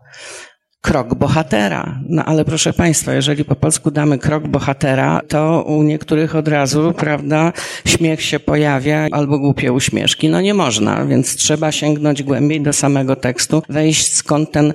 krok 0.80 1.14
bohatera. 1.14 2.00
No 2.08 2.24
ale 2.24 2.44
proszę 2.44 2.72
Państwa, 2.72 3.14
jeżeli 3.14 3.44
po 3.44 3.56
polsku 3.56 3.90
damy 3.90 4.18
krok 4.18 4.48
bohatera, 4.48 5.20
to 5.28 5.62
u 5.62 5.82
niektórych 5.82 6.36
od 6.36 6.48
razu, 6.48 6.92
prawda, 6.96 7.52
śmiech 7.86 8.22
się 8.22 8.40
pojawia 8.40 9.08
albo 9.12 9.38
głupie 9.38 9.72
uśmieszki. 9.72 10.28
No 10.28 10.40
nie 10.40 10.54
można, 10.54 11.06
więc 11.06 11.36
trzeba 11.36 11.72
sięgnąć 11.72 12.22
głębiej 12.22 12.60
do 12.60 12.72
samego 12.72 13.16
tekstu, 13.16 13.62
wejść 13.68 14.14
skąd 14.14 14.52
ten 14.52 14.74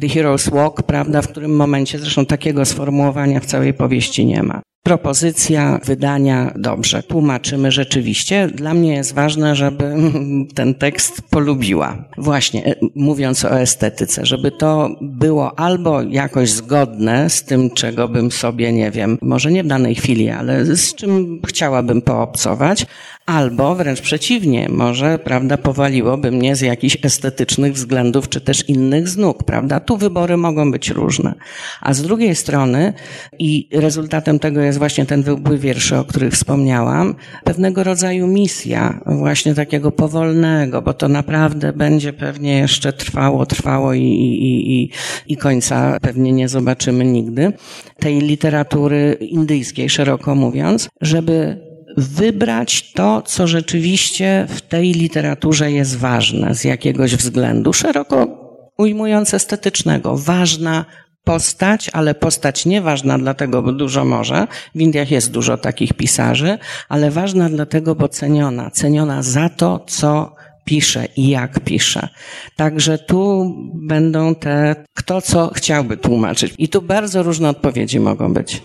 The 0.00 0.06
Hero's 0.06 0.50
Walk, 0.50 0.82
prawda, 0.82 1.22
w 1.22 1.28
którym 1.28 1.56
momencie, 1.56 1.98
zresztą 1.98 2.26
takiego 2.26 2.64
sformułowania 2.64 3.40
w 3.40 3.46
całej 3.46 3.74
powieści 3.74 4.26
nie 4.26 4.42
ma. 4.42 4.62
Propozycja 4.82 5.80
wydania 5.84 6.52
dobrze. 6.56 7.02
Tłumaczymy 7.02 7.72
rzeczywiście. 7.72 8.48
Dla 8.54 8.74
mnie 8.74 8.94
jest 8.94 9.14
ważne, 9.14 9.56
żeby 9.56 9.94
ten 10.54 10.74
tekst 10.74 11.22
polubiła. 11.30 12.04
Właśnie, 12.18 12.66
e, 12.66 12.74
mówiąc 12.94 13.44
o 13.44 13.60
estetyce, 13.60 14.26
żeby 14.26 14.50
to 14.50 14.90
było 15.00 15.58
albo 15.58 16.02
jakoś 16.02 16.50
zgodne 16.50 17.30
z 17.30 17.42
tym, 17.42 17.70
czego 17.70 18.08
bym 18.08 18.30
sobie, 18.30 18.72
nie 18.72 18.90
wiem, 18.90 19.18
może 19.22 19.52
nie 19.52 19.64
w 19.64 19.66
danej 19.66 19.94
chwili, 19.94 20.30
ale 20.30 20.76
z 20.76 20.94
czym 20.94 21.40
chciałabym 21.46 22.02
poobcować, 22.02 22.86
albo 23.28 23.74
wręcz 23.74 24.00
przeciwnie, 24.00 24.68
może, 24.68 25.18
prawda, 25.18 25.56
powaliłoby 25.56 26.30
mnie 26.30 26.56
z 26.56 26.60
jakichś 26.60 26.96
estetycznych 27.02 27.72
względów, 27.72 28.28
czy 28.28 28.40
też 28.40 28.68
innych 28.68 29.08
z 29.08 29.16
nóg, 29.16 29.44
prawda? 29.44 29.80
Tu 29.80 29.96
wybory 29.96 30.36
mogą 30.36 30.72
być 30.72 30.90
różne. 30.90 31.34
A 31.80 31.94
z 31.94 32.02
drugiej 32.02 32.34
strony, 32.34 32.92
i 33.38 33.68
rezultatem 33.72 34.38
tego 34.38 34.60
jest 34.60 34.67
właśnie 34.76 35.06
ten 35.06 35.22
wypływ 35.22 35.60
wierszy, 35.60 35.96
o 35.96 36.04
których 36.04 36.32
wspomniałam, 36.32 37.14
pewnego 37.44 37.84
rodzaju 37.84 38.26
misja, 38.26 39.00
właśnie 39.06 39.54
takiego 39.54 39.92
powolnego, 39.92 40.82
bo 40.82 40.94
to 40.94 41.08
naprawdę 41.08 41.72
będzie 41.72 42.12
pewnie 42.12 42.58
jeszcze 42.58 42.92
trwało, 42.92 43.46
trwało 43.46 43.94
i, 43.94 44.02
i, 44.02 44.82
i, 44.82 44.90
i 45.26 45.36
końca 45.36 45.98
pewnie 46.02 46.32
nie 46.32 46.48
zobaczymy 46.48 47.04
nigdy, 47.04 47.52
tej 47.98 48.20
literatury 48.20 49.16
indyjskiej, 49.20 49.90
szeroko 49.90 50.34
mówiąc, 50.34 50.88
żeby 51.00 51.68
wybrać 51.96 52.92
to, 52.92 53.22
co 53.22 53.46
rzeczywiście 53.46 54.46
w 54.48 54.60
tej 54.60 54.92
literaturze 54.92 55.72
jest 55.72 55.96
ważne 55.96 56.54
z 56.54 56.64
jakiegoś 56.64 57.16
względu, 57.16 57.72
szeroko 57.72 58.48
ujmując 58.78 59.34
estetycznego. 59.34 60.16
Ważna 60.16 60.84
postać, 61.28 61.90
ale 61.92 62.14
postać 62.14 62.66
nieważna 62.66 63.18
dlatego, 63.18 63.62
bo 63.62 63.72
dużo 63.72 64.04
może. 64.04 64.46
W 64.74 64.80
Indiach 64.80 65.10
jest 65.10 65.30
dużo 65.30 65.58
takich 65.58 65.92
pisarzy, 65.92 66.58
ale 66.88 67.10
ważna 67.10 67.48
dlatego, 67.48 67.94
bo 67.94 68.08
ceniona. 68.08 68.70
Ceniona 68.70 69.22
za 69.22 69.48
to, 69.48 69.84
co 69.86 70.34
pisze 70.64 71.08
i 71.16 71.28
jak 71.28 71.60
pisze. 71.60 72.08
Także 72.56 72.98
tu 72.98 73.54
będą 73.74 74.34
te, 74.34 74.84
kto 74.94 75.20
co 75.22 75.50
chciałby 75.54 75.96
tłumaczyć. 75.96 76.54
I 76.58 76.68
tu 76.68 76.82
bardzo 76.82 77.22
różne 77.22 77.48
odpowiedzi 77.48 78.00
mogą 78.00 78.34
być. 78.34 78.62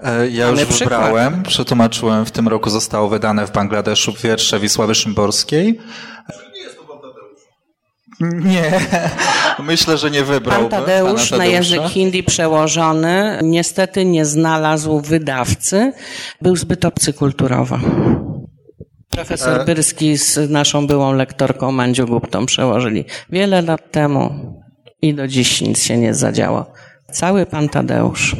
E, 0.00 0.28
ja 0.28 0.48
już 0.48 0.64
wybrałem, 0.64 1.42
przetłumaczyłem, 1.42 2.24
w 2.26 2.30
tym 2.30 2.48
roku 2.48 2.70
zostało 2.70 3.08
wydane 3.08 3.46
w 3.46 3.52
Bangladeszu 3.52 4.12
wiersze 4.22 4.60
Wisławy 4.60 4.94
Szymborskiej. 4.94 5.78
Nie, 8.20 8.80
myślę, 9.58 9.98
że 9.98 10.10
nie 10.10 10.24
wybrał. 10.24 10.60
Pan 10.60 10.70
Tadeusz 10.70 11.30
na 11.30 11.46
język 11.46 11.82
hindi 11.82 12.22
przełożony 12.22 13.38
niestety 13.42 14.04
nie 14.04 14.24
znalazł 14.24 15.00
wydawcy. 15.00 15.92
Był 16.42 16.56
zbyt 16.56 16.84
obcy 16.84 17.12
kulturowo. 17.12 17.78
Profesor 19.10 19.60
e... 19.60 19.64
Byrski 19.64 20.16
z 20.16 20.50
naszą 20.50 20.86
byłą 20.86 21.12
lektorką 21.12 21.72
Mandziu 21.72 22.06
Guptą 22.06 22.46
przełożyli 22.46 23.04
wiele 23.30 23.62
lat 23.62 23.90
temu 23.90 24.30
i 25.02 25.14
do 25.14 25.28
dziś 25.28 25.60
nic 25.60 25.82
się 25.82 25.96
nie 25.96 26.14
zadziało. 26.14 26.72
Cały 27.12 27.46
pan 27.46 27.68
Tadeusz. 27.68 28.36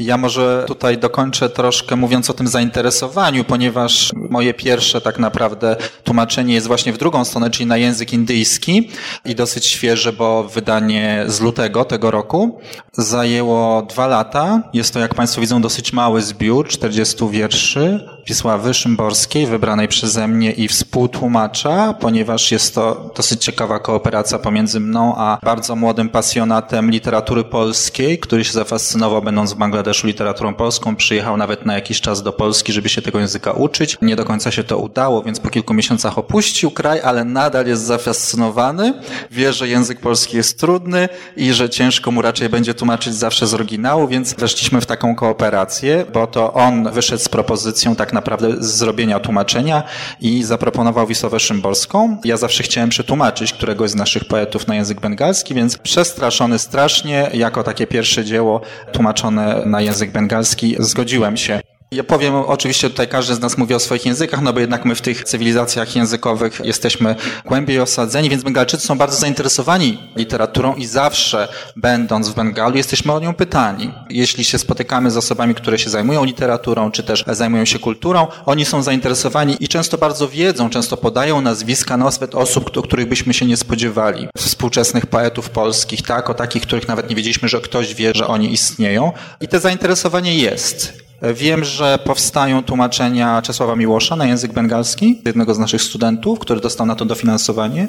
Ja 0.00 0.16
może 0.16 0.64
tutaj 0.66 0.98
dokończę 0.98 1.50
troszkę 1.50 1.96
mówiąc 1.96 2.30
o 2.30 2.32
tym 2.32 2.48
zainteresowaniu, 2.48 3.44
ponieważ 3.44 4.10
moje 4.14 4.54
pierwsze 4.54 5.00
tak 5.00 5.18
naprawdę 5.18 5.76
tłumaczenie 6.04 6.54
jest 6.54 6.66
właśnie 6.66 6.92
w 6.92 6.98
drugą 6.98 7.24
stronę, 7.24 7.50
czyli 7.50 7.66
na 7.66 7.76
język 7.76 8.12
indyjski 8.12 8.90
i 9.24 9.34
dosyć 9.34 9.66
świeże, 9.66 10.12
bo 10.12 10.44
wydanie 10.44 11.24
z 11.26 11.40
lutego 11.40 11.84
tego 11.84 12.10
roku 12.10 12.60
zajęło 12.92 13.82
dwa 13.82 14.06
lata. 14.06 14.62
Jest 14.72 14.94
to, 14.94 15.00
jak 15.00 15.14
Państwo 15.14 15.40
widzą, 15.40 15.62
dosyć 15.62 15.92
mały 15.92 16.22
zbiór, 16.22 16.68
40 16.68 17.16
wierszy 17.30 18.08
Wisławy 18.26 18.74
Szymborskiej, 18.74 19.46
wybranej 19.46 19.88
przeze 19.88 20.28
mnie 20.28 20.52
i 20.52 20.68
współtłumacza, 20.68 21.94
ponieważ 22.00 22.52
jest 22.52 22.74
to 22.74 23.10
dosyć 23.16 23.44
ciekawa 23.44 23.78
kooperacja 23.78 24.38
pomiędzy 24.38 24.80
mną 24.80 25.14
a 25.16 25.38
bardzo 25.42 25.76
młodym 25.76 26.08
pasjonatem 26.08 26.90
literatury 26.90 27.44
polskiej, 27.44 28.18
który 28.18 28.44
się 28.44 28.52
zafascynował 28.52 29.22
będąc 29.22 29.52
w 29.52 29.56
Bangladeszu 29.56 30.06
literaturą 30.06 30.54
polską, 30.54 30.96
przyjechał 30.96 31.36
nawet 31.36 31.66
na 31.66 31.74
jakiś 31.74 32.00
czas 32.00 32.22
do 32.22 32.32
Polski, 32.32 32.72
żeby 32.72 32.88
się 32.88 33.02
tego 33.02 33.18
języka 33.18 33.52
uczyć. 33.52 33.96
Nie 34.02 34.16
do 34.16 34.24
końca 34.24 34.50
się 34.50 34.64
to 34.64 34.78
udało, 34.78 35.22
więc 35.22 35.40
po 35.40 35.50
kilku 35.50 35.74
miesiącach 35.74 36.18
opuścił 36.18 36.70
kraj, 36.70 37.00
ale 37.00 37.24
nadal 37.24 37.66
jest 37.66 37.82
zafascynowany. 37.82 38.94
Wie, 39.30 39.52
że 39.52 39.68
język 39.68 40.00
polski 40.00 40.36
jest 40.36 40.60
trudny 40.60 41.08
i 41.36 41.52
że 41.52 41.70
ciężko 41.70 42.10
mu 42.10 42.22
raczej 42.22 42.48
będzie 42.48 42.74
tłumaczyć 42.74 43.14
zawsze 43.14 43.46
z 43.46 43.54
oryginału, 43.54 44.08
więc 44.08 44.34
weszliśmy 44.34 44.80
w 44.80 44.86
taką 44.86 45.14
kooperację, 45.14 46.04
bo 46.12 46.26
to 46.26 46.52
on 46.52 46.92
wyszedł 46.92 47.22
z 47.22 47.28
propozycją 47.28 47.96
tak 47.96 48.09
naprawdę 48.12 48.48
zrobienia 48.58 49.20
tłumaczenia 49.20 49.82
i 50.20 50.42
zaproponował 50.42 51.06
Wisławę 51.06 51.40
Szymborską. 51.40 52.16
Ja 52.24 52.36
zawsze 52.36 52.62
chciałem 52.62 52.90
przetłumaczyć 52.90 53.52
któregoś 53.52 53.90
z 53.90 53.94
naszych 53.94 54.24
poetów 54.24 54.66
na 54.66 54.74
język 54.74 55.00
bengalski, 55.00 55.54
więc 55.54 55.78
przestraszony 55.78 56.58
strasznie, 56.58 57.30
jako 57.34 57.62
takie 57.62 57.86
pierwsze 57.86 58.24
dzieło 58.24 58.60
tłumaczone 58.92 59.62
na 59.66 59.80
język 59.80 60.10
bengalski, 60.10 60.76
zgodziłem 60.78 61.36
się. 61.36 61.60
Ja 61.92 62.04
powiem, 62.04 62.34
oczywiście 62.34 62.90
tutaj 62.90 63.08
każdy 63.08 63.34
z 63.34 63.40
nas 63.40 63.58
mówi 63.58 63.74
o 63.74 63.80
swoich 63.80 64.06
językach, 64.06 64.42
no 64.42 64.52
bo 64.52 64.60
jednak 64.60 64.84
my 64.84 64.94
w 64.94 65.00
tych 65.00 65.24
cywilizacjach 65.24 65.96
językowych 65.96 66.60
jesteśmy 66.64 67.16
głębiej 67.44 67.80
osadzeni, 67.80 68.30
więc 68.30 68.42
Bengalczycy 68.42 68.86
są 68.86 68.98
bardzo 68.98 69.16
zainteresowani 69.16 69.98
literaturą 70.16 70.74
i 70.74 70.86
zawsze 70.86 71.48
będąc 71.76 72.28
w 72.28 72.34
Bengalu 72.34 72.76
jesteśmy 72.76 73.12
o 73.12 73.20
nią 73.20 73.34
pytani. 73.34 73.92
Jeśli 74.10 74.44
się 74.44 74.58
spotykamy 74.58 75.10
z 75.10 75.16
osobami, 75.16 75.54
które 75.54 75.78
się 75.78 75.90
zajmują 75.90 76.24
literaturą, 76.24 76.90
czy 76.90 77.02
też 77.02 77.24
zajmują 77.26 77.64
się 77.64 77.78
kulturą, 77.78 78.26
oni 78.46 78.64
są 78.64 78.82
zainteresowani 78.82 79.56
i 79.60 79.68
często 79.68 79.98
bardzo 79.98 80.28
wiedzą, 80.28 80.70
często 80.70 80.96
podają 80.96 81.40
nazwiska, 81.40 81.96
nawet 81.96 82.34
osób, 82.34 82.76
o 82.76 82.82
których 82.82 83.08
byśmy 83.08 83.34
się 83.34 83.46
nie 83.46 83.56
spodziewali. 83.56 84.28
Współczesnych 84.38 85.06
poetów 85.06 85.50
polskich, 85.50 86.02
tak, 86.02 86.30
o 86.30 86.34
takich, 86.34 86.62
których 86.62 86.88
nawet 86.88 87.10
nie 87.10 87.16
wiedzieliśmy, 87.16 87.48
że 87.48 87.60
ktoś 87.60 87.94
wie, 87.94 88.12
że 88.14 88.26
oni 88.26 88.52
istnieją. 88.52 89.12
I 89.40 89.48
te 89.48 89.60
zainteresowanie 89.60 90.34
jest. 90.34 91.09
Wiem, 91.22 91.64
że 91.64 91.98
powstają 92.04 92.62
tłumaczenia 92.62 93.42
Czesława 93.42 93.76
Miłosza 93.76 94.16
na 94.16 94.26
język 94.26 94.52
bengalski, 94.52 95.22
jednego 95.24 95.54
z 95.54 95.58
naszych 95.58 95.82
studentów, 95.82 96.38
który 96.38 96.60
dostał 96.60 96.86
na 96.86 96.94
to 96.94 97.04
dofinansowanie. 97.04 97.88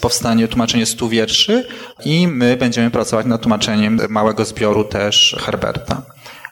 Powstanie 0.00 0.48
tłumaczenie 0.48 0.86
stu 0.86 1.08
wierszy 1.08 1.68
i 2.04 2.28
my 2.28 2.56
będziemy 2.56 2.90
pracować 2.90 3.26
nad 3.26 3.40
tłumaczeniem 3.40 4.00
małego 4.08 4.44
zbioru 4.44 4.84
też 4.84 5.36
Herberta. 5.40 6.02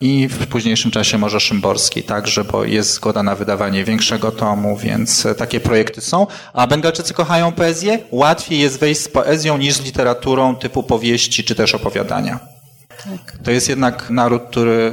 I 0.00 0.28
w 0.28 0.46
późniejszym 0.46 0.90
czasie 0.90 1.18
może 1.18 1.40
Szymborski 1.40 2.02
także, 2.02 2.44
bo 2.44 2.64
jest 2.64 2.92
zgoda 2.92 3.22
na 3.22 3.34
wydawanie 3.34 3.84
większego 3.84 4.30
tomu, 4.32 4.76
więc 4.76 5.26
takie 5.36 5.60
projekty 5.60 6.00
są. 6.00 6.26
A 6.52 6.66
Bengalczycy 6.66 7.14
kochają 7.14 7.52
poezję? 7.52 7.98
Łatwiej 8.10 8.58
jest 8.58 8.78
wejść 8.78 9.00
z 9.00 9.08
poezją 9.08 9.58
niż 9.58 9.74
z 9.74 9.84
literaturą 9.84 10.56
typu 10.56 10.82
powieści 10.82 11.44
czy 11.44 11.54
też 11.54 11.74
opowiadania. 11.74 12.38
Tak. 12.88 13.38
To 13.44 13.50
jest 13.50 13.68
jednak 13.68 14.10
naród, 14.10 14.42
który 14.50 14.92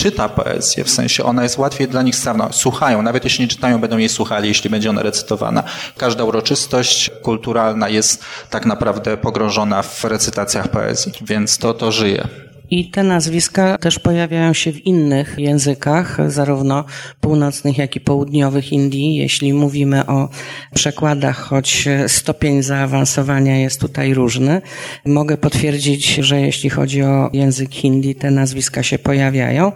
czyta 0.00 0.28
poezję, 0.28 0.84
w 0.84 0.90
sensie 0.90 1.24
ona 1.24 1.42
jest 1.42 1.58
łatwiej 1.58 1.88
dla 1.88 2.02
nich 2.02 2.16
stawna. 2.16 2.52
Słuchają, 2.52 3.02
nawet 3.02 3.24
jeśli 3.24 3.44
nie 3.44 3.48
czytają, 3.48 3.80
będą 3.80 3.98
jej 3.98 4.08
słuchali, 4.08 4.48
jeśli 4.48 4.70
będzie 4.70 4.90
ona 4.90 5.02
recytowana. 5.02 5.62
Każda 5.96 6.24
uroczystość 6.24 7.10
kulturalna 7.22 7.88
jest 7.88 8.24
tak 8.50 8.66
naprawdę 8.66 9.16
pogrążona 9.16 9.82
w 9.82 10.04
recytacjach 10.04 10.68
poezji, 10.68 11.12
więc 11.22 11.58
to, 11.58 11.74
to 11.74 11.92
żyje. 11.92 12.49
I 12.70 12.90
te 12.90 13.02
nazwiska 13.02 13.78
też 13.78 13.98
pojawiają 13.98 14.52
się 14.52 14.72
w 14.72 14.86
innych 14.86 15.34
językach, 15.38 16.30
zarówno 16.30 16.84
północnych, 17.20 17.78
jak 17.78 17.96
i 17.96 18.00
południowych 18.00 18.72
Indii. 18.72 19.16
Jeśli 19.16 19.52
mówimy 19.52 20.06
o 20.06 20.28
przekładach, 20.74 21.38
choć 21.38 21.88
stopień 22.06 22.62
zaawansowania 22.62 23.58
jest 23.58 23.80
tutaj 23.80 24.14
różny, 24.14 24.62
mogę 25.06 25.36
potwierdzić, 25.36 26.14
że 26.14 26.40
jeśli 26.40 26.70
chodzi 26.70 27.02
o 27.02 27.30
język 27.32 27.74
hindi, 27.74 28.14
te 28.14 28.30
nazwiska 28.30 28.82
się 28.82 28.98
pojawiają. 28.98 29.72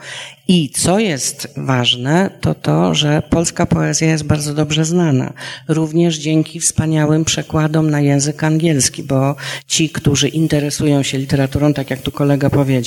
I 0.49 0.71
co 0.71 0.99
jest 0.99 1.49
ważne, 1.57 2.31
to 2.41 2.55
to, 2.55 2.95
że 2.95 3.23
polska 3.31 3.67
poezja 3.67 4.09
jest 4.09 4.25
bardzo 4.25 4.55
dobrze 4.55 4.85
znana. 4.85 5.33
Również 5.69 6.19
dzięki 6.19 6.61
wspaniałym 6.61 7.25
przekładom 7.25 7.91
na 7.91 8.01
język 8.01 8.45
angielski, 8.45 9.03
bo 9.03 9.37
ci, 9.67 9.91
którzy 9.91 10.29
interesują 10.29 11.03
się 11.03 11.19
literaturą, 11.19 11.75
tak 11.75 11.91
jak 11.91 12.03
tu 12.03 12.11
kolega 12.13 12.51
powiedział, 12.51 12.84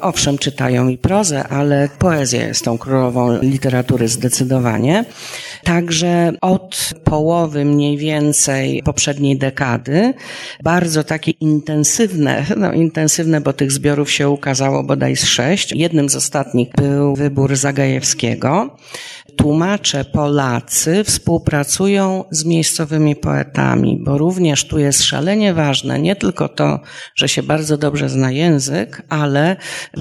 owszem, 0.00 0.38
czytają 0.38 0.88
i 0.88 0.98
prozę, 0.98 1.48
ale 1.48 1.88
poezja 1.98 2.46
jest 2.46 2.64
tą 2.64 2.78
królową 2.78 3.42
literatury 3.42 4.08
zdecydowanie. 4.08 5.04
Także 5.64 6.32
od 6.40 6.94
połowy 7.04 7.64
mniej 7.64 7.96
więcej 7.96 8.82
poprzedniej 8.82 9.38
dekady 9.38 10.14
bardzo 10.62 11.04
takie 11.04 11.30
intensywne, 11.30 12.46
no 12.56 12.72
intensywne, 12.72 13.40
bo 13.40 13.52
tych 13.52 13.72
zbiorów 13.72 14.10
się 14.10 14.28
ukazało 14.28 14.82
bodaj 14.82 15.16
z 15.16 15.24
sześć. 15.24 15.72
Jednym 15.72 16.08
z 16.08 16.16
ostatnich 16.16 16.68
był 16.76 17.16
wybór 17.16 17.56
Zagajewskiego. 17.56 18.76
Tłumacze 19.38 20.04
Polacy 20.04 21.04
współpracują 21.04 22.24
z 22.30 22.44
miejscowymi 22.44 23.16
poetami, 23.16 23.98
bo 24.04 24.18
również 24.18 24.64
tu 24.64 24.78
jest 24.78 25.02
szalenie 25.02 25.54
ważne 25.54 25.98
nie 25.98 26.16
tylko 26.16 26.48
to, 26.48 26.80
że 27.14 27.28
się 27.28 27.42
bardzo 27.42 27.76
dobrze 27.76 28.08
zna 28.08 28.30
język, 28.30 29.02
ale 29.08 29.56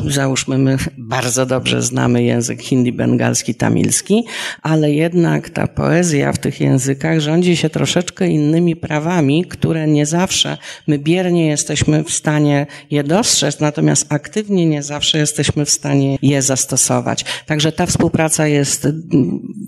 załóżmy 0.08 0.58
my 0.58 0.78
bardzo 0.98 1.46
dobrze 1.46 1.82
znamy 1.82 2.24
język 2.24 2.62
hindi, 2.62 2.92
bengalski, 2.94 3.56
tamilski, 3.56 4.24
ale 4.62 4.92
jednak 4.92 5.50
ta 5.50 5.68
poezja 5.68 6.34
w 6.34 6.38
tych 6.38 6.62
językach 6.62 7.20
rządzi 7.20 7.58
się 7.58 7.70
troszeczkę 7.70 8.28
innymi 8.28 8.76
prawami, 8.76 9.46
które 9.46 9.88
nie 9.88 10.06
zawsze 10.06 10.58
my 10.88 11.00
biernie 11.00 11.48
jesteśmy 11.48 12.04
w 12.04 12.12
stanie 12.12 12.68
je 12.92 13.04
dostrzec, 13.04 13.60
natomiast 13.60 14.14
aktywnie 14.14 14.66
nie 14.66 14.84
zawsze 14.84 15.18
jesteśmy 15.18 15.66
w 15.66 15.70
stanie 15.70 16.18
je 16.22 16.42
zastosować. 16.42 17.26
Także 17.46 17.72
ta 17.72 17.86
współpraca 17.86 18.48
jest, 18.48 18.88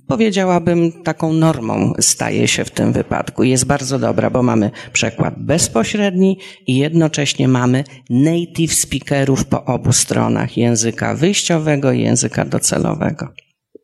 powiedziałabym, 0.07 0.91
taką 1.03 1.33
normą 1.33 1.93
staje 1.99 2.47
się 2.47 2.65
w 2.65 2.71
tym 2.71 2.93
wypadku. 2.93 3.43
Jest 3.43 3.65
bardzo 3.65 3.99
dobra, 3.99 4.29
bo 4.29 4.43
mamy 4.43 4.71
przekład 4.93 5.33
bezpośredni 5.37 6.37
i 6.67 6.77
jednocześnie 6.77 7.47
mamy 7.47 7.83
native 8.09 8.73
speakerów 8.73 9.45
po 9.45 9.65
obu 9.65 9.93
stronach 9.93 10.57
języka 10.57 11.15
wyjściowego 11.15 11.91
i 11.91 12.01
języka 12.01 12.45
docelowego. 12.45 13.27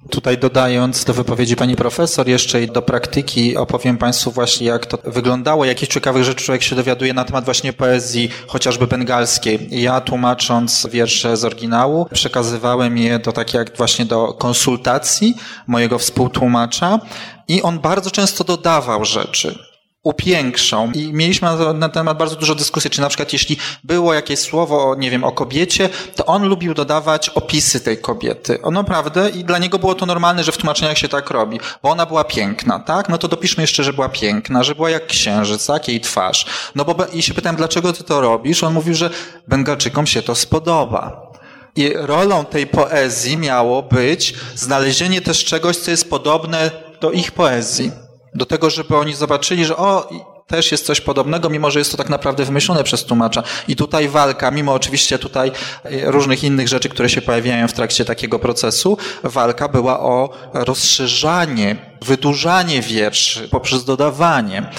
Tutaj 0.09 0.37
dodając 0.37 1.03
do 1.03 1.13
wypowiedzi 1.13 1.55
pani 1.55 1.75
profesor, 1.75 2.27
jeszcze 2.27 2.63
i 2.63 2.67
do 2.67 2.81
praktyki 2.81 3.57
opowiem 3.57 3.97
Państwu 3.97 4.31
właśnie, 4.31 4.67
jak 4.67 4.85
to 4.85 4.97
wyglądało, 5.03 5.65
jakich 5.65 5.89
ciekawych 5.89 6.23
rzeczy 6.23 6.45
człowiek 6.45 6.63
się 6.63 6.75
dowiaduje 6.75 7.13
na 7.13 7.25
temat 7.25 7.45
właśnie 7.45 7.73
poezji, 7.73 8.29
chociażby 8.47 8.87
bengalskiej. 8.87 9.67
Ja 9.71 10.01
tłumacząc 10.01 10.87
wiersze 10.91 11.37
z 11.37 11.45
oryginału, 11.45 12.07
przekazywałem 12.13 12.97
je 12.97 13.19
do 13.19 13.31
tak 13.31 13.53
jak 13.53 13.77
właśnie 13.77 14.05
do 14.05 14.33
konsultacji 14.33 15.35
mojego 15.67 15.99
współtłumacza 15.99 16.99
i 17.47 17.61
on 17.61 17.79
bardzo 17.79 18.11
często 18.11 18.43
dodawał 18.43 19.05
rzeczy 19.05 19.74
upiększą. 20.05 20.91
I 20.91 21.13
mieliśmy 21.13 21.49
na, 21.73 21.89
temat 21.89 22.17
bardzo 22.17 22.35
dużo 22.35 22.55
dyskusji, 22.55 22.89
czy 22.89 23.01
na 23.01 23.07
przykład 23.09 23.33
jeśli 23.33 23.57
było 23.83 24.13
jakieś 24.13 24.39
słowo, 24.39 24.95
nie 24.97 25.11
wiem, 25.11 25.23
o 25.23 25.31
kobiecie, 25.31 25.89
to 26.15 26.25
on 26.25 26.47
lubił 26.47 26.73
dodawać 26.73 27.29
opisy 27.29 27.79
tej 27.79 27.97
kobiety. 27.97 28.61
On 28.61 28.73
naprawdę, 28.73 29.29
i 29.29 29.43
dla 29.43 29.57
niego 29.57 29.79
było 29.79 29.95
to 29.95 30.05
normalne, 30.05 30.43
że 30.43 30.51
w 30.51 30.57
tłumaczeniach 30.57 30.97
się 30.97 31.07
tak 31.07 31.29
robi, 31.29 31.59
bo 31.83 31.89
ona 31.89 32.05
była 32.05 32.23
piękna, 32.23 32.79
tak? 32.79 33.09
No 33.09 33.17
to 33.17 33.27
dopiszmy 33.27 33.63
jeszcze, 33.63 33.83
że 33.83 33.93
była 33.93 34.09
piękna, 34.09 34.63
że 34.63 34.75
była 34.75 34.89
jak 34.89 35.07
księżyc, 35.07 35.65
tak? 35.65 35.87
Jej 35.87 36.01
twarz. 36.01 36.45
No 36.75 36.85
bo, 36.85 37.05
i 37.13 37.21
się 37.21 37.33
pytałem, 37.33 37.55
dlaczego 37.55 37.93
ty 37.93 38.03
to 38.03 38.21
robisz? 38.21 38.63
On 38.63 38.73
mówił, 38.73 38.93
że 38.93 39.09
Bengalczykom 39.47 40.07
się 40.07 40.21
to 40.21 40.35
spodoba. 40.35 41.31
I 41.75 41.93
rolą 41.95 42.45
tej 42.45 42.67
poezji 42.67 43.37
miało 43.37 43.83
być 43.83 44.33
znalezienie 44.55 45.21
też 45.21 45.45
czegoś, 45.45 45.77
co 45.77 45.91
jest 45.91 46.09
podobne 46.09 46.71
do 47.01 47.11
ich 47.11 47.31
poezji 47.31 48.04
do 48.35 48.45
tego, 48.45 48.69
żeby 48.69 48.97
oni 48.97 49.13
zobaczyli, 49.13 49.65
że 49.65 49.77
o, 49.77 50.09
też 50.47 50.71
jest 50.71 50.85
coś 50.85 51.01
podobnego, 51.01 51.49
mimo 51.49 51.71
że 51.71 51.79
jest 51.79 51.91
to 51.91 51.97
tak 51.97 52.09
naprawdę 52.09 52.45
wymyślone 52.45 52.83
przez 52.83 53.05
tłumacza. 53.05 53.43
I 53.67 53.75
tutaj 53.75 54.09
walka, 54.09 54.51
mimo 54.51 54.73
oczywiście 54.73 55.19
tutaj 55.19 55.51
e, 55.83 56.11
różnych 56.11 56.43
innych 56.43 56.67
rzeczy, 56.67 56.89
które 56.89 57.09
się 57.09 57.21
pojawiają 57.21 57.67
w 57.67 57.73
trakcie 57.73 58.05
takiego 58.05 58.39
procesu, 58.39 58.97
walka 59.23 59.67
była 59.67 59.99
o 59.99 60.29
rozszerzanie, 60.53 61.94
wydłużanie 62.01 62.81
wierszy 62.81 63.49
poprzez 63.49 63.85
dodawanie. 63.85 64.69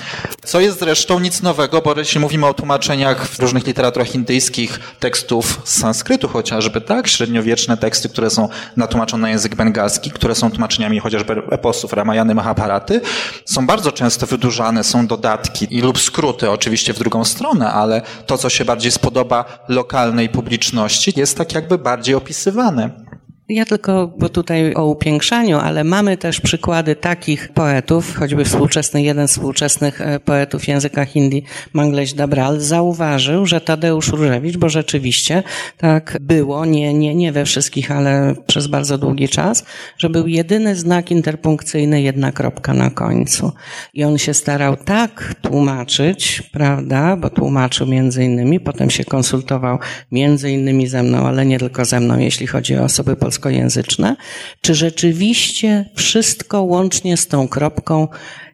Co 0.45 0.61
jest 0.61 0.79
zresztą 0.79 1.21
nic 1.21 1.43
nowego, 1.43 1.83
bo 1.83 1.95
jeśli 1.99 2.21
mówimy 2.21 2.47
o 2.47 2.55
tłumaczeniach 2.55 3.27
w 3.27 3.39
różnych 3.39 3.67
literaturach 3.67 4.15
indyjskich 4.15 4.81
tekstów 5.01 5.61
z 5.65 5.81
sanskrytu 5.81 6.29
chociażby, 6.29 6.81
tak, 6.81 7.09
średniowieczne 7.09 7.77
teksty, 7.77 8.09
które 8.09 8.31
są 8.31 8.49
natłumaczone 8.77 9.23
na 9.23 9.31
język 9.31 9.55
bengalski, 9.55 10.11
które 10.11 10.35
są 10.35 10.51
tłumaczeniami 10.51 11.01
chociażby 11.01 11.43
eposów 11.51 11.93
Ramayany, 11.93 12.35
Mahabharaty, 12.35 13.01
są 13.45 13.67
bardzo 13.67 13.93
często 13.93 14.27
wydłużane, 14.27 14.85
są 14.85 15.07
dodatki 15.07 15.67
i 15.71 15.81
lub 15.81 15.99
skróty 15.99 16.51
oczywiście 16.51 16.93
w 16.93 16.99
drugą 16.99 17.25
stronę, 17.25 17.73
ale 17.73 18.03
to, 18.27 18.39
co 18.39 18.51
się 18.51 18.65
bardziej 18.65 18.93
spodoba 18.93 19.45
lokalnej 19.69 20.29
publiczności, 20.29 21.13
jest 21.17 21.39
tak 21.39 21.55
jakby 21.55 21.79
bardziej 21.79 22.15
opisywane. 22.15 23.06
Ja 23.49 23.65
tylko, 23.65 24.13
bo 24.19 24.29
tutaj 24.29 24.75
o 24.75 24.87
upiększaniu, 24.87 25.59
ale 25.59 25.85
mamy 25.85 26.17
też 26.17 26.41
przykłady 26.41 26.97
takich 26.97 27.49
poetów, 27.49 28.17
choćby 28.17 28.45
współczesny, 28.45 29.03
jeden 29.03 29.29
z 29.29 29.31
współczesnych 29.31 30.01
e, 30.01 30.21
poetów 30.21 30.69
języka 30.69 31.05
hindi, 31.05 31.43
Mangleś 31.73 32.13
Dabral, 32.13 32.61
zauważył, 32.61 33.47
że 33.47 33.61
Tadeusz 33.61 34.09
Różewicz, 34.09 34.57
bo 34.57 34.69
rzeczywiście 34.69 35.43
tak 35.77 36.17
było, 36.21 36.65
nie, 36.65 36.95
nie, 36.95 37.15
nie 37.15 37.33
we 37.33 37.45
wszystkich, 37.45 37.91
ale 37.91 38.35
przez 38.47 38.67
bardzo 38.67 38.99
długi 38.99 39.29
czas, 39.29 39.65
że 39.99 40.11
był 40.11 40.27
jedyny 40.27 40.77
znak 40.77 41.11
interpunkcyjny, 41.11 42.03
jedna 42.03 42.33
kropka 42.33 42.75
na 42.75 42.91
końcu. 42.91 43.53
I 43.95 44.05
on 44.05 44.19
się 44.19 44.35
starał 44.35 44.77
tak 44.77 45.35
tłumaczyć, 45.43 46.43
prawda, 46.53 47.17
bo 47.17 47.31
tłumaczył 47.31 47.87
między 47.87 48.25
innymi, 48.25 48.61
potem 48.61 48.91
się 48.91 49.05
konsultował 49.05 49.79
między 50.13 50.51
innymi 50.51 50.87
ze 50.87 51.03
mną, 51.03 51.27
ale 51.27 51.47
nie 51.47 51.59
tylko 51.59 51.85
ze 51.85 52.01
mną, 52.01 52.19
jeśli 52.19 52.47
chodzi 52.47 52.77
o 52.77 52.85
osoby 52.85 53.17
polskie, 53.17 53.36
polskojęzyczne, 53.37 54.17
czy 54.61 54.75
rzeczywiście 54.75 55.91
wszystko 55.95 56.63
łącznie 56.63 57.17
z 57.17 57.27
tą 57.27 57.49
kropką 57.49 58.09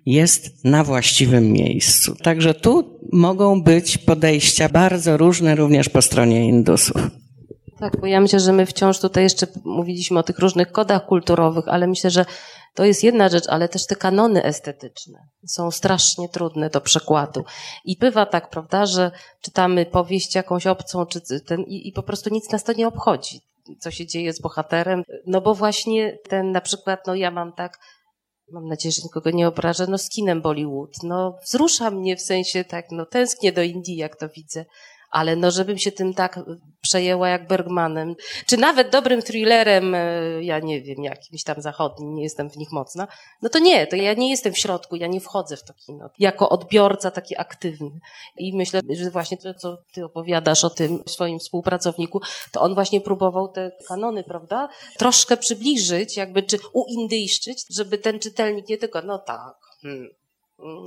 jest 0.07 0.65
na 0.65 0.85
właściwym 0.85 1.53
miejscu. 1.53 2.15
Także 2.23 2.55
tu 2.55 2.99
mogą 3.13 3.63
być 3.63 3.99
podejścia 3.99 4.69
bardzo 4.69 5.17
różne 5.17 5.55
również 5.55 5.89
po 5.89 6.03
stronie 6.03 6.49
Indusów. 6.49 7.11
Tak, 7.79 8.01
bo 8.01 8.07
ja 8.07 8.21
myślę, 8.21 8.41
że 8.41 8.53
my 8.53 8.67
wciąż 8.67 8.99
tutaj 8.99 9.25
jeszcze 9.25 9.47
mówiliśmy 9.65 10.19
o 10.19 10.23
tych 10.23 10.39
różnych 10.39 10.73
kodach 10.73 11.07
kulturowych, 11.07 11.69
ale 11.69 11.87
myślę, 11.87 12.11
że 12.11 12.25
to 12.75 12.85
jest 12.85 13.05
jedna 13.05 13.29
rzecz, 13.29 13.45
ale 13.49 13.69
też 13.69 13.87
te 13.87 13.97
kanony 13.97 14.45
estetyczne 14.45 15.19
są 15.47 15.71
strasznie 15.71 16.29
trudne 16.29 16.71
do 16.71 16.81
przekładu. 16.81 17.45
I 17.85 17.97
bywa 17.99 18.27
tak, 18.27 18.51
prawda, 18.51 18.87
że 18.87 19.11
czytamy 19.41 19.87
powieść 19.87 20.35
jakąś 20.35 20.67
obcą, 20.67 21.07
czy 21.07 21.41
ten, 21.41 21.63
i, 21.63 21.89
i 21.89 21.93
po 21.93 22.03
prostu 22.03 22.31
nic 22.31 22.53
nas 22.53 22.65
to 22.65 22.73
nie 22.73 22.89
obchodzi 22.89 23.41
co 23.81 23.91
się 23.91 24.07
dzieje 24.07 24.33
z 24.33 24.41
bohaterem. 24.41 25.03
No 25.27 25.41
bo 25.41 25.55
właśnie 25.55 26.19
ten 26.29 26.53
na 26.53 26.61
przykład, 26.61 27.07
no 27.07 27.15
ja 27.15 27.31
mam 27.31 27.53
tak, 27.53 27.79
mam 28.53 28.67
nadzieję, 28.67 28.93
że 28.93 29.03
nikogo 29.05 29.31
nie 29.31 29.49
obrażę, 29.49 29.87
no 29.89 29.99
z 29.99 30.09
kinem 30.09 30.43
Bollywood. 30.43 31.03
No 31.03 31.39
wzrusza 31.45 31.91
mnie 31.91 32.17
w 32.17 32.23
sensie 32.23 32.65
tak, 32.65 32.87
no 32.91 33.07
tęsknię 33.07 33.53
do 33.53 33.63
Indii, 33.63 33.97
jak 33.97 34.17
to 34.17 34.29
widzę 34.29 34.65
ale 35.13 35.37
no, 35.37 35.51
żebym 35.51 35.79
się 35.79 35.93
tym 35.93 36.15
tak 36.15 36.41
przejęła 36.81 37.29
jak 37.29 37.47
Bergmanem, 37.47 38.15
czy 38.47 38.57
nawet 38.57 38.91
dobrym 38.91 39.23
thrillerem, 39.23 39.95
e, 39.95 39.99
ja 40.43 40.59
nie 40.59 40.83
wiem, 40.83 41.05
jakimś 41.05 41.45
tam 41.45 41.63
zachodnim, 41.63 42.15
nie 42.15 42.23
jestem 42.23 42.51
w 42.51 42.57
nich 42.57 42.73
mocna, 42.73 43.09
no 43.43 43.49
to 43.49 43.59
nie, 43.59 43.87
to 43.87 43.97
ja 43.97 44.15
nie 44.15 44.31
jestem 44.31 44.53
w 44.53 44.59
środku, 44.59 44.97
ja 44.97 45.07
nie 45.07 45.21
wchodzę 45.21 45.57
w 45.57 45.65
to 45.65 45.75
kino. 45.75 46.11
Jako 46.19 46.49
odbiorca 46.49 47.11
taki 47.11 47.39
aktywny. 47.39 48.01
I 48.37 48.57
myślę, 48.57 48.81
że 48.91 49.11
właśnie 49.11 49.37
to, 49.37 49.55
co 49.55 49.79
ty 49.93 50.05
opowiadasz 50.05 50.65
o 50.65 50.71
tym 50.71 51.03
swoim 51.07 51.39
współpracowniku, 51.39 52.21
to 52.53 52.61
on 52.61 52.75
właśnie 52.75 53.01
próbował 53.01 53.49
te 53.49 53.73
kanony, 53.89 54.25
prawda, 54.25 54.69
troszkę 54.99 55.37
przybliżyć, 55.37 56.17
jakby, 56.17 56.43
czy 56.43 56.59
uindyjszczyć, 56.73 57.65
żeby 57.71 57.99
ten 57.99 58.19
czytelnik 58.19 58.69
nie 58.69 58.79
tylko, 58.79 59.03
no 59.03 59.19
tak, 59.19 59.55
hmm, 59.83 60.09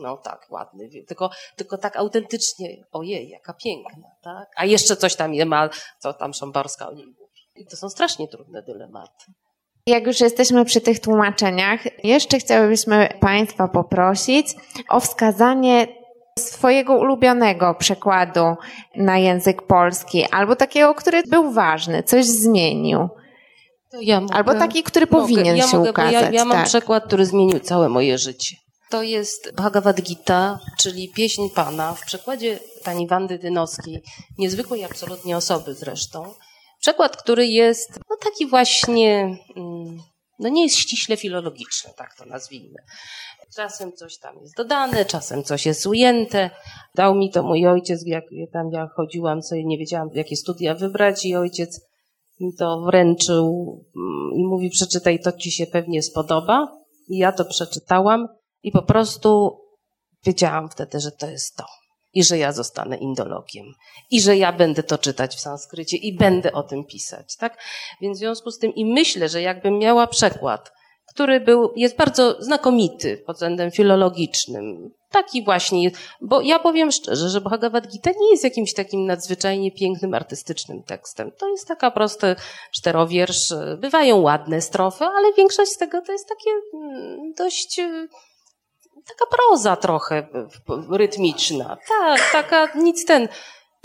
no 0.02 0.18
tak, 0.18 0.48
ładny, 0.50 0.90
tylko, 1.08 1.30
tylko 1.56 1.78
tak 1.78 1.98
autentycznie, 1.98 2.86
ojej, 2.92 3.30
jaka 3.30 3.54
piękna, 3.54 4.08
tak? 4.22 4.50
A 4.56 4.66
jeszcze 4.66 4.96
coś 4.96 5.16
tam 5.16 5.34
je 5.34 5.46
ma, 5.46 5.70
co 6.00 6.14
tam 6.14 6.34
Szambarska 6.34 6.90
o 6.90 6.94
niej 6.94 7.08
mówi. 7.08 7.42
I 7.56 7.66
to 7.66 7.78
są 7.78 7.90
strasznie 7.90 8.28
trudne 8.28 8.62
dylematy. 8.62 9.26
Jak 9.88 10.08
już 10.08 10.20
jesteśmy 10.20 10.66
przy 10.66 10.82
tych 10.82 11.00
tłumaczeniach, 11.00 12.04
jeszcze 12.04 12.40
chciałybyśmy 12.40 13.10
Państwa 13.20 13.68
poprosić 13.68 14.48
o 14.90 15.00
wskazanie 15.00 15.88
swojego 16.40 16.96
ulubionego 16.96 17.76
przekładu 17.80 18.56
na 18.96 19.18
język 19.18 19.62
polski, 19.62 20.26
albo 20.32 20.56
takiego, 20.56 20.96
który 20.96 21.24
był 21.24 21.52
ważny, 21.52 22.04
coś 22.04 22.26
zmienił. 22.26 23.10
Ja 24.02 24.22
mogę, 24.22 24.34
albo 24.34 24.54
taki, 24.54 24.84
który 24.84 25.06
mogę, 25.06 25.22
powinien 25.22 25.58
ja 25.58 25.68
się 25.68 25.78
mogę, 25.78 25.90
ukazać. 25.90 26.14
Ja, 26.14 26.32
ja 26.32 26.46
mam 26.46 26.58
tak. 26.58 26.66
przekład, 26.66 27.04
który 27.08 27.26
zmienił 27.26 27.60
całe 27.60 27.90
moje 27.90 28.18
życie. 28.18 28.56
To 28.90 29.04
jest 29.04 29.52
Bhagavad 29.56 30.02
Gita, 30.02 30.60
czyli 30.80 31.10
pieśń 31.10 31.50
Pana 31.56 31.94
w 31.94 32.06
przekładzie 32.06 32.60
pani 32.84 33.08
Wandy 33.08 33.40
Dynowskiej, 33.40 34.04
niezwykłej 34.38 34.84
absolutnie 34.84 35.38
osoby 35.38 35.74
zresztą. 35.74 36.34
Przekład, 36.80 37.18
który 37.18 37.48
jest 37.48 38.00
no 38.10 38.18
taki 38.24 38.48
właśnie, 38.48 39.38
mm, 39.56 39.98
no 40.40 40.50
nie 40.50 40.64
jest 40.64 40.76
ściśle 40.76 41.18
filologiczny, 41.18 41.92
tak 41.98 42.16
to 42.18 42.26
nazwijmy. 42.26 42.80
Czasem 43.56 43.94
coś 43.94 44.18
tam 44.18 44.40
jest 44.42 44.56
dodane, 44.58 45.06
czasem 45.06 45.44
coś 45.44 45.66
jest 45.66 45.86
ujęte. 45.86 46.50
Dał 46.96 47.16
mi 47.16 47.32
to 47.32 47.44
mój 47.44 47.68
ojciec, 47.68 48.02
jak 48.06 48.24
tam 48.54 48.70
ja 48.72 48.88
chodziłam, 48.96 49.42
sobie 49.42 49.66
nie 49.66 49.78
wiedziałam, 49.78 50.10
jakie 50.14 50.36
studia 50.36 50.76
wybrać 50.76 51.26
i 51.26 51.36
ojciec 51.36 51.82
mi 52.40 52.54
to 52.56 52.82
wręczył 52.82 53.46
mm, 53.96 54.32
i 54.36 54.46
mówi, 54.46 54.70
przeczytaj, 54.70 55.20
to 55.20 55.32
ci 55.32 55.52
się 55.52 55.68
pewnie 55.68 56.04
spodoba. 56.04 56.68
I 57.08 57.18
ja 57.18 57.32
to 57.32 57.46
przeczytałam 57.46 58.28
i 58.66 58.72
po 58.72 58.82
prostu 58.82 59.60
wiedziałam 60.26 60.70
wtedy, 60.70 61.00
że 61.00 61.12
to 61.12 61.28
jest 61.30 61.56
to. 61.58 61.66
I 62.14 62.24
że 62.24 62.38
ja 62.38 62.52
zostanę 62.52 62.98
indologiem. 62.98 63.66
I 64.12 64.22
że 64.22 64.38
ja 64.38 64.54
będę 64.54 64.84
to 64.84 64.98
czytać 64.98 65.36
w 65.36 65.40
sanskrycie 65.40 65.98
i 65.98 66.18
będę 66.18 66.52
o 66.52 66.64
tym 66.64 66.86
pisać, 66.86 67.36
tak? 67.36 67.58
Więc 68.02 68.18
w 68.18 68.20
związku 68.20 68.52
z 68.52 68.60
tym 68.60 68.76
i 68.76 68.86
myślę, 68.86 69.30
że 69.30 69.42
jakbym 69.42 69.80
miała 69.80 70.08
przekład, 70.08 70.72
który 71.14 71.40
był, 71.40 71.74
jest 71.76 71.98
bardzo 71.98 72.36
znakomity 72.40 73.18
pod 73.18 73.36
względem 73.36 73.72
filologicznym. 73.72 74.92
Taki 75.12 75.44
właśnie, 75.44 75.92
bo 76.22 76.42
ja 76.42 76.60
powiem 76.60 76.92
szczerze, 76.92 77.30
że 77.30 77.42
Bhagavad 77.42 77.88
Gita 77.88 78.12
nie 78.20 78.32
jest 78.32 78.44
jakimś 78.44 78.74
takim 78.74 79.06
nadzwyczajnie 79.06 79.72
pięknym, 79.72 80.14
artystycznym 80.14 80.84
tekstem. 80.84 81.32
To 81.32 81.50
jest 81.50 81.68
taka 81.68 81.92
prosty 81.92 82.36
czterowiersz. 82.74 83.54
Bywają 83.78 84.18
ładne 84.22 84.62
strofy, 84.62 85.06
ale 85.06 85.34
większość 85.34 85.72
z 85.72 85.78
tego 85.78 86.02
to 86.02 86.12
jest 86.12 86.30
takie 86.30 86.50
mm, 86.74 87.34
dość 87.34 87.82
taka 89.08 89.26
proza 89.38 89.76
trochę 89.76 90.28
rytmiczna. 90.90 91.78
Tak, 91.88 92.32
taka, 92.32 92.68
nic 92.76 93.06
ten. 93.06 93.28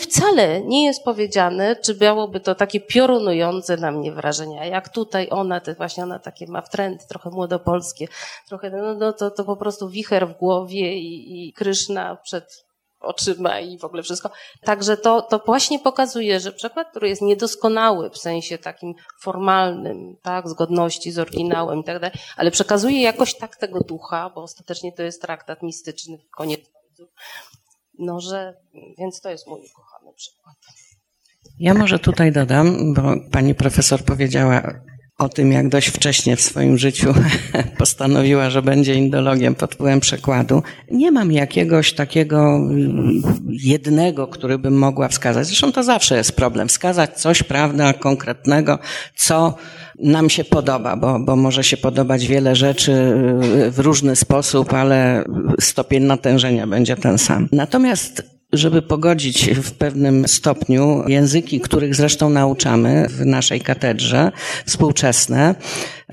Wcale 0.00 0.60
nie 0.60 0.84
jest 0.84 1.04
powiedziane, 1.04 1.76
czy 1.76 1.96
miałoby 2.00 2.40
to 2.40 2.54
takie 2.54 2.80
piorunujące 2.80 3.76
na 3.76 3.90
mnie 3.90 4.12
wrażenia, 4.12 4.64
jak 4.64 4.88
tutaj 4.88 5.28
ona, 5.30 5.60
to 5.60 5.74
właśnie 5.74 6.02
ona 6.02 6.18
takie 6.18 6.46
ma 6.46 6.62
trendy 6.62 7.04
trochę 7.08 7.30
młodopolskie, 7.30 8.08
trochę, 8.48 8.70
no, 8.70 8.94
no 8.94 9.12
to, 9.12 9.30
to 9.30 9.44
po 9.44 9.56
prostu 9.56 9.88
wicher 9.88 10.28
w 10.28 10.38
głowie 10.38 10.98
i, 10.98 11.48
i 11.48 11.52
Kryszna 11.52 12.16
przed 12.16 12.69
oczyma 13.00 13.60
i 13.60 13.78
w 13.78 13.84
ogóle 13.84 14.02
wszystko. 14.02 14.30
Także 14.64 14.96
to, 14.96 15.22
to 15.22 15.42
właśnie 15.46 15.78
pokazuje, 15.78 16.40
że 16.40 16.52
przekład, 16.52 16.90
który 16.90 17.08
jest 17.08 17.22
niedoskonały 17.22 18.10
w 18.10 18.18
sensie 18.18 18.58
takim 18.58 18.94
formalnym, 19.20 20.16
tak, 20.22 20.48
zgodności 20.48 21.12
z 21.12 21.18
oryginałem 21.18 21.80
i 21.80 21.84
tak 21.84 22.00
dalej, 22.00 22.16
ale 22.36 22.50
przekazuje 22.50 23.02
jakoś 23.02 23.34
tak 23.34 23.56
tego 23.56 23.80
ducha, 23.80 24.30
bo 24.34 24.42
ostatecznie 24.42 24.92
to 24.92 25.02
jest 25.02 25.22
traktat 25.22 25.62
mistyczny, 25.62 26.18
koniec 26.36 26.60
no, 27.98 28.20
że, 28.20 28.56
więc 28.98 29.20
to 29.20 29.30
jest 29.30 29.46
mój 29.46 29.60
ukochany 29.72 30.12
przykład. 30.12 30.56
Ja 31.58 31.74
może 31.74 31.98
tutaj 31.98 32.32
dodam, 32.32 32.94
bo 32.94 33.02
pani 33.32 33.54
profesor 33.54 34.04
powiedziała 34.04 34.62
o 35.20 35.28
tym, 35.28 35.52
jak 35.52 35.68
dość 35.68 35.88
wcześnie 35.88 36.36
w 36.36 36.40
swoim 36.40 36.78
życiu 36.78 37.14
postanowiła, 37.78 38.50
że 38.50 38.62
będzie 38.62 38.94
indologiem 38.94 39.54
pod 39.54 39.74
wpływem 39.74 40.00
przekładu. 40.00 40.62
Nie 40.90 41.12
mam 41.12 41.32
jakiegoś 41.32 41.92
takiego 41.92 42.56
mm, 42.56 43.22
jednego, 43.48 44.26
który 44.26 44.58
bym 44.58 44.78
mogła 44.78 45.08
wskazać. 45.08 45.46
Zresztą 45.46 45.72
to 45.72 45.82
zawsze 45.82 46.16
jest 46.16 46.32
problem. 46.32 46.68
Wskazać 46.68 47.20
coś, 47.20 47.42
prawda, 47.42 47.92
konkretnego, 47.92 48.78
co 49.16 49.54
nam 49.98 50.30
się 50.30 50.44
podoba, 50.44 50.96
bo, 50.96 51.18
bo 51.18 51.36
może 51.36 51.64
się 51.64 51.76
podobać 51.76 52.26
wiele 52.26 52.56
rzeczy 52.56 52.92
y, 53.66 53.70
w 53.70 53.78
różny 53.78 54.16
sposób, 54.16 54.72
ale 54.72 55.24
stopień 55.60 56.02
natężenia 56.02 56.66
będzie 56.66 56.96
ten 56.96 57.18
sam. 57.18 57.48
Natomiast 57.52 58.39
żeby 58.52 58.82
pogodzić 58.82 59.50
w 59.54 59.72
pewnym 59.72 60.28
stopniu 60.28 61.08
języki, 61.08 61.60
których 61.60 61.94
zresztą 61.94 62.30
nauczamy 62.30 63.06
w 63.08 63.26
naszej 63.26 63.60
katedrze, 63.60 64.32
współczesne, 64.66 65.54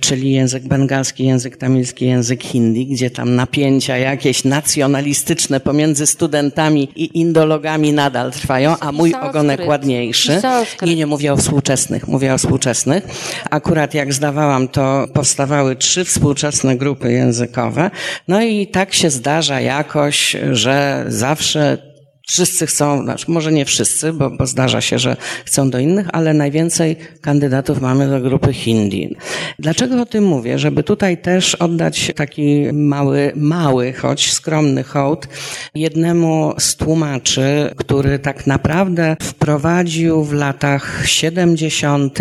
czyli 0.01 0.31
język 0.31 0.63
bengalski, 0.63 1.25
język 1.25 1.57
tamilski, 1.57 2.05
język 2.05 2.43
hindi, 2.43 2.85
gdzie 2.85 3.09
tam 3.09 3.35
napięcia 3.35 3.97
jakieś 3.97 4.43
nacjonalistyczne 4.43 5.59
pomiędzy 5.59 6.07
studentami 6.07 6.89
i 6.95 7.19
indologami 7.19 7.93
nadal 7.93 8.31
trwają, 8.31 8.75
a 8.79 8.91
mój 8.91 9.13
ogonek 9.15 9.67
ładniejszy. 9.67 10.41
Nie, 10.81 10.95
nie 10.95 11.05
mówię 11.05 11.33
o 11.33 11.37
współczesnych, 11.37 12.07
mówię 12.07 12.33
o 12.33 12.37
współczesnych. 12.37 13.03
Akurat 13.49 13.93
jak 13.93 14.13
zdawałam, 14.13 14.67
to 14.67 15.07
powstawały 15.13 15.75
trzy 15.75 16.05
współczesne 16.05 16.75
grupy 16.75 17.11
językowe. 17.11 17.91
No 18.27 18.41
i 18.41 18.67
tak 18.67 18.93
się 18.93 19.09
zdarza 19.09 19.61
jakoś, 19.61 20.35
że 20.51 21.05
zawsze 21.07 21.86
Wszyscy 22.29 22.67
chcą, 22.67 23.03
znaczy 23.03 23.25
może 23.31 23.51
nie 23.51 23.65
wszyscy, 23.65 24.13
bo, 24.13 24.29
bo 24.29 24.47
zdarza 24.47 24.81
się, 24.81 24.99
że 24.99 25.17
chcą 25.45 25.69
do 25.69 25.79
innych, 25.79 26.07
ale 26.13 26.33
najwięcej 26.33 26.95
kandydatów 27.21 27.81
mamy 27.81 28.09
do 28.09 28.19
grupy 28.19 28.53
Hindi. 28.53 29.15
Dlaczego 29.59 30.01
o 30.01 30.05
tym 30.05 30.23
mówię? 30.23 30.59
Żeby 30.59 30.83
tutaj 30.83 31.17
też 31.17 31.55
oddać 31.55 32.11
taki 32.15 32.73
mały, 32.73 33.31
mały, 33.35 33.93
choć 33.93 34.31
skromny 34.31 34.83
hołd 34.83 35.27
jednemu 35.75 36.53
z 36.59 36.75
tłumaczy, 36.75 37.73
który 37.77 38.19
tak 38.19 38.47
naprawdę 38.47 39.17
wprowadził 39.21 40.23
w 40.23 40.33
latach 40.33 41.03
70. 41.05 42.19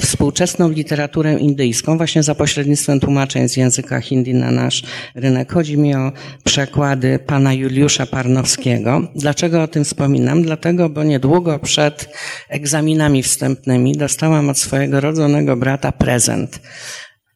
współczesną 0.00 0.68
literaturę 0.68 1.38
indyjską, 1.38 1.96
właśnie 1.96 2.22
za 2.22 2.34
pośrednictwem 2.34 3.00
tłumaczeń 3.00 3.48
z 3.48 3.56
języka 3.56 4.00
hindi 4.00 4.34
na 4.34 4.50
nasz 4.50 4.82
rynek. 5.14 5.52
Chodzi 5.52 5.78
mi 5.78 5.94
o 5.94 6.12
przekłady 6.44 7.18
pana 7.18 7.52
Juliusza 7.52 8.06
Parnowskiego. 8.06 9.02
Dlaczego 9.14 9.39
Dlaczego 9.40 9.62
o 9.62 9.68
tym 9.68 9.84
wspominam? 9.84 10.42
Dlatego, 10.42 10.88
bo 10.88 11.04
niedługo 11.04 11.58
przed 11.58 12.08
egzaminami 12.48 13.22
wstępnymi 13.22 13.92
dostałam 13.92 14.48
od 14.48 14.58
swojego 14.58 15.00
rodzonego 15.00 15.56
brata 15.56 15.92
prezent. 15.92 16.60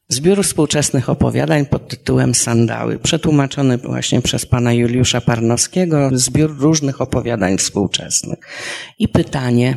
Zbiór 0.08 0.44
współczesnych 0.44 1.08
opowiadań 1.08 1.66
pod 1.66 1.88
tytułem 1.88 2.34
Sandały, 2.34 2.98
przetłumaczony 2.98 3.78
właśnie 3.78 4.22
przez 4.22 4.46
pana 4.46 4.72
Juliusza 4.72 5.20
Parnowskiego, 5.20 6.10
zbiór 6.12 6.58
różnych 6.58 7.00
opowiadań 7.00 7.58
współczesnych. 7.58 8.38
I 8.98 9.08
pytanie 9.08 9.76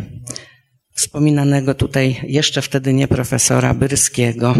wspominanego 0.94 1.74
tutaj 1.74 2.22
jeszcze 2.24 2.62
wtedy 2.62 2.94
nie 2.94 3.08
profesora 3.08 3.74
Byrskiego. 3.74 4.56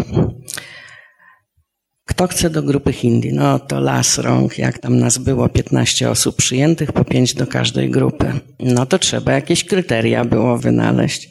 Kto 2.18 2.26
chce 2.26 2.50
do 2.50 2.62
grupy 2.62 2.92
Hindi? 2.92 3.32
No 3.32 3.58
to 3.58 3.80
las 3.80 4.18
rąk, 4.18 4.58
jak 4.58 4.78
tam 4.78 4.98
nas 4.98 5.18
było, 5.18 5.48
15 5.48 6.10
osób 6.10 6.36
przyjętych, 6.36 6.92
po 6.92 7.04
5 7.04 7.34
do 7.34 7.46
każdej 7.46 7.90
grupy. 7.90 8.32
No 8.60 8.86
to 8.86 8.98
trzeba 8.98 9.32
jakieś 9.32 9.64
kryteria 9.64 10.24
było 10.24 10.58
wynaleźć. 10.58 11.30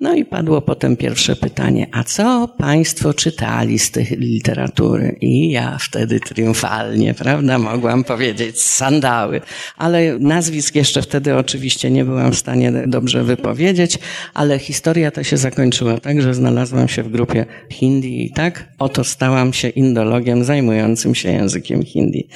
No 0.00 0.14
i 0.14 0.24
padło 0.24 0.62
potem 0.62 0.96
pierwsze 0.96 1.36
pytanie, 1.36 1.86
a 1.92 2.04
co 2.04 2.48
Państwo 2.58 3.14
czytali 3.14 3.78
z 3.78 3.90
tej 3.90 4.04
literatury? 4.04 5.16
I 5.20 5.50
ja 5.50 5.78
wtedy 5.80 6.20
triumfalnie, 6.20 7.14
prawda, 7.14 7.58
mogłam 7.58 8.04
powiedzieć 8.04 8.62
sandały, 8.62 9.40
ale 9.76 10.18
nazwisk 10.18 10.74
jeszcze 10.74 11.02
wtedy 11.02 11.36
oczywiście 11.36 11.90
nie 11.90 12.04
byłam 12.04 12.32
w 12.32 12.38
stanie 12.38 12.72
dobrze 12.86 13.24
wypowiedzieć, 13.24 13.98
ale 14.34 14.58
historia 14.58 15.10
to 15.10 15.22
się 15.22 15.36
zakończyła 15.36 16.00
tak, 16.00 16.22
że 16.22 16.34
znalazłam 16.34 16.88
się 16.88 17.02
w 17.02 17.08
grupie 17.08 17.46
hindi 17.70 18.26
i 18.26 18.30
tak 18.30 18.68
oto 18.78 19.04
stałam 19.04 19.52
się 19.52 19.68
indologiem 19.68 20.44
zajmującym 20.44 21.14
się 21.14 21.32
językiem 21.32 21.82
hindi. 21.82 22.28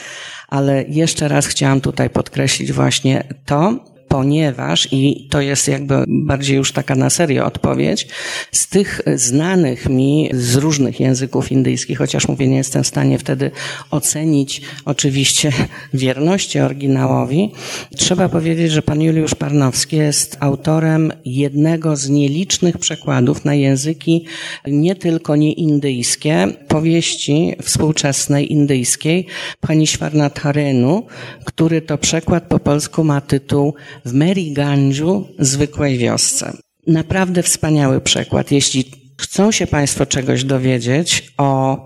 Ale 0.48 0.84
jeszcze 0.88 1.28
raz 1.28 1.46
chciałam 1.46 1.80
tutaj 1.80 2.10
podkreślić 2.10 2.72
właśnie 2.72 3.24
to, 3.46 3.89
ponieważ, 4.10 4.88
i 4.92 5.26
to 5.30 5.40
jest 5.40 5.68
jakby 5.68 6.04
bardziej 6.08 6.56
już 6.56 6.72
taka 6.72 6.94
na 6.94 7.10
serio 7.10 7.46
odpowiedź, 7.46 8.08
z 8.52 8.68
tych 8.68 9.00
znanych 9.14 9.88
mi 9.88 10.30
z 10.32 10.56
różnych 10.56 11.00
języków 11.00 11.52
indyjskich, 11.52 11.98
chociaż 11.98 12.28
mówię, 12.28 12.48
nie 12.48 12.56
jestem 12.56 12.84
w 12.84 12.86
stanie 12.86 13.18
wtedy 13.18 13.50
ocenić 13.90 14.62
oczywiście 14.84 15.52
wierności 15.94 16.60
oryginałowi, 16.60 17.52
trzeba 17.96 18.28
powiedzieć, 18.28 18.72
że 18.72 18.82
pan 18.82 19.02
Juliusz 19.02 19.34
Parnowski 19.34 19.96
jest 19.96 20.36
autorem 20.40 21.12
jednego 21.24 21.96
z 21.96 22.08
nielicznych 22.08 22.78
przekładów 22.78 23.44
na 23.44 23.54
języki 23.54 24.24
nie 24.66 24.94
tylko 24.94 25.36
nieindyjskie, 25.36 26.46
powieści 26.68 27.54
współczesnej 27.62 28.52
indyjskiej 28.52 29.26
pani 29.60 29.86
Shvarnatharenu, 29.86 31.06
który 31.44 31.82
to 31.82 31.98
przekład 31.98 32.44
po 32.44 32.58
polsku 32.58 33.04
ma 33.04 33.20
tytuł 33.20 33.74
w 34.04 34.12
Meriganju, 34.12 35.28
zwykłej 35.38 35.98
wiosce. 35.98 36.56
Naprawdę 36.86 37.42
wspaniały 37.42 38.00
przekład. 38.00 38.52
Jeśli 38.52 38.84
chcą 39.20 39.52
się 39.52 39.66
Państwo 39.66 40.06
czegoś 40.06 40.44
dowiedzieć 40.44 41.32
o 41.38 41.84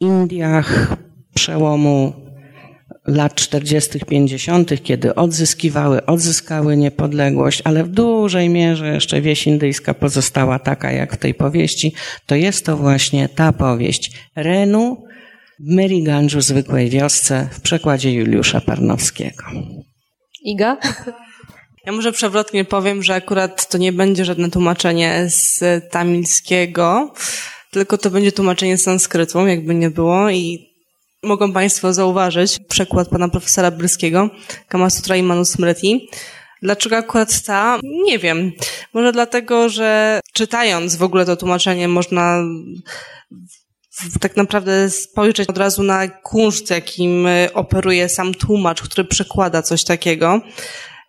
Indiach 0.00 0.96
przełomu 1.34 2.12
lat 3.06 3.34
40., 3.34 3.98
50., 4.08 4.82
kiedy 4.82 5.14
odzyskiwały, 5.14 6.06
odzyskały 6.06 6.76
niepodległość, 6.76 7.62
ale 7.64 7.84
w 7.84 7.88
dużej 7.88 8.48
mierze 8.48 8.94
jeszcze 8.94 9.20
wieś 9.20 9.46
indyjska 9.46 9.94
pozostała 9.94 10.58
taka 10.58 10.92
jak 10.92 11.14
w 11.14 11.16
tej 11.16 11.34
powieści, 11.34 11.94
to 12.26 12.34
jest 12.34 12.66
to 12.66 12.76
właśnie 12.76 13.28
ta 13.28 13.52
powieść. 13.52 14.12
Renu 14.36 15.04
w 15.60 15.74
Meriganju, 15.74 16.40
zwykłej 16.40 16.90
wiosce, 16.90 17.48
w 17.52 17.60
przekładzie 17.60 18.12
Juliusza 18.12 18.60
Parnowskiego. 18.60 19.44
Iga? 20.48 20.76
Ja 21.86 21.92
może 21.92 22.12
przewrotnie 22.12 22.64
powiem, 22.64 23.02
że 23.02 23.14
akurat 23.14 23.68
to 23.68 23.78
nie 23.78 23.92
będzie 23.92 24.24
żadne 24.24 24.50
tłumaczenie 24.50 25.24
z 25.28 25.60
tamilskiego, 25.90 27.14
tylko 27.70 27.98
to 27.98 28.10
będzie 28.10 28.32
tłumaczenie 28.32 28.78
z 28.78 28.82
sanskrytu, 28.82 29.46
jakby 29.46 29.74
nie 29.74 29.90
było 29.90 30.30
i 30.30 30.68
mogą 31.22 31.52
Państwo 31.52 31.92
zauważyć 31.92 32.58
przekład 32.68 33.08
pana 33.08 33.28
profesora 33.28 33.70
Bryskiego, 33.70 34.30
Kamasutra 34.68 35.16
i 35.16 35.22
Manusmriti. 35.22 36.08
Dlaczego 36.62 36.96
akurat 36.96 37.42
ta? 37.42 37.78
Nie 37.82 38.18
wiem. 38.18 38.52
Może 38.92 39.12
dlatego, 39.12 39.68
że 39.68 40.20
czytając 40.32 40.96
w 40.96 41.02
ogóle 41.02 41.26
to 41.26 41.36
tłumaczenie 41.36 41.88
można 41.88 42.42
tak 44.20 44.36
naprawdę 44.36 44.90
spojrzeć 44.90 45.48
od 45.48 45.58
razu 45.58 45.82
na 45.82 46.08
kunszt, 46.08 46.70
jakim 46.70 47.28
operuje 47.54 48.08
sam 48.08 48.34
tłumacz, 48.34 48.82
który 48.82 49.04
przekłada 49.04 49.62
coś 49.62 49.84
takiego. 49.84 50.40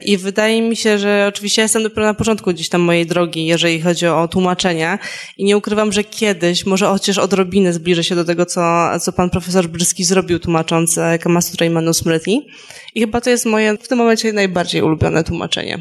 I 0.05 0.17
wydaje 0.17 0.61
mi 0.61 0.75
się, 0.75 0.99
że 0.99 1.25
oczywiście 1.29 1.61
jestem 1.61 1.83
dopiero 1.83 2.05
na 2.05 2.13
początku 2.13 2.53
gdzieś 2.53 2.69
tam 2.69 2.81
mojej 2.81 3.05
drogi, 3.05 3.45
jeżeli 3.45 3.81
chodzi 3.81 4.07
o 4.07 4.27
tłumaczenia 4.27 4.99
i 5.37 5.43
nie 5.43 5.57
ukrywam, 5.57 5.91
że 5.91 6.03
kiedyś, 6.03 6.65
może 6.65 6.85
chociaż 6.85 7.17
odrobinę 7.17 7.73
zbliżę 7.73 8.03
się 8.03 8.15
do 8.15 8.25
tego, 8.25 8.45
co, 8.45 8.89
co 8.99 9.11
pan 9.11 9.29
profesor 9.29 9.67
Bryski 9.67 10.03
zrobił 10.03 10.39
tłumacząc 10.39 10.99
Kamasutra 11.21 11.65
i 11.65 11.69
Manusmriti. 11.69 12.47
I 12.95 12.99
chyba 12.99 13.21
to 13.21 13.29
jest 13.29 13.45
moje 13.45 13.77
w 13.77 13.87
tym 13.87 13.97
momencie 13.97 14.33
najbardziej 14.33 14.81
ulubione 14.81 15.23
tłumaczenie. 15.23 15.79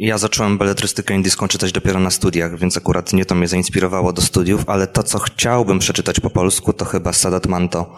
Ja 0.00 0.18
zacząłem 0.18 0.58
beletrystykę 0.58 1.14
indyjską 1.14 1.48
czytać 1.48 1.72
dopiero 1.72 2.00
na 2.00 2.10
studiach, 2.10 2.58
więc 2.58 2.76
akurat 2.76 3.12
nie 3.12 3.24
to 3.24 3.34
mnie 3.34 3.48
zainspirowało 3.48 4.12
do 4.12 4.22
studiów, 4.22 4.64
ale 4.66 4.86
to, 4.86 5.02
co 5.02 5.18
chciałbym 5.18 5.78
przeczytać 5.78 6.20
po 6.20 6.30
polsku, 6.30 6.72
to 6.72 6.84
chyba 6.84 7.12
Sadat 7.12 7.46
Manto, 7.46 7.96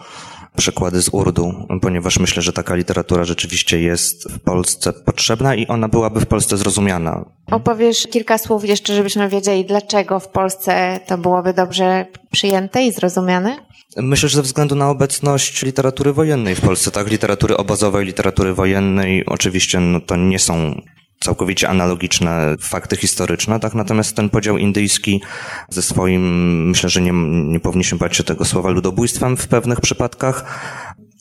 przykłady 0.57 1.01
z 1.01 1.09
Urdu, 1.11 1.67
ponieważ 1.81 2.19
myślę, 2.19 2.41
że 2.41 2.53
taka 2.53 2.75
literatura 2.75 3.23
rzeczywiście 3.23 3.81
jest 3.81 4.31
w 4.31 4.39
Polsce 4.39 4.93
potrzebna 4.93 5.55
i 5.55 5.67
ona 5.67 5.87
byłaby 5.87 6.19
w 6.19 6.25
Polsce 6.25 6.57
zrozumiana. 6.57 7.25
Opowiesz 7.51 8.07
kilka 8.07 8.37
słów 8.37 8.65
jeszcze, 8.65 8.95
żebyśmy 8.95 9.29
wiedzieli, 9.29 9.65
dlaczego 9.65 10.19
w 10.19 10.27
Polsce 10.27 10.99
to 11.07 11.17
byłoby 11.17 11.53
dobrze 11.53 12.05
przyjęte 12.31 12.83
i 12.83 12.91
zrozumiane? 12.91 13.57
Myślę, 13.97 14.29
że 14.29 14.35
ze 14.35 14.41
względu 14.41 14.75
na 14.75 14.89
obecność 14.89 15.63
literatury 15.63 16.13
wojennej 16.13 16.55
w 16.55 16.61
Polsce, 16.61 16.91
tak, 16.91 17.07
literatury 17.07 17.57
obozowej, 17.57 18.05
literatury 18.05 18.53
wojennej, 18.53 19.25
oczywiście 19.25 19.79
no, 19.79 20.01
to 20.01 20.15
nie 20.15 20.39
są 20.39 20.81
całkowicie 21.21 21.69
analogiczne 21.69 22.55
fakty 22.59 22.97
historyczne, 22.97 23.59
tak? 23.59 23.75
Natomiast 23.75 24.15
ten 24.15 24.29
podział 24.29 24.57
indyjski 24.57 25.21
ze 25.69 25.81
swoim, 25.81 26.67
myślę, 26.67 26.89
że 26.89 27.01
nie, 27.01 27.11
nie 27.51 27.59
powinniśmy 27.59 27.97
bać 27.97 28.15
się 28.15 28.23
tego 28.23 28.45
słowa 28.45 28.69
ludobójstwem 28.69 29.37
w 29.37 29.47
pewnych 29.47 29.81
przypadkach. 29.81 30.61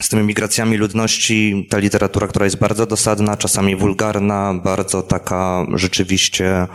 Z 0.03 0.09
tymi 0.09 0.22
migracjami 0.22 0.76
ludności, 0.76 1.66
ta 1.70 1.78
literatura, 1.78 2.26
która 2.26 2.44
jest 2.44 2.59
bardzo 2.59 2.86
dosadna, 2.86 3.36
czasami 3.36 3.76
wulgarna, 3.76 4.55
bardzo 4.64 5.03
taka 5.03 5.66
rzeczywiście 5.74 6.66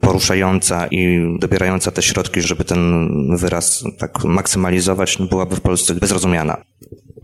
poruszająca 0.00 0.86
i 0.86 1.20
dobierająca 1.38 1.90
te 1.90 2.02
środki, 2.02 2.42
żeby 2.42 2.64
ten 2.64 3.08
wyraz 3.36 3.84
tak 3.98 4.24
maksymalizować, 4.24 5.18
byłaby 5.30 5.56
w 5.56 5.60
Polsce 5.60 5.94
bezrozumiana. 5.94 6.56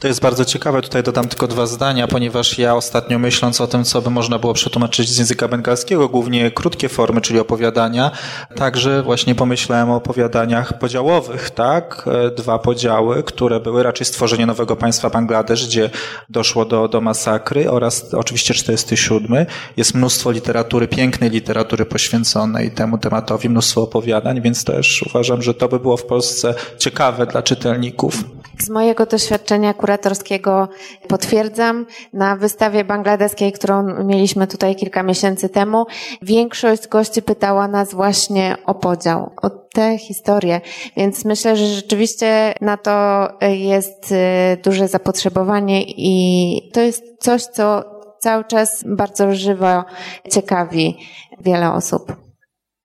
To 0.00 0.08
jest 0.08 0.20
bardzo 0.20 0.44
ciekawe. 0.44 0.82
Tutaj 0.82 1.02
dodam 1.02 1.28
tylko 1.28 1.46
dwa 1.46 1.66
zdania, 1.66 2.08
ponieważ 2.08 2.58
ja 2.58 2.74
ostatnio 2.74 3.18
myśląc 3.18 3.60
o 3.60 3.66
tym, 3.66 3.84
co 3.84 4.02
by 4.02 4.10
można 4.10 4.38
było 4.38 4.54
przetłumaczyć 4.54 5.08
z 5.08 5.18
języka 5.18 5.48
bengalskiego, 5.48 6.08
głównie 6.08 6.50
krótkie 6.50 6.88
formy, 6.88 7.20
czyli 7.20 7.40
opowiadania, 7.40 8.10
także 8.56 9.02
właśnie 9.02 9.34
pomyślałem 9.34 9.90
o 9.90 9.96
opowiadaniach 9.96 10.78
podziałowych, 10.78 11.50
tak? 11.50 12.04
Dwa 12.36 12.58
podziały, 12.58 13.22
które 13.22 13.60
były 13.60 13.82
raczej 13.82 14.06
stworzenie 14.06 14.46
nowego 14.46 14.76
państwa 14.76 15.10
Bangladesz, 15.10 15.66
gdzie 15.66 15.90
doszło 16.28 16.64
do, 16.64 16.88
do 16.88 17.00
masakry 17.00 17.70
oraz 17.70 18.14
oczywiście 18.14 18.54
47. 18.54 19.46
Jest 19.76 19.94
mnóstwo 19.94 20.30
literatury, 20.30 20.88
pięknej 20.88 21.30
literatury 21.30 21.86
poświęconej 21.86 22.70
temu 22.70 22.98
tematowi, 22.98 23.48
mnóstwo 23.48 23.82
opowiadań, 23.82 24.40
więc 24.42 24.64
też 24.64 25.02
uważam, 25.02 25.42
że 25.42 25.54
to 25.54 25.68
by 25.68 25.80
było 25.80 25.96
w 25.96 26.04
Polsce 26.04 26.54
ciekawe 26.78 27.26
dla 27.26 27.42
czytelników. 27.42 28.24
Z 28.58 28.68
mojego 28.68 29.06
doświadczenia 29.06 29.74
kuratorskiego 29.82 30.68
potwierdzam. 31.08 31.86
Na 32.12 32.36
wystawie 32.36 32.84
bangladeskiej, 32.84 33.52
którą 33.52 34.04
mieliśmy 34.04 34.46
tutaj 34.46 34.76
kilka 34.76 35.02
miesięcy 35.02 35.48
temu, 35.48 35.86
większość 36.22 36.88
gości 36.88 37.22
pytała 37.22 37.68
nas 37.68 37.94
właśnie 37.94 38.56
o 38.66 38.74
podział, 38.74 39.30
o 39.42 39.50
tę 39.50 39.98
historię. 39.98 40.60
Więc 40.96 41.24
myślę, 41.24 41.56
że 41.56 41.66
rzeczywiście 41.66 42.54
na 42.60 42.76
to 42.76 43.28
jest 43.40 44.12
y, 44.12 44.16
duże 44.64 44.88
zapotrzebowanie 44.88 45.82
i 45.86 46.70
to 46.72 46.80
jest 46.80 47.04
coś, 47.18 47.42
co 47.42 47.84
cały 48.18 48.44
czas 48.44 48.84
bardzo 48.86 49.34
żywo 49.34 49.84
ciekawi 50.30 50.98
wiele 51.40 51.72
osób. 51.72 52.21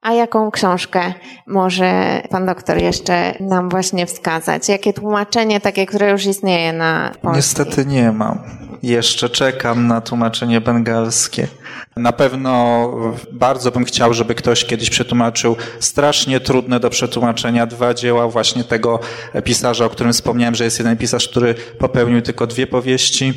A 0.02 0.14
jaką 0.14 0.52
książkę 0.52 1.14
może 1.48 2.22
pan 2.30 2.46
doktor 2.46 2.78
jeszcze 2.78 3.34
nam 3.40 3.70
właśnie 3.70 4.06
wskazać? 4.06 4.70
Jakie 4.70 4.94
tłumaczenie 4.94 5.62
takie, 5.62 5.86
które 5.86 6.12
już 6.12 6.26
istnieje 6.26 6.74
na 6.74 7.12
polski? 7.22 7.38
Niestety 7.38 7.86
nie 7.86 8.12
mam. 8.12 8.40
Jeszcze 8.84 9.30
czekam 9.30 9.88
na 9.88 10.02
tłumaczenie 10.02 10.62
bengalskie. 10.62 11.48
Na 11.96 12.12
pewno 12.12 12.84
bardzo 13.32 13.72
bym 13.72 13.86
chciał, 13.86 14.14
żeby 14.14 14.36
ktoś 14.36 14.66
kiedyś 14.66 14.90
przetłumaczył 14.90 15.56
strasznie 15.80 16.40
trudne 16.40 16.80
do 16.80 16.90
przetłumaczenia 16.90 17.66
dwa 17.66 17.94
dzieła 17.94 18.28
właśnie 18.28 18.64
tego 18.64 19.00
pisarza, 19.44 19.86
o 19.86 19.90
którym 19.90 20.14
wspomniałem, 20.14 20.56
że 20.56 20.64
jest 20.64 20.80
jeden 20.80 20.98
pisarz, 20.98 21.28
który 21.28 21.56
popełnił 21.80 22.22
tylko 22.22 22.48
dwie 22.48 22.68
powieści. 22.68 23.34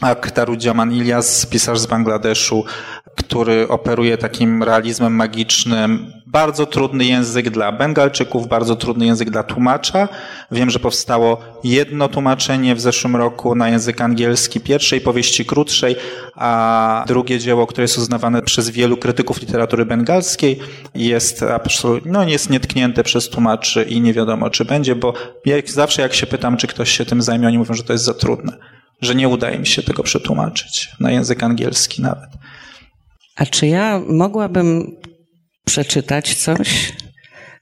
Akhtaruddin 0.00 0.92
Ilyas, 0.92 1.46
pisarz 1.46 1.78
z 1.78 1.86
Bangladeszu, 1.86 2.64
który 3.18 3.68
operuje 3.68 4.18
takim 4.18 4.62
realizmem 4.62 5.14
magicznym. 5.14 6.12
Bardzo 6.26 6.66
trudny 6.66 7.04
język 7.04 7.50
dla 7.50 7.72
Bengalczyków, 7.72 8.48
bardzo 8.48 8.76
trudny 8.76 9.06
język 9.06 9.30
dla 9.30 9.42
tłumacza. 9.42 10.08
Wiem, 10.50 10.70
że 10.70 10.78
powstało 10.78 11.40
jedno 11.64 12.08
tłumaczenie 12.08 12.74
w 12.74 12.80
zeszłym 12.80 13.16
roku 13.16 13.54
na 13.54 13.68
język 13.68 14.00
angielski 14.00 14.60
pierwszej 14.60 15.00
powieści 15.00 15.44
krótszej, 15.44 15.96
a 16.34 17.04
drugie 17.06 17.38
dzieło, 17.38 17.66
które 17.66 17.84
jest 17.84 17.98
uznawane 17.98 18.42
przez 18.42 18.70
wielu 18.70 18.96
krytyków 18.96 19.40
literatury 19.40 19.86
bengalskiej, 19.86 20.58
jest 20.94 21.42
absolutnie, 21.42 22.12
no 22.12 22.28
jest 22.28 22.50
nietknięte 22.50 23.04
przez 23.04 23.28
tłumaczy 23.28 23.82
i 23.82 24.00
nie 24.00 24.12
wiadomo, 24.12 24.50
czy 24.50 24.64
będzie, 24.64 24.94
bo 24.94 25.14
jak, 25.44 25.70
zawsze 25.70 26.02
jak 26.02 26.14
się 26.14 26.26
pytam, 26.26 26.56
czy 26.56 26.66
ktoś 26.66 26.90
się 26.90 27.04
tym 27.04 27.22
zajmie, 27.22 27.46
oni 27.46 27.58
mówią, 27.58 27.74
że 27.74 27.82
to 27.82 27.92
jest 27.92 28.04
za 28.04 28.14
trudne, 28.14 28.52
że 29.00 29.14
nie 29.14 29.28
udaje 29.28 29.58
mi 29.58 29.66
się 29.66 29.82
tego 29.82 30.02
przetłumaczyć 30.02 30.88
na 31.00 31.10
język 31.10 31.42
angielski 31.42 32.02
nawet. 32.02 32.28
A 33.38 33.46
czy 33.46 33.66
ja 33.66 34.00
mogłabym 34.08 34.96
przeczytać 35.64 36.34
coś, 36.34 36.92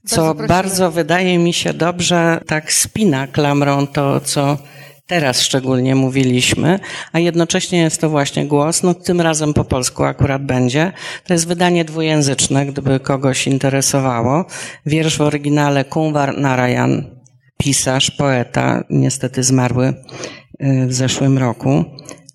co 0.07 0.35
bardzo, 0.35 0.47
bardzo 0.47 0.91
wydaje 0.91 1.39
mi 1.39 1.53
się 1.53 1.75
dobrze, 1.75 2.41
tak 2.47 2.73
spina 2.73 3.27
klamrą 3.27 3.87
to, 3.87 4.21
co 4.21 4.59
teraz 5.07 5.43
szczególnie 5.43 5.95
mówiliśmy, 5.95 6.79
a 7.13 7.19
jednocześnie 7.19 7.79
jest 7.79 8.01
to 8.01 8.11
właśnie 8.11 8.47
głos, 8.47 8.83
no 8.83 8.95
tym 8.95 9.21
razem 9.21 9.55
po 9.55 9.65
polsku 9.65 10.05
akurat 10.05 10.45
będzie. 10.45 10.93
To 11.27 11.33
jest 11.33 11.49
wydanie 11.49 11.85
dwujęzyczne, 11.85 12.67
gdyby 12.67 13.01
kogoś 13.01 13.47
interesowało. 13.47 14.45
Wiersz 14.87 15.17
w 15.17 15.21
oryginale 15.21 15.85
Kumwar 15.85 16.39
Narayan, 16.39 17.05
pisarz, 17.59 18.11
poeta, 18.11 18.85
niestety 18.91 19.43
zmarły 19.43 19.87
y, 19.89 20.87
w 20.87 20.95
zeszłym 20.95 21.39
roku. 21.39 21.85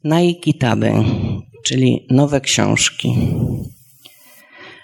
Naikitaby, 0.03 0.93
czyli 1.65 2.07
nowe 2.09 2.41
książki. 2.41 3.13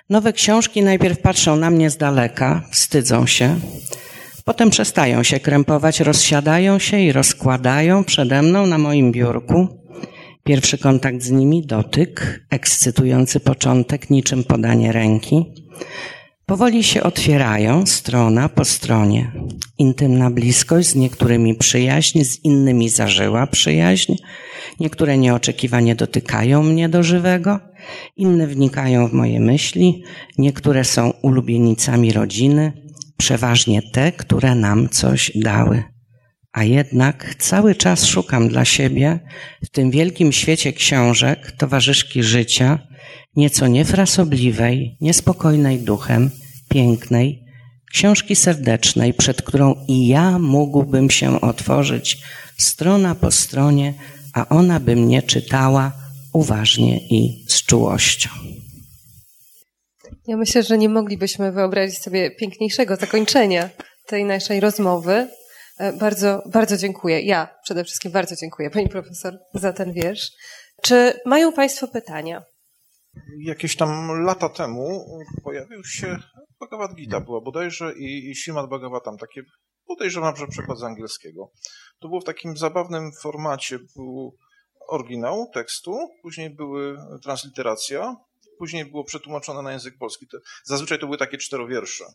Nowe 0.09 0.34
książki 0.34 0.82
najpierw 0.82 1.19
patrzą 1.19 1.55
na 1.55 1.69
mnie 1.69 1.89
z 1.89 1.97
daleka, 1.97 2.63
wstydzą 2.71 3.25
się, 3.25 3.59
potem 4.45 4.69
przestają 4.69 5.23
się 5.23 5.39
krępować, 5.39 5.99
rozsiadają 5.99 6.80
się 6.80 6.99
i 6.99 7.11
rozkładają 7.11 8.03
przede 8.03 8.41
mną 8.41 8.65
na 8.65 8.78
moim 8.78 9.11
biurku. 9.11 9.67
Pierwszy 10.43 10.78
kontakt 10.78 11.21
z 11.21 11.32
nimi 11.32 11.65
dotyk, 11.65 12.45
ekscytujący 12.49 13.39
początek, 13.39 14.09
niczym 14.09 14.43
podanie 14.43 14.91
ręki. 14.91 15.45
Powoli 16.47 16.83
się 16.83 17.03
otwierają, 17.03 17.85
strona 17.85 18.49
po 18.49 18.65
stronie. 18.65 19.31
Intymna 19.77 20.31
bliskość, 20.31 20.87
z 20.87 20.95
niektórymi 20.95 21.55
przyjaźń, 21.55 22.23
z 22.23 22.45
innymi 22.45 22.89
zażyła 22.89 23.47
przyjaźń. 23.47 24.15
Niektóre 24.79 25.17
nieoczekiwanie 25.17 25.95
dotykają 25.95 26.63
mnie 26.63 26.89
do 26.89 27.03
żywego, 27.03 27.59
inne 28.15 28.47
wnikają 28.47 29.07
w 29.07 29.13
moje 29.13 29.39
myśli, 29.39 30.03
niektóre 30.37 30.83
są 30.83 31.13
ulubienicami 31.21 32.13
rodziny, 32.13 32.71
przeważnie 33.17 33.81
te, 33.81 34.11
które 34.11 34.55
nam 34.55 34.89
coś 34.89 35.31
dały. 35.35 35.83
A 36.51 36.63
jednak 36.63 37.35
cały 37.35 37.75
czas 37.75 38.05
szukam 38.05 38.49
dla 38.49 38.65
siebie 38.65 39.19
w 39.65 39.69
tym 39.69 39.91
wielkim 39.91 40.31
świecie 40.31 40.73
książek, 40.73 41.51
towarzyszki 41.51 42.23
życia, 42.23 42.79
nieco 43.38 43.67
niefrasobliwej, 43.67 44.97
niespokojnej 45.01 45.79
duchem, 45.79 46.31
pięknej, 46.69 47.43
książki 47.91 48.35
serdecznej, 48.35 49.13
przed 49.13 49.41
którą 49.41 49.75
i 49.88 50.07
ja 50.07 50.39
mógłbym 50.39 51.09
się 51.09 51.41
otworzyć 51.41 52.17
strona 52.57 53.15
po 53.15 53.31
stronie, 53.31 53.93
a 54.33 54.49
ona 54.49 54.79
by 54.79 54.95
mnie 54.95 55.21
czytała 55.21 55.91
uważnie 56.33 56.97
i 56.97 57.45
z 57.47 57.63
czułością. 57.65 58.29
Ja 60.27 60.38
myślę, 60.38 60.63
że 60.63 60.77
nie 60.77 60.89
moglibyśmy 60.89 61.51
wyobrazić 61.51 61.99
sobie 61.99 62.31
piękniejszego 62.31 62.95
zakończenia 62.95 63.69
tej 64.07 64.25
naszej 64.25 64.59
rozmowy. 64.59 65.27
E, 65.79 65.93
bardzo, 65.93 66.43
bardzo 66.45 66.77
dziękuję. 66.77 67.21
Ja 67.21 67.47
przede 67.63 67.83
wszystkim 67.83 68.11
bardzo 68.11 68.35
dziękuję 68.35 68.69
Pani 68.69 68.89
Profesor 68.89 69.38
za 69.53 69.73
ten 69.73 69.93
wiersz. 69.93 70.31
Czy 70.81 71.13
mają 71.25 71.53
Państwo 71.53 71.88
pytania? 71.88 72.43
Jakieś 73.38 73.76
tam 73.76 74.22
lata 74.22 74.49
temu 74.49 75.05
pojawił 75.43 75.84
się 75.84 76.20
Bhagavad 76.59 76.95
Gita 76.95 77.20
była 77.20 77.41
bodajże 77.41 77.93
i, 77.97 78.30
i 78.30 78.36
Śrimad 78.36 78.70
Bhagavatam, 78.70 79.18
takie 79.18 79.43
podejrzewam, 79.88 80.36
że 80.36 80.47
przekład 80.47 80.80
z 80.80 80.84
angielskiego. 80.84 81.51
To 81.99 82.07
było 82.07 82.22
w 82.22 82.26
takim 82.26 82.57
zabawnym 82.57 83.11
formacie, 83.22 83.80
był 83.95 84.38
oryginał 84.88 85.49
tekstu, 85.53 85.97
później 86.22 86.49
były 86.49 86.97
transliteracja, 87.24 88.15
później 88.57 88.86
było 88.86 89.03
przetłumaczone 89.03 89.61
na 89.61 89.72
język 89.72 89.97
polski. 89.97 90.28
Zazwyczaj 90.63 90.99
to 90.99 91.05
były 91.05 91.18
takie 91.18 91.38
czterowiersze. 91.38 92.05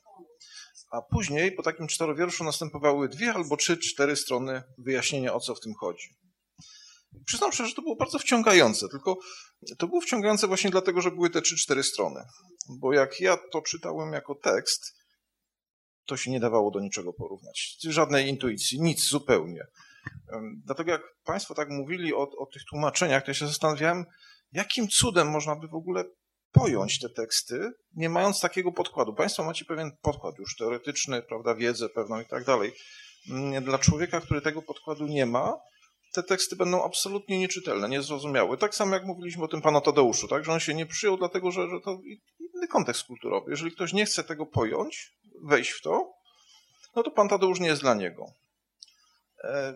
A 0.91 1.03
później 1.03 1.53
po 1.53 1.63
takim 1.63 1.87
czterowierszu 1.89 2.45
następowały 2.45 3.09
dwie 3.09 3.33
albo 3.33 3.57
trzy, 3.57 3.77
cztery 3.77 4.17
strony 4.17 4.63
wyjaśnienia, 4.79 5.35
o 5.35 5.41
co 5.41 5.55
w 5.55 5.61
tym 5.61 5.75
chodzi. 5.75 6.09
Przyznam 7.27 7.53
szczerze, 7.53 7.69
że 7.69 7.75
to 7.75 7.83
było 7.83 7.97
bardzo 7.97 8.19
wciągające, 8.19 8.89
tylko 8.89 9.17
to 9.79 9.87
było 9.87 10.01
wciągające 10.01 10.47
właśnie 10.47 10.71
dlatego, 10.71 11.01
że 11.01 11.11
były 11.11 11.31
te 11.31 11.43
trzy, 11.43 11.57
cztery 11.57 11.83
strony. 11.83 12.21
Bo 12.69 12.93
jak 12.93 13.21
ja 13.21 13.39
to 13.53 13.63
czytałem 13.63 14.13
jako 14.13 14.35
tekst, 14.35 14.95
to 16.07 16.17
się 16.17 16.31
nie 16.31 16.41
dawało 16.41 16.71
do 16.71 16.81
niczego 16.81 17.13
porównać. 17.13 17.77
Żadnej 17.83 18.29
intuicji, 18.29 18.81
nic 18.81 19.09
zupełnie. 19.09 19.65
Dlatego 20.65 20.91
jak 20.91 21.03
Państwo 21.25 21.55
tak 21.55 21.69
mówili 21.69 22.15
o, 22.15 22.31
o 22.39 22.47
tych 22.47 22.63
tłumaczeniach, 22.71 23.25
to 23.25 23.31
ja 23.31 23.35
się 23.35 23.47
zastanawiałem, 23.47 24.05
jakim 24.53 24.89
cudem 24.89 25.31
można 25.31 25.57
by 25.57 25.69
w 25.69 25.75
ogóle 25.75 26.05
pojąć 26.53 26.99
te 26.99 27.09
teksty, 27.09 27.71
nie 27.95 28.09
mając 28.09 28.41
takiego 28.41 28.73
podkładu. 28.73 29.15
Państwo 29.15 29.45
macie 29.45 29.65
pewien 29.65 29.91
podkład 30.03 30.39
już 30.39 30.57
teoretyczny, 30.57 31.23
prawda, 31.23 31.55
wiedzę 31.55 31.89
pewną 31.89 32.21
i 32.21 32.27
tak 32.27 32.45
dalej. 32.45 32.73
Mm, 33.31 33.65
dla 33.65 33.79
człowieka, 33.79 34.21
który 34.21 34.41
tego 34.41 34.63
podkładu 34.63 35.07
nie 35.07 35.27
ma, 35.27 35.59
te 36.13 36.23
teksty 36.23 36.57
będą 36.57 36.85
absolutnie 36.85 37.39
nieczytelne, 37.39 37.89
niezrozumiałe. 37.89 38.57
Tak 38.57 38.75
samo 38.75 38.95
jak 38.95 39.05
mówiliśmy 39.05 39.45
o 39.45 39.49
tym 39.49 39.63
panu 39.63 39.81
Tadeuszu, 39.81 40.29
tak, 40.29 40.45
że 40.45 40.53
on 40.53 40.61
się 40.61 40.75
nie 40.75 40.87
przyjął, 40.87 41.17
dlatego 41.17 41.51
że, 41.51 41.69
że 41.69 41.81
to 41.81 41.99
inny 42.39 42.69
kontekst 42.69 43.03
kulturowy. 43.03 43.51
Jeżeli 43.51 43.73
ktoś 43.73 43.93
nie 43.93 44.07
chce 44.07 44.25
tego 44.25 44.47
pojąć, 44.47 45.13
wejść 45.43 45.71
w 45.71 45.83
to, 45.83 46.13
no 46.97 47.03
to 47.03 47.11
pan 47.11 47.29
Tadeusz 47.29 47.61
nie 47.61 47.69
jest 47.69 47.83
dla 47.83 47.95
niego. 47.95 48.27
E, 49.45 49.75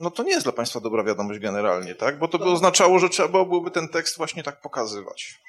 no 0.00 0.10
to 0.10 0.22
nie 0.22 0.30
jest 0.30 0.46
dla 0.46 0.52
Państwa 0.52 0.80
dobra 0.80 1.04
wiadomość 1.04 1.40
generalnie, 1.40 1.94
tak? 1.94 2.18
Bo 2.18 2.28
to 2.28 2.38
by 2.38 2.44
oznaczało, 2.44 2.98
że 2.98 3.08
trzeba 3.08 3.44
byłoby 3.44 3.70
ten 3.70 3.88
tekst 3.88 4.16
właśnie 4.16 4.42
tak 4.42 4.60
pokazywać. 4.60 5.40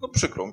No 0.00 0.08
przykro 0.08 0.46
mi. 0.46 0.52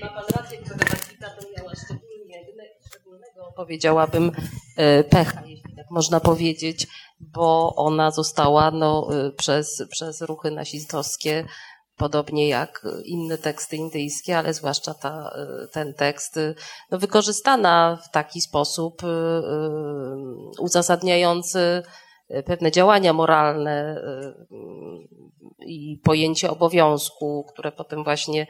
Ma 0.00 0.08
Pan 0.08 0.24
rację, 0.36 0.58
że 0.64 0.74
ta 1.20 1.30
to 1.30 1.46
miała 1.56 1.72
szczególnie, 1.84 2.46
szczególnego, 2.90 3.52
powiedziałabym, 3.56 4.32
e, 4.76 5.04
pecha, 5.04 5.42
jeśli 5.46 5.76
tak 5.76 5.90
można 5.90 6.20
powiedzieć, 6.20 6.86
bo 7.20 7.74
ona 7.76 8.10
została 8.10 8.70
no, 8.70 9.08
e, 9.12 9.30
przez, 9.30 9.82
przez 9.90 10.20
ruchy 10.20 10.50
nazistowskie 10.50 11.44
podobnie 11.96 12.48
jak 12.48 12.86
inne 13.04 13.38
teksty 13.38 13.76
indyjskie, 13.76 14.38
ale 14.38 14.54
zwłaszcza 14.54 14.94
ta, 14.94 15.34
ten 15.72 15.94
tekst, 15.94 16.38
no, 16.90 16.98
wykorzystana 16.98 17.98
w 18.04 18.10
taki 18.10 18.40
sposób 18.40 19.04
y, 19.04 19.06
y, 19.06 19.10
uzasadniający 20.60 21.82
pewne 22.46 22.70
działania 22.70 23.12
moralne 23.12 23.96
y, 23.96 24.56
i 25.66 26.00
pojęcie 26.04 26.50
obowiązku, 26.50 27.46
które 27.52 27.72
potem 27.72 28.04
właśnie 28.04 28.46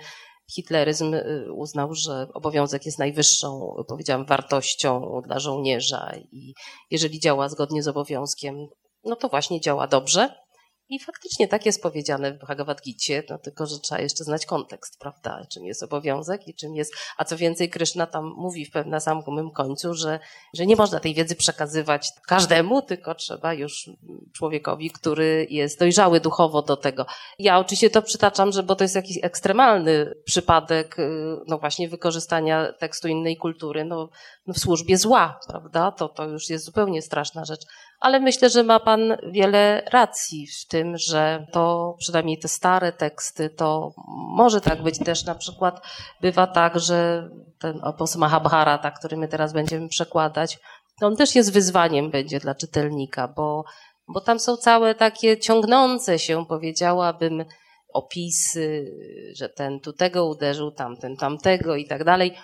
hitleryzm 0.53 1.15
uznał, 1.55 1.95
że 1.95 2.29
obowiązek 2.35 2.87
jest 2.87 2.99
najwyższą, 2.99 3.75
powiedziałam, 3.89 4.27
wartością 4.27 5.21
dla 5.27 5.39
żołnierza 5.39 6.13
i 6.33 6.55
jeżeli 6.91 7.21
działa 7.21 7.49
zgodnie 7.49 7.83
z 7.83 7.89
obowiązkiem, 7.89 8.67
no 9.05 9.17
to 9.17 9.29
właśnie 9.29 9.61
działa 9.61 9.87
dobrze. 9.87 10.44
I 10.89 11.01
faktycznie 11.01 11.49
tak 11.49 11.67
jest 11.67 11.83
powiedziane 11.83 12.33
w 12.33 12.39
Bhagavad 12.39 12.83
Gita, 12.83 13.27
no 13.31 13.39
tylko, 13.39 13.67
że 13.67 13.79
trzeba 13.79 14.01
jeszcze 14.01 14.25
znać 14.25 14.47
kontekst, 14.47 14.99
prawda? 15.01 15.47
Czym 15.53 15.65
jest 15.65 15.83
obowiązek 15.83 16.49
i 16.49 16.55
czym 16.55 16.75
jest. 16.75 16.95
A 17.17 17.25
co 17.25 17.37
więcej, 17.37 17.71
Kryszna 17.71 18.07
tam 18.07 18.35
mówi 18.37 18.67
w 18.67 18.87
na 18.87 19.01
samym 19.01 19.51
końcu, 19.51 19.95
że, 19.95 20.21
że 20.55 20.67
nie 20.67 20.77
można 20.77 21.01
tej 21.01 21.15
wiedzy 21.15 21.37
przekazywać 21.37 22.09
każdemu, 22.27 22.83
tylko 22.83 23.15
trzeba 23.15 23.55
już 23.55 23.91
człowiekowi, 24.33 24.91
który 24.91 25.47
jest 25.51 25.79
dojrzały 25.79 26.21
duchowo 26.21 26.63
do 26.63 26.77
tego. 26.77 27.07
Ja 27.39 27.59
oczywiście 27.59 27.91
to 27.91 28.03
przytaczam, 28.03 28.53
że 28.53 28.63
bo 28.63 28.77
to 28.77 28.85
jest 28.85 28.95
jakiś 28.95 29.19
ekstremalny 29.23 30.15
przypadek, 30.25 30.99
y, 30.99 31.37
no 31.47 31.59
właśnie 31.59 31.89
wykorzystania 31.89 32.73
tekstu 32.73 33.09
innej 33.09 33.37
kultury, 33.37 33.85
no, 33.85 34.09
no 34.47 34.55
w 34.55 34.59
służbie 34.59 34.97
zła, 34.97 35.41
prawda? 35.49 35.93
To, 35.93 36.09
to 36.09 36.25
już 36.29 36.51
jest 36.51 36.65
zupełnie 36.65 37.03
straszna 37.03 37.45
rzecz 37.45 37.67
ale 38.05 38.21
myślę, 38.21 38.51
że 38.51 38.63
ma 38.63 38.81
Pan 38.81 39.17
wiele 39.33 39.83
racji 39.93 40.47
w 40.47 40.69
tym, 40.69 40.99
że 40.99 41.47
to 41.53 41.95
przynajmniej 41.99 42.39
te 42.39 42.49
stare 42.49 42.93
teksty, 42.93 43.51
to 43.51 43.93
może 44.37 44.61
tak 44.61 44.83
być 44.83 44.99
też 44.99 45.25
na 45.25 45.35
przykład 45.35 45.87
bywa 46.21 46.47
tak, 46.47 46.81
że 46.81 47.29
ten 47.59 47.81
opus 47.85 48.17
Mahabharata, 48.17 48.91
który 48.91 49.17
my 49.17 49.29
teraz 49.29 49.53
będziemy 49.53 49.89
przekładać, 49.89 50.59
on 51.03 51.17
też 51.17 51.35
jest 51.35 51.53
wyzwaniem 51.53 52.11
będzie 52.11 52.41
dla 52.41 52.55
czytelnika, 52.55 53.29
bo, 53.29 53.65
bo 54.09 54.21
tam 54.21 54.41
są 54.41 54.57
całe 54.57 54.95
takie 54.95 55.39
ciągnące 55.39 56.19
się, 56.19 56.47
powiedziałabym, 56.47 57.45
opisy, 57.93 58.95
że 59.37 59.49
ten 59.49 59.81
tu 59.81 59.93
tego 59.93 60.27
uderzył, 60.27 60.71
tamten 60.71 61.17
tamtego 61.17 61.77
i 61.77 61.87
tak 61.87 62.05
dalej. 62.05 62.37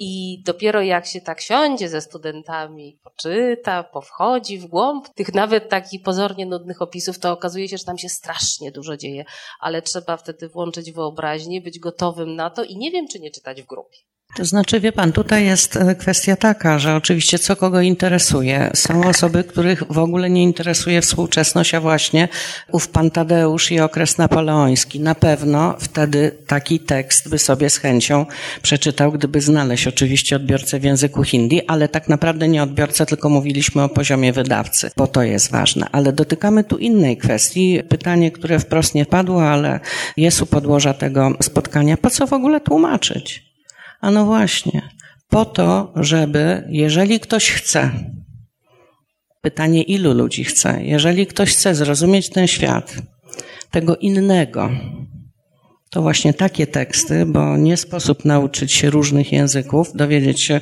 I 0.00 0.42
dopiero 0.44 0.82
jak 0.82 1.06
się 1.06 1.20
tak 1.20 1.40
siądzie 1.40 1.88
ze 1.88 2.00
studentami, 2.00 2.98
poczyta, 3.02 3.84
powchodzi 3.84 4.58
w 4.58 4.66
głąb 4.66 5.08
tych 5.08 5.34
nawet 5.34 5.68
takich 5.68 6.02
pozornie 6.02 6.46
nudnych 6.46 6.82
opisów, 6.82 7.18
to 7.18 7.32
okazuje 7.32 7.68
się, 7.68 7.78
że 7.78 7.84
tam 7.84 7.98
się 7.98 8.08
strasznie 8.08 8.72
dużo 8.72 8.96
dzieje, 8.96 9.24
ale 9.60 9.82
trzeba 9.82 10.16
wtedy 10.16 10.48
włączyć 10.48 10.92
wyobraźnię, 10.92 11.60
być 11.60 11.78
gotowym 11.78 12.34
na 12.34 12.50
to 12.50 12.64
i 12.64 12.76
nie 12.76 12.90
wiem, 12.90 13.08
czy 13.08 13.20
nie 13.20 13.30
czytać 13.30 13.62
w 13.62 13.66
grupie. 13.66 13.98
To 14.38 14.44
znaczy, 14.44 14.80
wie 14.80 14.92
pan, 14.92 15.12
tutaj 15.12 15.44
jest 15.44 15.76
e, 15.76 15.94
kwestia 15.94 16.36
taka, 16.36 16.78
że 16.78 16.96
oczywiście 16.96 17.38
co 17.38 17.56
kogo 17.56 17.80
interesuje. 17.80 18.70
Są 18.74 19.04
osoby, 19.04 19.44
których 19.44 19.82
w 19.90 19.98
ogóle 19.98 20.30
nie 20.30 20.42
interesuje 20.42 21.00
współczesność, 21.00 21.74
a 21.74 21.80
właśnie 21.80 22.28
ów 22.72 22.88
pan 22.88 23.10
Tadeusz 23.10 23.72
i 23.72 23.80
okres 23.80 24.18
napoleoński. 24.18 25.00
Na 25.00 25.14
pewno 25.14 25.76
wtedy 25.80 26.32
taki 26.46 26.80
tekst 26.80 27.28
by 27.28 27.38
sobie 27.38 27.70
z 27.70 27.76
chęcią 27.76 28.26
przeczytał, 28.62 29.12
gdyby 29.12 29.40
znaleźć 29.40 29.86
oczywiście 29.86 30.36
odbiorcę 30.36 30.78
w 30.78 30.84
języku 30.84 31.22
hindi, 31.22 31.66
ale 31.66 31.88
tak 31.88 32.08
naprawdę 32.08 32.48
nie 32.48 32.62
odbiorcę, 32.62 33.06
tylko 33.06 33.28
mówiliśmy 33.28 33.82
o 33.82 33.88
poziomie 33.88 34.32
wydawcy, 34.32 34.90
bo 34.96 35.06
to 35.06 35.22
jest 35.22 35.50
ważne. 35.50 35.86
Ale 35.92 36.12
dotykamy 36.12 36.64
tu 36.64 36.76
innej 36.76 37.16
kwestii. 37.16 37.82
Pytanie, 37.88 38.30
które 38.30 38.58
wprost 38.58 38.94
nie 38.94 39.06
padło, 39.06 39.48
ale 39.48 39.80
jest 40.16 40.42
u 40.42 40.46
podłoża 40.46 40.94
tego 40.94 41.30
spotkania. 41.42 41.96
Po 41.96 42.10
co 42.10 42.26
w 42.26 42.32
ogóle 42.32 42.60
tłumaczyć? 42.60 43.47
A 44.00 44.10
no 44.10 44.24
właśnie, 44.24 44.82
po 45.28 45.44
to, 45.44 45.92
żeby, 45.96 46.64
jeżeli 46.68 47.20
ktoś 47.20 47.50
chce, 47.50 47.90
pytanie 49.40 49.82
ilu 49.82 50.14
ludzi 50.14 50.44
chce, 50.44 50.84
jeżeli 50.84 51.26
ktoś 51.26 51.50
chce 51.52 51.74
zrozumieć 51.74 52.28
ten 52.28 52.46
świat, 52.46 52.94
tego 53.70 53.96
innego, 53.96 54.70
to 55.90 56.02
właśnie 56.02 56.34
takie 56.34 56.66
teksty, 56.66 57.26
bo 57.26 57.56
nie 57.56 57.76
sposób 57.76 58.24
nauczyć 58.24 58.72
się 58.72 58.90
różnych 58.90 59.32
języków, 59.32 59.92
dowiedzieć 59.94 60.42
się 60.42 60.60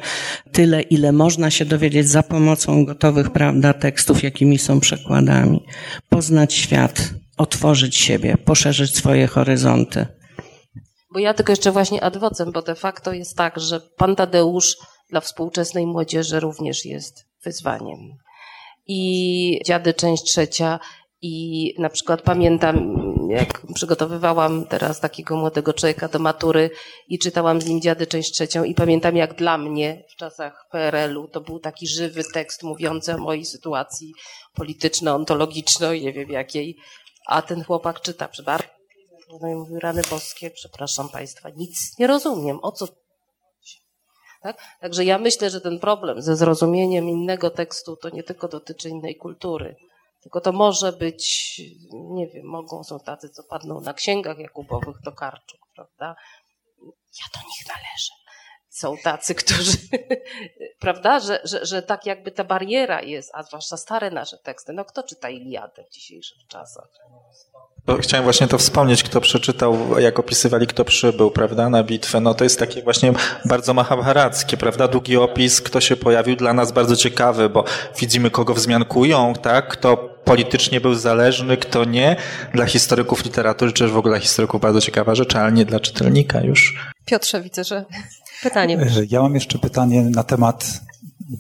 tyle, 0.53 0.81
ile 0.81 1.13
można 1.13 1.51
się 1.51 1.65
dowiedzieć 1.65 2.09
za 2.09 2.23
pomocą 2.23 2.85
gotowych, 2.85 3.31
prawda, 3.31 3.73
tekstów, 3.73 4.23
jakimi 4.23 4.59
są 4.59 4.81
przekładami. 4.81 5.65
Poznać 6.09 6.55
świat, 6.55 7.11
otworzyć 7.37 7.97
siebie, 7.97 8.37
poszerzyć 8.45 8.97
swoje 8.97 9.27
horyzonty. 9.27 10.07
Bo 11.17 11.21
ja 11.21 11.35
tylko 11.35 11.53
jeszcze 11.53 11.73
właśnie 11.73 12.05
adwocem, 12.05 12.53
bo 12.53 12.63
de 12.63 12.75
facto 12.75 13.13
jest 13.13 13.37
tak, 13.37 13.61
że 13.61 13.81
pan 13.81 14.17
Tadeusz 14.17 14.77
dla 15.11 15.21
współczesnej 15.21 15.87
młodzieży 15.87 16.41
również 16.41 16.85
jest 16.85 17.27
wyzwaniem. 17.45 17.99
I 18.87 19.61
dziady 19.67 19.95
część 19.95 20.23
trzecia 20.23 20.81
i 21.23 21.75
na 21.79 21.91
przykład 21.91 22.23
pamiętam, 22.23 22.95
jak 23.29 23.63
przygotowywałam 23.75 24.67
teraz 24.67 25.01
takiego 25.01 25.37
młodego 25.37 25.73
człowieka 25.73 26.09
do 26.09 26.19
matury 26.19 26.71
i 27.09 27.19
czytałam 27.19 27.61
z 27.61 27.67
nim 27.67 27.81
dziady 27.81 28.07
część 28.07 28.33
trzecią 28.33 28.65
i 28.65 28.75
pamiętam 28.75 29.17
jak 29.17 29.35
dla 29.35 29.59
mnie 29.59 30.05
w 30.13 30.17
czasach 30.17 30.67
PRL-u 30.71 31.29
to 31.29 31.41
był 31.41 31.59
taki 31.59 31.87
żywy 31.87 32.25
tekst 32.35 32.63
mówiący 32.63 33.15
o 33.15 33.19
mojej 33.19 33.45
sytuacji 33.45 34.15
polityczno-ontologiczno, 34.55 35.95
nie 35.95 36.13
wiem 36.13 36.31
jakiej, 36.31 36.77
a 37.27 37.43
ten 37.43 37.65
chłopak 37.65 38.01
czyta 38.01 38.29
przy 38.29 38.43
bardzo 38.43 38.76
no 39.41 39.49
i 39.49 39.55
mówił, 39.55 39.81
rany 39.81 40.03
boskie, 40.11 40.51
przepraszam 40.51 41.09
Państwa, 41.09 41.49
nic 41.49 41.99
nie 41.99 42.07
rozumiem, 42.07 42.59
o 42.63 42.73
co 42.73 42.87
tak? 44.43 44.57
Także 44.81 45.05
ja 45.05 45.19
myślę, 45.19 45.51
że 45.51 45.61
ten 45.61 45.79
problem 45.79 46.23
ze 46.23 46.37
zrozumieniem 46.37 47.09
innego 47.09 47.51
tekstu 47.51 47.97
to 47.97 48.09
nie 48.11 48.23
tylko 48.23 48.49
dotyczy 48.49 48.89
innej 48.89 49.17
kultury, 49.17 49.77
tylko 50.23 50.41
to 50.41 50.53
może 50.53 50.93
być, 50.93 51.61
nie 51.93 52.27
wiem, 52.27 52.47
mogą, 52.47 52.85
są 52.85 53.01
tacy, 53.01 53.29
co 53.29 53.43
padną 53.43 53.81
na 53.81 53.95
księgach 53.95 54.39
Jakubowych 54.39 55.01
do 55.05 55.13
karczuk, 55.13 55.61
prawda? 55.75 56.17
Ja 57.21 57.41
do 57.41 57.49
nich 57.49 57.69
należę. 57.69 58.26
Są 58.77 58.97
tacy, 58.97 59.35
którzy, 59.35 59.77
prawda, 60.81 61.21
że, 61.21 61.41
że, 61.45 61.67
że 61.67 61.83
tak 61.83 62.07
jakby 62.07 62.31
ta 62.31 62.45
bariera 62.45 63.03
jest, 63.03 63.31
a 63.35 63.43
zwłaszcza 63.43 63.77
stare 63.77 64.11
nasze 64.11 64.39
teksty. 64.39 64.73
No 64.73 64.85
kto 64.85 65.03
czyta 65.03 65.31
Iliadę 65.31 65.85
w 65.85 65.91
dzisiejszych 65.91 66.39
czasach? 66.49 66.89
Chciałem 68.01 68.25
właśnie 68.25 68.49
to 68.49 68.59
wspomnieć, 68.59 69.03
kto 69.03 69.21
przeczytał, 69.21 69.99
jak 69.99 70.19
opisywali, 70.19 70.67
kto 70.67 70.85
przybył, 70.85 71.31
prawda, 71.31 71.69
na 71.69 71.83
bitwę. 71.83 72.21
No 72.21 72.35
to 72.35 72.45
jest 72.45 72.59
takie 72.59 72.83
właśnie 72.83 73.13
bardzo 73.45 73.75
mahabharackie, 73.75 74.57
prawda, 74.57 74.89
długi 74.89 75.17
opis, 75.17 75.61
kto 75.61 75.81
się 75.81 75.97
pojawił, 75.97 76.37
dla 76.37 76.53
nas 76.53 76.73
bardzo 76.73 76.97
ciekawy, 76.97 77.49
bo 77.49 77.65
widzimy, 78.01 78.31
kogo 78.31 78.55
wzmiankują, 78.55 79.35
tak, 79.35 79.69
kto 79.69 79.97
politycznie 80.25 80.81
był 80.81 80.95
zależny, 80.95 81.57
kto 81.57 81.85
nie. 81.85 82.17
Dla 82.55 82.67
historyków 82.67 83.25
literatury, 83.25 83.73
czy 83.73 83.85
też 83.85 83.93
w 83.93 83.97
ogóle 83.97 84.15
dla 84.15 84.21
historyków 84.21 84.61
bardzo 84.61 84.81
ciekawa 84.81 85.15
rzecz, 85.15 85.37
ale 85.37 85.53
nie 85.53 85.65
dla 85.65 85.81
czytelnika 85.81 86.41
już. 86.41 86.75
Piotrze, 87.05 87.41
widzę, 87.41 87.65
że 87.65 87.85
pytanie. 88.43 88.87
Ja 89.11 89.23
mam 89.23 89.35
jeszcze 89.35 89.59
pytanie 89.59 90.03
na 90.03 90.23
temat 90.23 90.81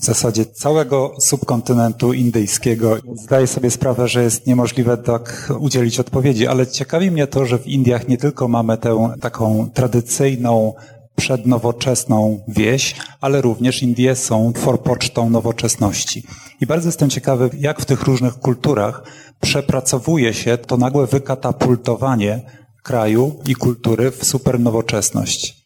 w 0.00 0.04
zasadzie 0.04 0.46
całego 0.46 1.14
subkontynentu 1.20 2.12
indyjskiego. 2.12 2.96
Zdaję 3.14 3.46
sobie 3.46 3.70
sprawę, 3.70 4.08
że 4.08 4.22
jest 4.22 4.46
niemożliwe 4.46 4.96
tak 4.96 5.52
udzielić 5.58 6.00
odpowiedzi, 6.00 6.46
ale 6.46 6.66
ciekawi 6.66 7.10
mnie 7.10 7.26
to, 7.26 7.46
że 7.46 7.58
w 7.58 7.66
Indiach 7.66 8.08
nie 8.08 8.18
tylko 8.18 8.48
mamy 8.48 8.78
tę 8.78 9.10
taką 9.20 9.70
tradycyjną, 9.74 10.74
przednowoczesną 11.16 12.44
wieś, 12.48 12.94
ale 13.20 13.40
również 13.40 13.82
Indie 13.82 14.16
są 14.16 14.52
forpocztą 14.56 15.30
nowoczesności. 15.30 16.22
I 16.60 16.66
bardzo 16.66 16.88
jestem 16.88 17.10
ciekawy, 17.10 17.50
jak 17.58 17.80
w 17.80 17.84
tych 17.84 18.02
różnych 18.02 18.34
kulturach 18.34 19.02
przepracowuje 19.40 20.34
się 20.34 20.58
to 20.58 20.76
nagłe 20.76 21.06
wykatapultowanie 21.06 22.40
kraju 22.82 23.40
i 23.46 23.54
kultury 23.54 24.10
w 24.10 24.24
supernowoczesność. 24.24 25.65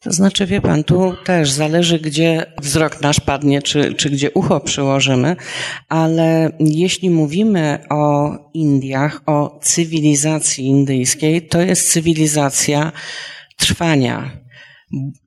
To 0.00 0.12
znaczy, 0.12 0.46
wie 0.46 0.60
pan, 0.60 0.84
tu 0.84 1.14
też 1.24 1.50
zależy, 1.50 1.98
gdzie 1.98 2.46
wzrok 2.62 3.00
nasz 3.00 3.20
padnie, 3.20 3.62
czy, 3.62 3.94
czy 3.94 4.10
gdzie 4.10 4.30
ucho 4.30 4.60
przyłożymy, 4.60 5.36
ale 5.88 6.50
jeśli 6.60 7.10
mówimy 7.10 7.78
o 7.90 8.30
Indiach, 8.54 9.20
o 9.26 9.58
cywilizacji 9.62 10.66
indyjskiej, 10.66 11.42
to 11.42 11.60
jest 11.60 11.92
cywilizacja 11.92 12.92
trwania, 13.56 14.30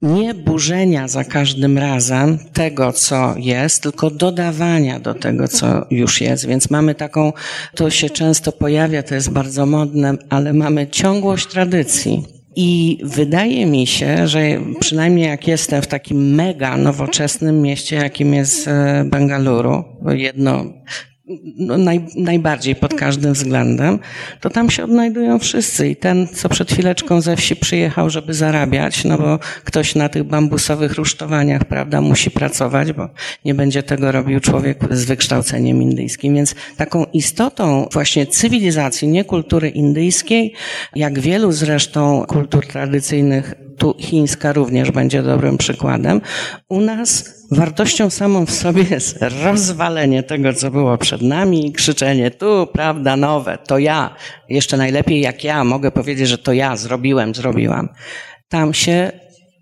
nie 0.02 0.34
burzenia 0.34 1.08
za 1.08 1.24
każdym 1.24 1.78
razem 1.78 2.40
tego, 2.54 2.94
co 2.94 3.34
jest, 3.38 3.84
tylko 3.84 4.10
dodawania 4.10 5.00
do 5.00 5.14
tego, 5.14 5.48
co 5.48 5.86
już 5.92 6.22
jest. 6.22 6.46
Więc 6.46 6.70
mamy 6.70 6.96
taką, 6.96 7.34
to 7.76 7.90
się 7.90 8.10
często 8.10 8.52
pojawia, 8.52 9.04
to 9.04 9.16
jest 9.16 9.30
bardzo 9.30 9.66
modne, 9.66 10.18
ale 10.30 10.54
mamy 10.54 10.88
ciągłość 10.88 11.48
tradycji. 11.48 12.41
I 12.56 13.00
wydaje 13.04 13.66
mi 13.66 13.88
się, 13.88 14.28
że 14.28 14.42
przynajmniej 14.80 15.28
jak 15.28 15.48
jestem 15.48 15.82
w 15.82 15.88
takim 15.88 16.36
mega 16.36 16.78
nowoczesnym 16.78 17.62
mieście, 17.62 17.96
jakim 17.96 18.34
jest 18.34 18.68
e, 18.68 19.04
Bengaluru, 19.06 19.84
jedno 20.10 20.66
no, 21.58 21.78
naj, 21.78 22.06
najbardziej 22.16 22.76
pod 22.76 22.94
każdym 22.94 23.34
względem, 23.34 24.00
to 24.42 24.50
tam 24.50 24.70
się 24.70 24.84
odnajdują 24.84 25.40
wszyscy. 25.40 25.90
I 25.90 25.96
ten, 25.96 26.28
co 26.28 26.50
przed 26.50 26.72
chwileczką 26.72 27.22
ze 27.22 27.36
wsi 27.36 27.56
przyjechał, 27.56 28.10
żeby 28.10 28.34
zarabiać, 28.34 29.06
no 29.06 29.18
bo 29.18 29.40
ktoś 29.64 29.96
na 29.96 30.10
tych 30.10 30.24
bambusowych 30.24 30.94
rusztowaniach, 30.94 31.66
prawda, 31.66 32.02
musi 32.02 32.32
pracować, 32.32 32.94
bo 32.94 33.10
nie 33.46 33.54
będzie 33.54 33.84
tego 33.84 34.12
robił 34.12 34.40
człowiek 34.40 34.78
z 34.92 35.06
wykształceniem 35.06 35.82
indyjskim. 35.82 36.36
Więc 36.36 36.56
taką 36.78 37.06
istotą 37.14 37.88
właśnie 37.94 38.28
cywilizacji, 38.28 39.08
nie 39.08 39.24
kultury 39.24 39.70
indyjskiej, 39.70 40.54
jak 40.96 41.20
wielu 41.20 41.52
zresztą 41.52 42.26
kultur 42.28 42.68
tradycyjnych 42.68 43.56
tu 43.82 43.96
chińska 44.00 44.54
również 44.54 44.92
będzie 44.92 45.24
dobrym 45.24 45.58
przykładem. 45.58 46.22
U 46.70 46.82
nas 46.82 47.42
wartością 47.52 48.10
samą 48.10 48.46
w 48.46 48.52
sobie 48.52 48.84
jest 48.90 49.18
rozwalenie 49.44 50.24
tego, 50.24 50.54
co 50.54 50.72
było 50.72 50.98
przed 50.98 51.21
nami 51.22 51.68
i 51.68 51.72
krzyczenie 51.72 52.32
tu, 52.32 52.68
prawda, 52.74 53.18
nowe, 53.18 53.58
to 53.68 53.80
ja. 53.80 54.16
Jeszcze 54.50 54.78
najlepiej 54.78 55.22
jak 55.22 55.44
ja 55.44 55.64
mogę 55.64 55.92
powiedzieć, 55.92 56.28
że 56.28 56.38
to 56.38 56.54
ja 56.54 56.76
zrobiłem, 56.76 57.36
zrobiłam. 57.36 57.90
Tam 58.50 58.74
się 58.74 59.12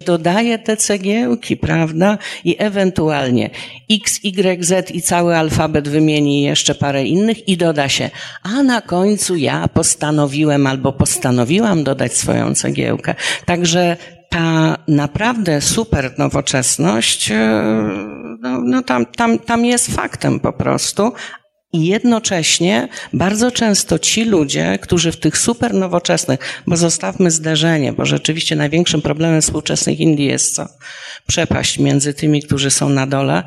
dodaje 0.05 0.59
te 0.59 0.77
cegiełki, 0.77 1.57
prawda? 1.57 2.17
I 2.43 2.55
ewentualnie 2.59 3.49
X, 3.91 4.19
Y, 4.23 4.65
Z 4.65 4.91
i 4.91 5.01
cały 5.01 5.37
alfabet 5.37 5.87
wymieni 5.87 6.41
jeszcze 6.41 6.75
parę 6.75 7.05
innych 7.05 7.47
i 7.47 7.57
doda 7.57 7.89
się, 7.89 8.09
a 8.43 8.63
na 8.63 8.81
końcu 8.81 9.35
ja 9.35 9.67
postanowiłem 9.67 10.67
albo 10.67 10.93
postanowiłam 10.93 11.83
dodać 11.83 12.13
swoją 12.13 12.55
cegiełkę. 12.55 13.15
Także 13.45 13.97
ta 14.29 14.77
naprawdę 14.87 15.61
super 15.61 16.13
nowoczesność, 16.17 17.31
e, 17.31 17.63
no, 18.41 18.61
no 18.63 18.83
tam, 18.83 19.05
tam, 19.05 19.39
tam 19.39 19.65
jest 19.65 19.95
faktem 19.95 20.39
po 20.39 20.53
prostu, 20.53 21.13
i 21.73 21.85
jednocześnie 21.85 22.87
bardzo 23.13 23.51
często 23.51 23.99
ci 23.99 24.25
ludzie, 24.25 24.79
którzy 24.81 25.11
w 25.11 25.17
tych 25.17 25.37
super 25.37 25.73
nowoczesnych, 25.73 26.39
bo 26.67 26.77
zostawmy 26.77 27.31
zderzenie, 27.31 27.93
bo 27.93 28.05
rzeczywiście 28.05 28.55
największym 28.55 29.01
problemem 29.01 29.41
współczesnych 29.41 29.99
Indii 29.99 30.25
jest 30.25 30.55
co? 30.55 30.67
Przepaść 31.27 31.79
między 31.79 32.13
tymi, 32.13 32.43
którzy 32.43 32.71
są 32.71 32.89
na 32.89 33.07
dole 33.07 33.43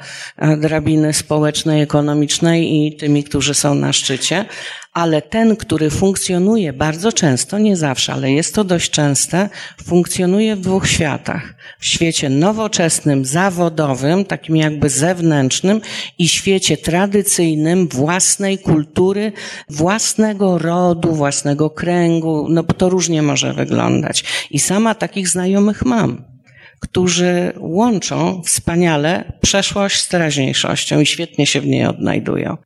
drabiny 0.59 1.13
społecznej, 1.13 1.83
ekonomicznej 1.83 2.87
i 2.87 2.97
tymi, 2.97 3.25
którzy 3.25 3.55
są 3.55 3.75
na 3.75 3.93
szczycie 3.93 4.45
ale 4.93 5.23
ten, 5.23 5.57
który 5.57 5.91
funkcjonuje 5.91 6.73
bardzo 6.73 7.13
często, 7.13 7.59
nie 7.59 7.77
zawsze, 7.77 8.13
ale 8.13 8.33
jest 8.33 8.55
to 8.55 8.65
dość 8.65 8.91
częste, 8.91 9.49
funkcjonuje 9.85 10.57
w 10.57 10.61
dwóch 10.61 10.89
światach. 10.89 11.55
W 11.79 11.87
świecie 11.87 12.29
nowoczesnym, 12.29 13.25
zawodowym, 13.25 14.25
takim 14.25 14.57
jakby 14.57 14.89
zewnętrznym 14.89 15.81
i 16.19 16.29
świecie 16.29 16.77
tradycyjnym, 16.77 17.89
własnej 17.89 18.59
kultury, 18.59 19.33
własnego 19.69 20.59
rodu, 20.59 21.13
własnego 21.13 21.71
kręgu, 21.71 22.47
no 22.49 22.63
bo 22.63 22.75
to 22.75 22.89
różnie 22.89 23.23
może 23.23 23.53
wyglądać. 23.53 24.25
I 24.51 24.59
sama 24.59 24.95
takich 24.95 25.29
znajomych 25.29 25.85
mam 25.85 26.33
którzy 26.81 27.53
łączą 27.59 28.43
wspaniale 28.43 29.33
przeszłość 29.41 30.01
z 30.01 30.09
teraźniejszością 30.09 31.01
i 31.01 31.07
świetnie 31.07 31.47
się 31.47 31.61
w 31.61 31.67
niej 31.67 31.87
odnajdują. 31.87 32.57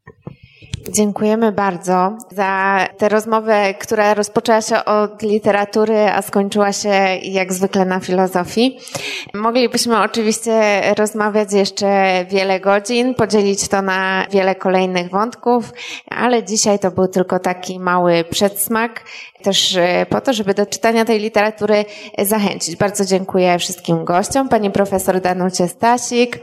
Dziękujemy 0.90 1.52
bardzo 1.52 2.18
za 2.30 2.78
tę 2.98 3.08
rozmowę, 3.08 3.74
która 3.74 4.14
rozpoczęła 4.14 4.62
się 4.62 4.84
od 4.84 5.22
literatury, 5.22 5.98
a 5.98 6.22
skończyła 6.22 6.72
się 6.72 6.88
jak 7.22 7.52
zwykle 7.52 7.84
na 7.84 8.00
filozofii. 8.00 8.78
Moglibyśmy 9.34 10.02
oczywiście 10.02 10.82
rozmawiać 10.94 11.52
jeszcze 11.52 12.24
wiele 12.30 12.60
godzin, 12.60 13.14
podzielić 13.14 13.68
to 13.68 13.82
na 13.82 14.26
wiele 14.30 14.54
kolejnych 14.54 15.10
wątków, 15.10 15.72
ale 16.10 16.44
dzisiaj 16.44 16.78
to 16.78 16.90
był 16.90 17.08
tylko 17.08 17.38
taki 17.38 17.80
mały 17.80 18.24
przedsmak, 18.30 19.04
też 19.42 19.76
e, 19.76 20.06
po 20.10 20.20
to, 20.20 20.32
żeby 20.32 20.54
do 20.54 20.66
czytania 20.66 21.04
tej 21.04 21.20
literatury 21.20 21.84
zachęcić. 22.18 22.76
Bardzo 22.76 23.04
dziękuję 23.04 23.58
wszystkim 23.58 24.04
gościom, 24.04 24.48
pani 24.48 24.70
profesor 24.70 25.20
Danucie 25.20 25.68
Stasik. 25.68 26.38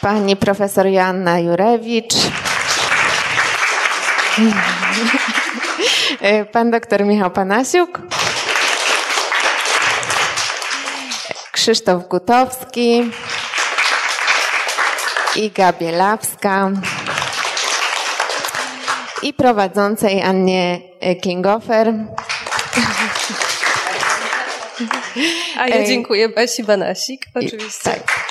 Pani 0.00 0.36
profesor 0.36 0.86
Joanna 0.86 1.38
Jurewicz, 1.38 2.12
pan 6.52 6.70
doktor 6.70 7.04
Michał 7.04 7.30
Panasiuk, 7.30 8.00
Krzysztof 11.52 12.08
Gutowski, 12.08 13.10
Iga 15.36 15.72
Bielawska 15.72 16.70
i 19.22 19.34
prowadzącej 19.34 20.22
Annie 20.22 20.80
Klingofer. 21.22 21.94
A 25.58 25.68
ja 25.68 25.86
dziękuję 25.86 26.28
Basi 26.28 26.64
Banasik, 26.64 27.26
oczywiście. 27.34 27.84
Tak. 27.84 28.30